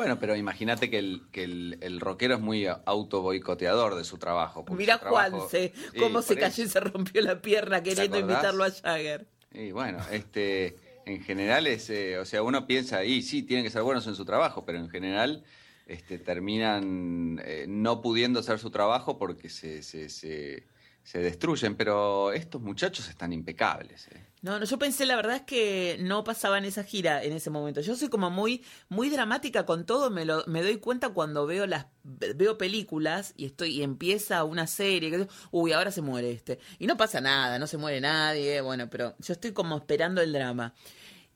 [0.00, 4.16] Bueno, pero imagínate que el, que el, el rockero es muy auto boicoteador de su
[4.16, 4.64] trabajo.
[4.70, 8.64] Mirá su trabajo- Juanse, Sí, cómo se cayó y se rompió la pierna queriendo invitarlo
[8.64, 9.26] a Jagger.
[9.52, 13.70] Y bueno, este, en general es, eh, o sea, uno piensa, y sí, tienen que
[13.70, 15.44] ser buenos en su trabajo, pero en general
[15.86, 20.64] este, terminan eh, no pudiendo hacer su trabajo porque se, se, se,
[21.02, 21.76] se destruyen.
[21.76, 24.08] Pero estos muchachos están impecables.
[24.08, 24.26] eh.
[24.42, 27.50] No, no, yo pensé, la verdad es que no pasaba en esa gira en ese
[27.50, 27.82] momento.
[27.82, 31.66] Yo soy como muy, muy dramática con todo, me lo, me doy cuenta cuando veo
[31.66, 36.58] las, veo películas y estoy, y empieza una serie, que, uy, ahora se muere este.
[36.78, 40.32] Y no pasa nada, no se muere nadie, bueno, pero yo estoy como esperando el
[40.32, 40.74] drama.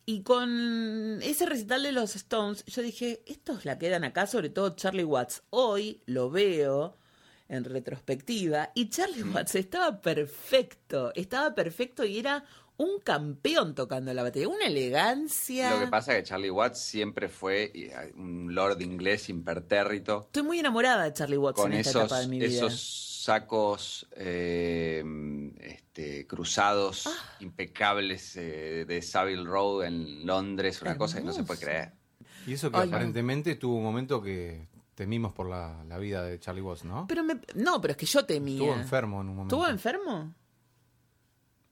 [0.07, 4.77] Y con ese recital de los Stones, yo dije, estos la quedan acá, sobre todo
[4.77, 5.43] Charlie Watts.
[5.51, 6.97] Hoy lo veo
[7.49, 12.45] en retrospectiva y Charlie Watts estaba perfecto, estaba perfecto y era
[12.77, 15.71] un campeón tocando la batería, una elegancia.
[15.75, 20.23] Lo que pasa es que Charlie Watts siempre fue eh, un lord inglés impertérrito.
[20.27, 22.49] Estoy muy enamorada de Charlie Watts con en esta esos, etapa de mi vida.
[22.49, 25.05] esos sacos eh,
[25.61, 27.37] este, cruzados Ah.
[27.41, 31.93] impecables eh, de Savile Row en Londres, una cosa que no se puede creer.
[32.47, 36.39] Y eso que Ay, aparentemente tuvo un momento que temimos por la, la vida de
[36.39, 37.07] Charlie Watts, ¿no?
[37.09, 38.55] Pero me- no, pero es que yo temía.
[38.61, 39.57] Estuvo enfermo en un momento.
[39.57, 40.35] ¿Estuvo enfermo?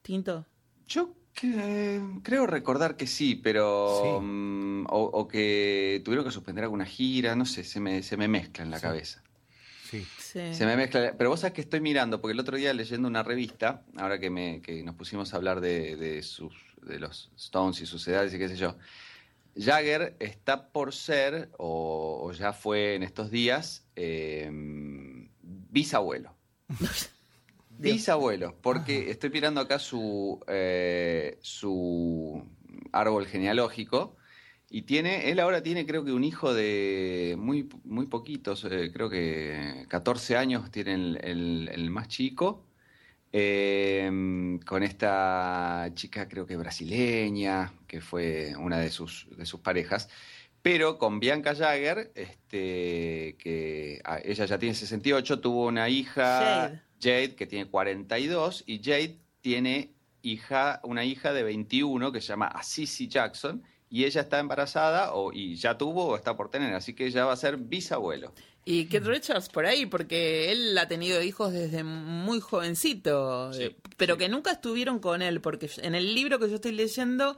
[0.01, 0.45] Tinto.
[0.87, 4.01] Yo que- creo recordar que sí, pero...
[4.03, 4.25] Sí.
[4.25, 8.27] mm, o, o que tuvieron que suspender alguna gira, no sé, se me, se me
[8.27, 8.81] mezcla en la Sí.
[8.83, 9.23] cabeza.
[9.89, 10.05] Sí.
[10.19, 10.53] Sí.
[10.53, 11.13] Se me mezcla.
[11.17, 14.29] Pero vos sabés que estoy mirando, porque el otro día leyendo una revista, ahora que,
[14.29, 18.33] me, que nos pusimos a hablar de, de, sus, de los Stones y sus edades
[18.33, 18.75] y qué sé yo,
[19.55, 24.49] Jagger está por ser, o, o ya fue en estos días, eh,
[25.41, 26.35] bisabuelo.
[27.69, 32.43] bisabuelo, porque estoy mirando acá su, eh, su
[32.91, 34.15] árbol genealógico.
[34.69, 39.07] Y tiene, él ahora tiene creo que un hijo de muy, muy poquitos, eh, creo
[39.09, 42.65] que 14 años tiene el, el- el más chico,
[43.35, 50.07] eh, con esta chica creo que brasileña, que fue una de sus, de sus parejas,
[50.61, 56.81] pero con Bianca Jagger, este, que ah, ella ya tiene 68, tuvo una hija, Jade.
[57.01, 62.47] Jade, que tiene 42, y Jade tiene hija, una hija de 21 que se llama
[62.47, 66.93] Assisi Jackson, y ella está embarazada o, y ya tuvo o está por tener, así
[66.93, 68.33] que ella va a ser bisabuelo.
[68.65, 73.75] Y Keith Richards por ahí, porque él ha tenido hijos desde muy jovencito, Sí, eh,
[73.97, 74.19] pero sí.
[74.19, 77.37] que nunca estuvieron con él, porque en el libro que yo estoy leyendo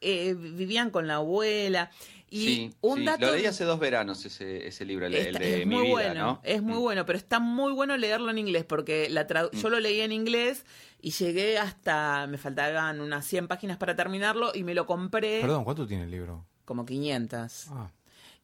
[0.00, 1.90] eh, vivían con la abuela.
[2.30, 5.60] Y sí, un sí, dato lo leí hace dos veranos ese, ese libro, el, de
[5.60, 6.40] es mi muy vida, bueno, ¿no?
[6.44, 6.80] es muy Mm.
[6.82, 10.12] bueno, pero está muy bueno leerlo en inglés porque la tradu- yo lo leí en
[10.12, 10.66] inglés
[11.00, 15.64] y llegué hasta, me faltaban unas 100 páginas para terminarlo y me lo compré Perdón,
[15.64, 16.44] ¿cuánto tiene el libro?
[16.66, 17.68] como 500.
[17.70, 17.90] Ah,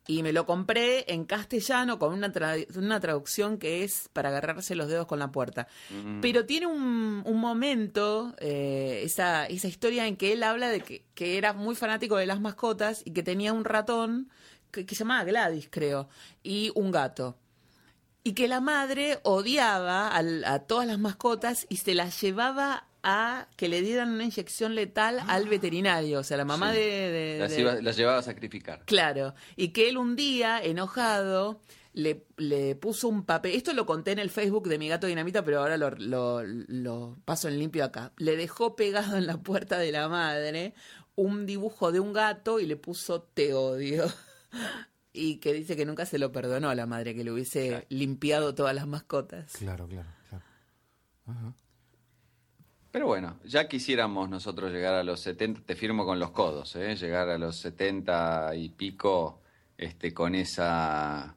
[0.07, 4.75] Y me lo compré en castellano con una, tra- una traducción que es para agarrarse
[4.75, 5.67] los dedos con la puerta.
[5.89, 6.21] Mm.
[6.21, 11.07] Pero tiene un, un momento, eh, esa, esa historia en que él habla de que,
[11.15, 14.29] que era muy fanático de las mascotas y que tenía un ratón
[14.71, 16.09] que, que se llamaba Gladys, creo,
[16.43, 17.39] y un gato.
[18.25, 23.47] Y que la madre odiaba al- a todas las mascotas y se las llevaba a
[23.57, 26.19] que le dieran una inyección letal al veterinario.
[26.21, 26.79] O sea, la mamá Sí.
[26.79, 28.83] de- de- Las, de, iba- las llevaba a sacrificar.
[28.87, 31.61] Claro, y que él un día, enojado,
[31.93, 33.53] le, le puso un papel.
[33.55, 37.17] Esto lo conté en el Facebook de mi gato dinamita, pero ahora lo, lo- lo
[37.25, 38.13] paso en limpio acá.
[38.17, 40.75] Le dejó pegado en la puerta de la madre
[41.17, 44.05] un dibujo de un gato y le puso te odio.
[45.17, 47.87] Y que dice que nunca se lo perdonó a la madre, que le hubiese Claro.
[47.89, 49.53] limpiado todas las mascotas.
[49.53, 50.45] claro, claro, claro.
[51.27, 51.55] Ajá.
[52.95, 56.95] Pero bueno, ya quisiéramos nosotros llegar a los 70, te firmo con los codos, ¿eh?
[56.95, 59.41] llegar a los 70 y pico
[59.77, 61.37] este, con esa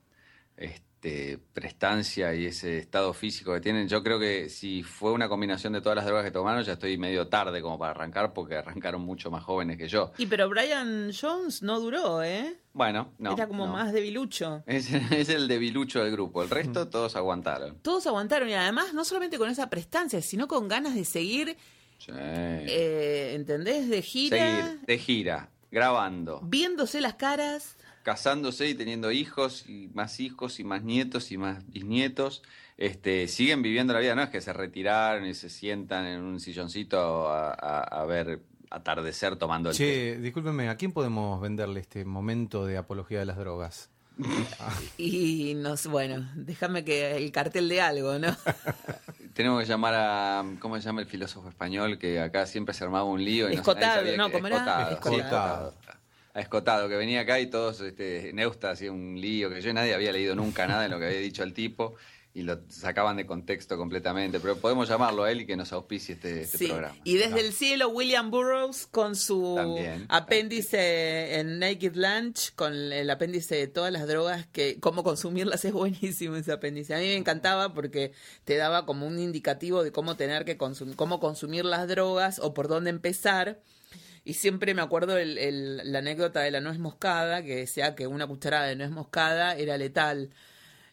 [1.53, 3.88] prestancia y ese estado físico que tienen.
[3.88, 6.98] Yo creo que si fue una combinación de todas las drogas que tomaron, ya estoy
[6.98, 10.11] medio tarde como para arrancar porque arrancaron mucho más jóvenes que yo.
[10.18, 12.57] Y pero Brian Jones no duró, ¿eh?
[12.74, 13.34] Bueno, no.
[13.34, 13.74] Era como no.
[13.74, 14.64] más debilucho.
[14.68, 17.78] Es, es el debilucho del grupo, el resto todos aguantaron.
[17.82, 21.57] Todos aguantaron y además no solamente con esa prestancia, sino con ganas de seguir
[21.99, 22.11] Sí.
[22.14, 23.90] eh, ¿entendés?
[23.90, 26.41] De gira, Seguir de gira, grabando.
[26.44, 27.77] viéndose las caras.
[28.12, 32.42] Casándose y teniendo hijos y más hijos y más nietos y más bisnietos,
[32.78, 36.40] este, siguen viviendo la vida, no es que se retiraron y se sientan en un
[36.40, 38.40] silloncito a, a- a ver
[38.70, 39.84] atardecer tomando el té.
[40.16, 43.90] Che, discúlpeme, ¿a quién podemos venderle este momento de apología de las drogas?
[44.98, 48.34] Y nos, bueno, déjame que el cartel de algo, ¿no?
[49.34, 53.04] Tenemos que llamar a, ¿cómo se llama el filósofo español que acá siempre se armaba
[53.04, 53.48] un lío?
[53.50, 54.58] Y no- Escotado, no, que- ¿cómo era?
[54.58, 55.74] Escotado, sí, Escotado.
[56.38, 56.38] Escotado.
[56.38, 59.93] A Escotado, que venía acá y todos, este, Neusta hacía un lío, que yo nadie
[59.93, 61.95] había leído nunca nada de lo que había dicho el tipo
[62.34, 64.39] y lo sacaban de contexto completamente.
[64.39, 66.68] Pero podemos llamarlo a él y que nos auspicie este, este Sí.
[66.68, 66.95] programa.
[67.03, 70.05] Y desde el cielo, William Burroughs con su También.
[70.09, 75.73] apéndice en Naked Lunch, con el apéndice de todas las drogas, que cómo consumirlas es
[75.73, 76.93] buenísimo ese apéndice.
[76.93, 78.11] A mí me encantaba porque
[78.45, 82.53] te daba como un indicativo de cómo tener que consumir, cómo consumir las drogas o
[82.53, 83.59] por dónde empezar.
[84.28, 88.08] Y siempre me acuerdo el- el- la anécdota de la nuez moscada, que decía que
[88.08, 90.32] una cucharada de nuez moscada era letal.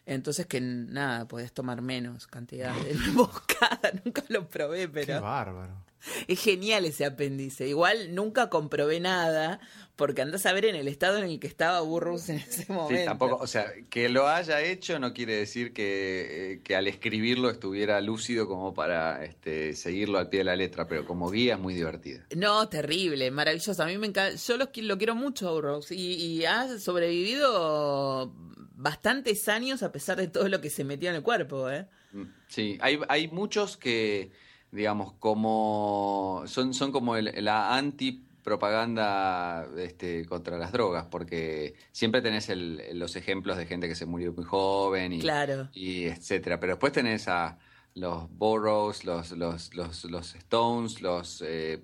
[0.05, 3.91] Entonces que nada, podés tomar menos cantidad de nuez moscada.
[4.05, 5.73] Nunca lo probé, Qué pero bárbaro.
[6.27, 7.67] es genial ese apéndice.
[7.67, 9.59] Igual nunca comprobé nada,
[9.95, 12.99] porque andás a ver en el estado en el que estaba Burroughs en ese momento.
[12.99, 16.87] Sí, tampoco, o sea, que lo haya hecho no quiere decir que, eh, que al
[16.87, 21.55] escribirlo estuviera lúcido como para este, seguirlo al pie de la letra, pero como guía
[21.55, 22.21] es muy divertido.
[22.35, 23.81] No, terrible, maravilloso.
[23.81, 24.35] A mí me encanta.
[24.35, 28.33] Yo lo quiero mucho a Burroughs y, y ha sobrevivido
[28.77, 31.87] bastantes años a pesar de todo lo que se metió en el cuerpo, ¿eh?
[32.11, 34.31] Mm, Sí, hay, hay muchos que,
[34.75, 42.49] digamos, como son, son como el- la anti-propaganda este, contra las drogas, porque siempre tenés
[42.49, 45.69] el- los ejemplos de gente que se murió muy joven y, Claro.
[45.73, 46.59] y etcétera.
[46.59, 47.57] Pero después tenés a
[47.95, 51.41] los Burroughs, los, los, los, los Stones, los...
[51.45, 51.81] eh,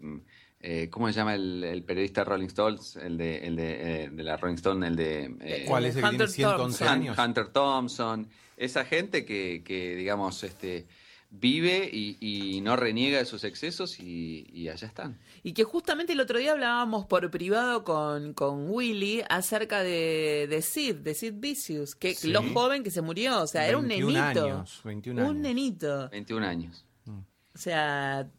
[0.64, 2.96] eh, ¿Cómo se llama el, el periodista Rolling Stones?
[2.98, 5.34] El de, el de, eh, de la Rolling Stone, el de...
[5.42, 6.88] eh, ¿Cuál es el que tiene Hunter 111 Thompson.
[6.88, 7.18] años?
[7.18, 8.28] Hunter Thompson,
[8.58, 10.86] esa gente que, que digamos, este,
[11.34, 15.18] vive y, y no reniega de sus excesos y, y allá están.
[15.44, 20.62] Y que justamente el otro día hablábamos por privado con, con Willy acerca de, de
[20.62, 22.30] Sid, de Sid Vicious, que Sí.
[22.32, 24.46] lo joven que se murió, o sea, era un 21 nenito.
[24.46, 25.32] años, 21 años.
[25.32, 26.10] Un nenito.
[26.10, 26.86] 21 años.
[27.08, 28.30] O sea,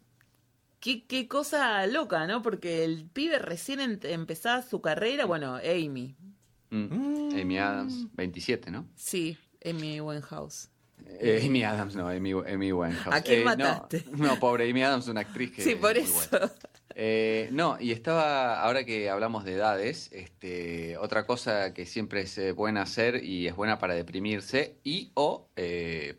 [0.79, 2.41] qué, qué cosa loca, ¿no?
[2.41, 6.15] Porque el pibe recién em- empezaba su carrera, bueno, Amy,
[6.69, 7.35] Mm.
[7.39, 8.87] Amy Adams, 27, ¿no?
[8.95, 10.69] sí, Amy Winehouse.
[11.07, 13.15] Eh, Amy Adams, no, Amy, Amy Winehouse.
[13.15, 14.03] ¿A quién Eh, no, mataste?
[14.11, 16.29] No, pobre Amy Adams, una actriz que Sí, es por muy eso.
[16.31, 16.51] buena.
[16.95, 22.39] Eh, no, y estaba, ahora que hablamos de edades, este, otra cosa que siempre es
[22.55, 25.47] buena hacer y es buena para deprimirse y o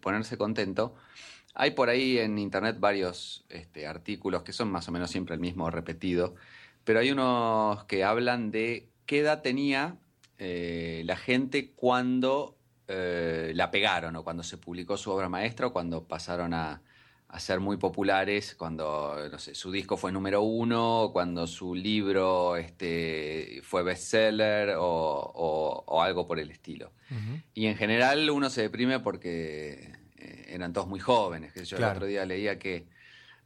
[0.00, 0.94] ponerse contento.
[1.54, 5.40] Hay por ahí en internet varios este, artículos que son más o menos siempre el
[5.40, 6.34] mismo repetido,
[6.82, 9.96] pero hay unos que hablan de qué edad tenía
[10.38, 12.53] la gente cuando
[12.88, 16.82] eh, la pegaron o cuando se publicó su obra maestra o cuando pasaron a,
[17.28, 21.74] a ser muy populares, cuando no sé, su disco fue número uno, o cuando su
[21.74, 26.92] libro este, fue bestseller o, o- o algo por el estilo.
[27.54, 31.52] Y en general uno se deprime porque eh, eran todos muy jóvenes.
[31.52, 31.92] que Yo Claro.
[31.92, 32.86] el otro día leía que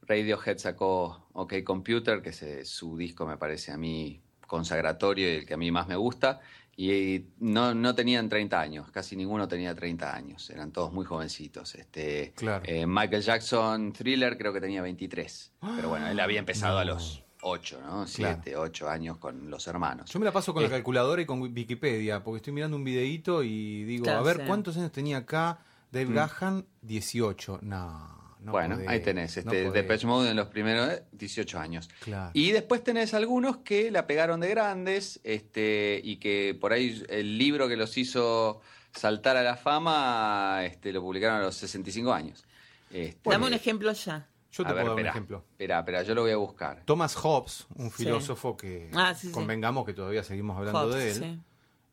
[0.03, 5.37] Radiohead sacó OK Computer, que es eh, su disco me parece a mí consagratorio y
[5.37, 6.41] el que a mí más me gusta,
[6.81, 11.75] y no, no tenían 30 años, casi ninguno tenía 30 años, eran todos muy jovencitos.
[11.75, 12.63] Este, Claro.
[12.69, 17.25] eh, Michael Jackson Thriller creo que tenía 23, pero bueno, él había empezado a los
[17.43, 18.07] 8, ¿no?
[18.07, 20.09] 7, 8 años con los hermanos.
[20.11, 22.85] Yo me la paso con la Eh, calculadora y con Wikipedia, porque estoy mirando un
[22.85, 24.43] videíto y digo, Claro, a ver, sí.
[24.47, 25.59] ¿cuántos años tenía acá
[25.91, 26.65] Dave Gahan?
[26.83, 27.59] 18.
[27.63, 28.18] No,
[28.49, 29.73] no bueno, podés, ahí tenés, no este, podés.
[29.73, 31.89] Depeche Mode en los primeros eh, 18 años.
[32.01, 32.31] Claro.
[32.35, 37.39] Y después tenés algunos que la pegaron de grandes este, y que por ahí el
[37.39, 38.61] libro que los hizo
[38.93, 42.45] saltar a la fama este, lo publicaron a los 65 años.
[42.91, 44.27] Este, Dame un ejemplo ya.
[44.51, 45.45] Yo te a puedo ver, dar un ejemplo.
[45.53, 46.83] Espera, espera, yo lo voy a buscar.
[46.87, 48.05] Thomas Hobbes, un Sí.
[48.05, 49.33] filósofo que Ah, sí, sí.
[49.33, 51.41] convengamos que todavía seguimos hablando Hobbes, de él, sí.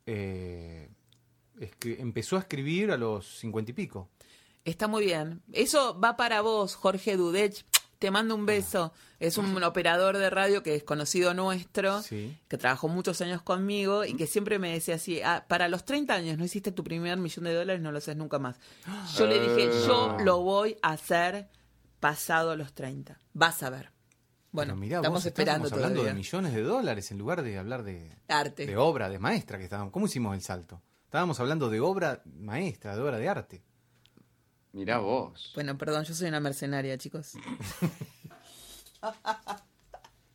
[0.06, 0.90] eh,
[1.60, 4.10] escri- empezó a escribir a los cincuenta y pico.
[4.65, 5.41] Está muy bien.
[5.53, 7.63] Eso va para vos, Jorge Dudech.
[7.99, 8.91] Te mando un beso.
[9.19, 12.37] Es un operador de radio que es conocido nuestro, Sí.
[12.49, 16.13] que trabajó muchos años conmigo y que siempre me decía así, "Ah, para los 30
[16.15, 18.59] años no hiciste tu primer millón de dólares, no lo haces nunca más.
[19.17, 21.47] Yo le dije, yo lo voy a hacer
[22.01, 23.17] pasado los 30.
[23.33, 23.91] Vas a ver.
[24.51, 26.13] Bueno, Pero mirá, estamos vos esperando estábamos hablando todavía.
[26.13, 28.65] de millones de dólares en lugar de hablar de, Arte.
[28.65, 29.91] de obra, de maestra que estábamos.
[29.93, 30.81] ¿Cómo hicimos el salto?
[31.05, 33.63] Estábamos hablando de obra maestra, de obra de arte.
[34.76, 35.52] Mirá vos.
[35.56, 37.31] Bueno, perdón, yo soy una mercenaria, chicos.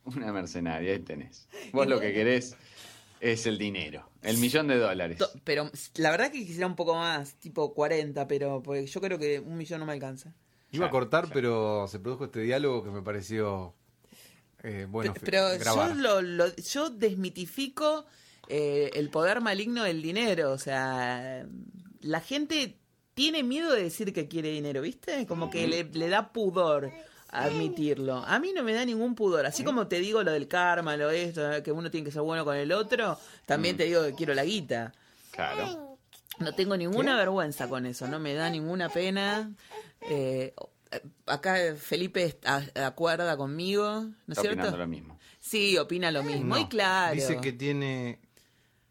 [0.03, 1.47] Una mercenaria, ahí tenés.
[1.73, 2.55] Vos lo que querés
[3.19, 5.19] es el dinero, el millón de dólares.
[5.43, 9.39] Pero la verdad que quisiera un poco más, tipo 40, pero porque yo creo que
[9.39, 10.33] un millón no me alcanza.
[10.71, 11.33] Iba a cortar, claro.
[11.35, 13.75] pero se produjo este diálogo que me pareció
[14.63, 15.89] eh, bueno Pe- pero grabar.
[15.89, 18.05] yo, lo, lo- yo desmitifico
[18.47, 20.51] eh, el poder maligno del dinero.
[20.51, 21.45] O sea,
[21.99, 22.79] la gente
[23.13, 25.25] tiene miedo de decir que quiere dinero, ¿viste?
[25.27, 26.91] Como que le, le da pudor
[27.29, 28.17] admitirlo.
[28.25, 29.45] A mí no me da ningún pudor.
[29.45, 32.21] Así como te digo lo del karma, lo de esto, que uno tiene que ser
[32.21, 34.93] bueno con el otro, también te digo que quiero la guita.
[35.31, 35.97] Claro.
[36.39, 39.51] No tengo ninguna vergüenza con eso, no me da ninguna pena.
[40.09, 40.53] Eh,
[41.25, 44.59] acá Felipe está- acuerda conmigo, ¿no es cierto?
[44.59, 45.19] opinando lo mismo.
[45.39, 46.55] Sí, opina lo mismo.
[46.55, 47.15] No, y claro.
[47.15, 48.19] Dice que tiene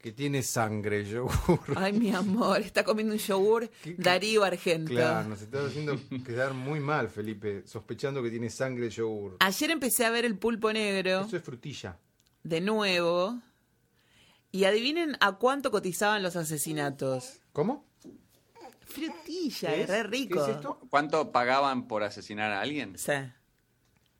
[0.01, 1.59] que tiene sangre yogur.
[1.75, 4.01] Ay, mi amor, está comiendo un yogur ¿Qué- qué?
[4.01, 4.91] Darío Argento.
[4.91, 5.95] Claro, nos está haciendo
[6.25, 9.37] quedar muy mal, Felipe, sospechando que tiene sangre yogur.
[9.39, 11.97] Ayer empecé a ver el pulpo negro Eso es frutilla.
[12.43, 13.39] de nuevo.
[14.51, 17.39] Y adivinen a cuánto cotizaban los asesinatos.
[17.53, 17.85] ¿Cómo?
[18.81, 20.43] Frutilla, ¿Qué es re rico.
[20.45, 20.79] ¿Qué es esto?
[20.89, 22.97] ¿Cuánto pagaban por asesinar a alguien?
[22.97, 23.13] Sí,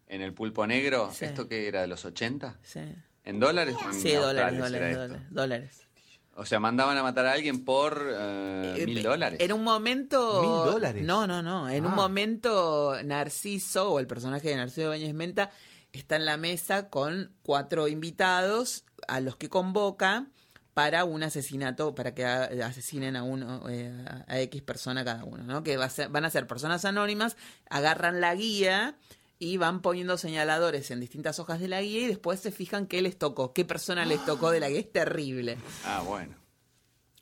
[0.08, 1.12] ¿En el pulpo negro?
[1.14, 1.26] Sí.
[1.26, 2.60] ¿Esto que era de los 80?
[2.64, 2.82] sí.
[3.24, 3.76] ¿En dólares?
[3.86, 5.88] en Sí, dólares, dólares, dólares, dólares.
[6.36, 9.40] O sea, mandaban a matar a alguien por eh, Eh, mil dólares.
[9.42, 10.42] En un momento.
[10.42, 11.04] ¿Mil dólares?
[11.06, 11.70] No, no, no.
[11.70, 11.96] En un Ah.
[11.96, 15.52] momento, Narciso, o el personaje de Narciso Bañez Menta,
[15.92, 20.28] está en la mesa con cuatro invitados a los que convoca
[20.74, 25.26] para un asesinato, para que a- asesinen a uno, eh, a- a X persona cada
[25.26, 25.64] uno, ¿no?
[25.64, 27.36] Que va a ser- van a ser personas anónimas,
[27.70, 28.96] agarran la guía
[29.44, 33.02] y van poniendo señaladores en distintas hojas de la guía y después se fijan qué
[33.02, 34.82] les tocó, qué persona les tocó de la guía.
[34.82, 35.58] Es terrible.
[35.84, 36.36] Ah, bueno.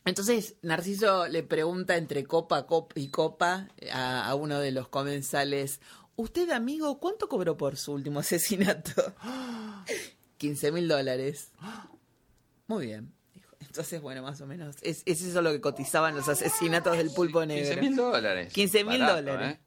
[0.04, 5.80] Entonces Narciso le pregunta entre copa cop- y copa a, a uno de los comensales,
[6.18, 8.92] ¿usted amigo cuánto cobró por su último asesinato?
[10.38, 11.52] 15 mil dólares.
[12.68, 13.14] Muy bien.
[13.62, 14.76] Entonces, bueno, más o menos.
[14.82, 17.64] Es, es eso lo que cotizaban los asesinatos del pulpo negro.
[17.76, 18.52] 15 mil dólares.
[18.54, 19.58] 15 mil dólares.
[19.58, 19.60] ¿eh?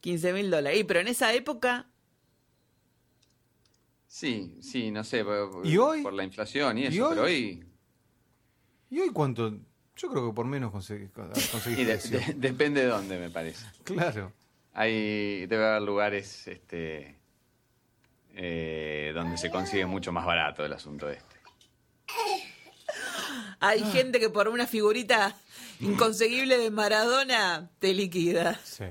[0.00, 0.80] 15 mil dólares.
[0.80, 1.89] Y, pero en esa época,
[4.12, 6.02] Sí, sí, no sé, por, ¿Y hoy?
[6.02, 7.64] por la inflación y eso, pero hoy...
[8.90, 9.56] ¿Y hoy cuánto?
[9.96, 12.18] Yo creo que por menos conseguís de- precio.
[12.18, 13.64] de- depende de dónde, me parece.
[13.84, 14.32] Claro.
[14.72, 17.14] Hay, debe haber lugares este,
[18.34, 21.36] eh, donde se consigue mucho más barato el asunto este.
[23.60, 23.90] hay Ah.
[23.92, 25.36] gente que por una figurita
[25.78, 28.58] inconseguible de Maradona te liquida.
[28.64, 28.86] Sí.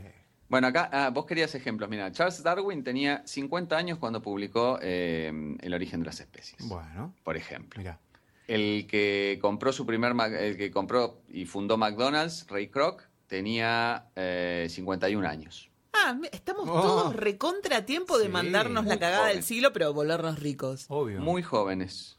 [0.50, 1.90] Bueno, acá ah, vos querías ejemplos.
[1.90, 5.32] Mira, Charles Darwin tenía 50 años cuando publicó eh,
[5.62, 7.78] El origen de las especies, Bueno, por ejemplo.
[7.78, 8.00] mira.
[8.48, 14.66] El que compró su primer, el que compró y fundó McDonald's, Ray Kroc, tenía eh,
[14.72, 15.70] 51 años.
[15.94, 16.82] Ah, estamos Oh.
[16.82, 19.36] todos recontra tiempo de Sí, mandarnos la cagada joven.
[19.36, 20.86] del siglo, pero volvernos ricos.
[20.90, 21.20] Obvio.
[21.22, 22.18] Muy jóvenes.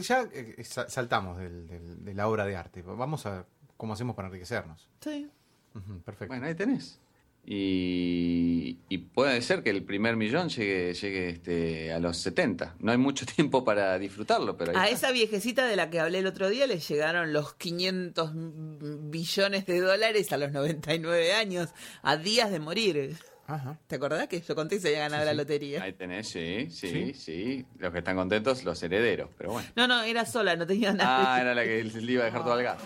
[0.00, 2.80] Ya eh, sa- saltamos del- del- de la obra de arte.
[2.80, 3.44] Vamos a
[3.76, 4.88] cómo hacemos para enriquecernos.
[5.00, 5.30] Sí.
[6.06, 6.28] Perfecto.
[6.28, 6.98] Bueno, ahí tenés.
[7.48, 12.74] Y, y puede ser que el primer millón llegue, llegue este, a los 70.
[12.80, 15.06] No hay mucho tiempo para disfrutarlo, pero ahí A está.
[15.08, 18.30] esa viejecita de la que hablé el otro día le llegaron los 500
[19.10, 21.70] billones de dólares a los 99 años,
[22.02, 23.16] a días de morir.
[23.48, 23.78] Ajá.
[23.86, 25.36] ¿Te acordás que yo conté que se había ganado Sí, la sí.
[25.38, 25.82] lotería?
[25.84, 27.14] Ahí tenés, sí, sí, ¿Sí?
[27.14, 29.68] sí, Los que están contentos, los herederos, pero bueno.
[29.76, 31.36] No, no, era sola, no tenía nada.
[31.36, 32.82] Ah, era la que le iba a dejar todo al gato.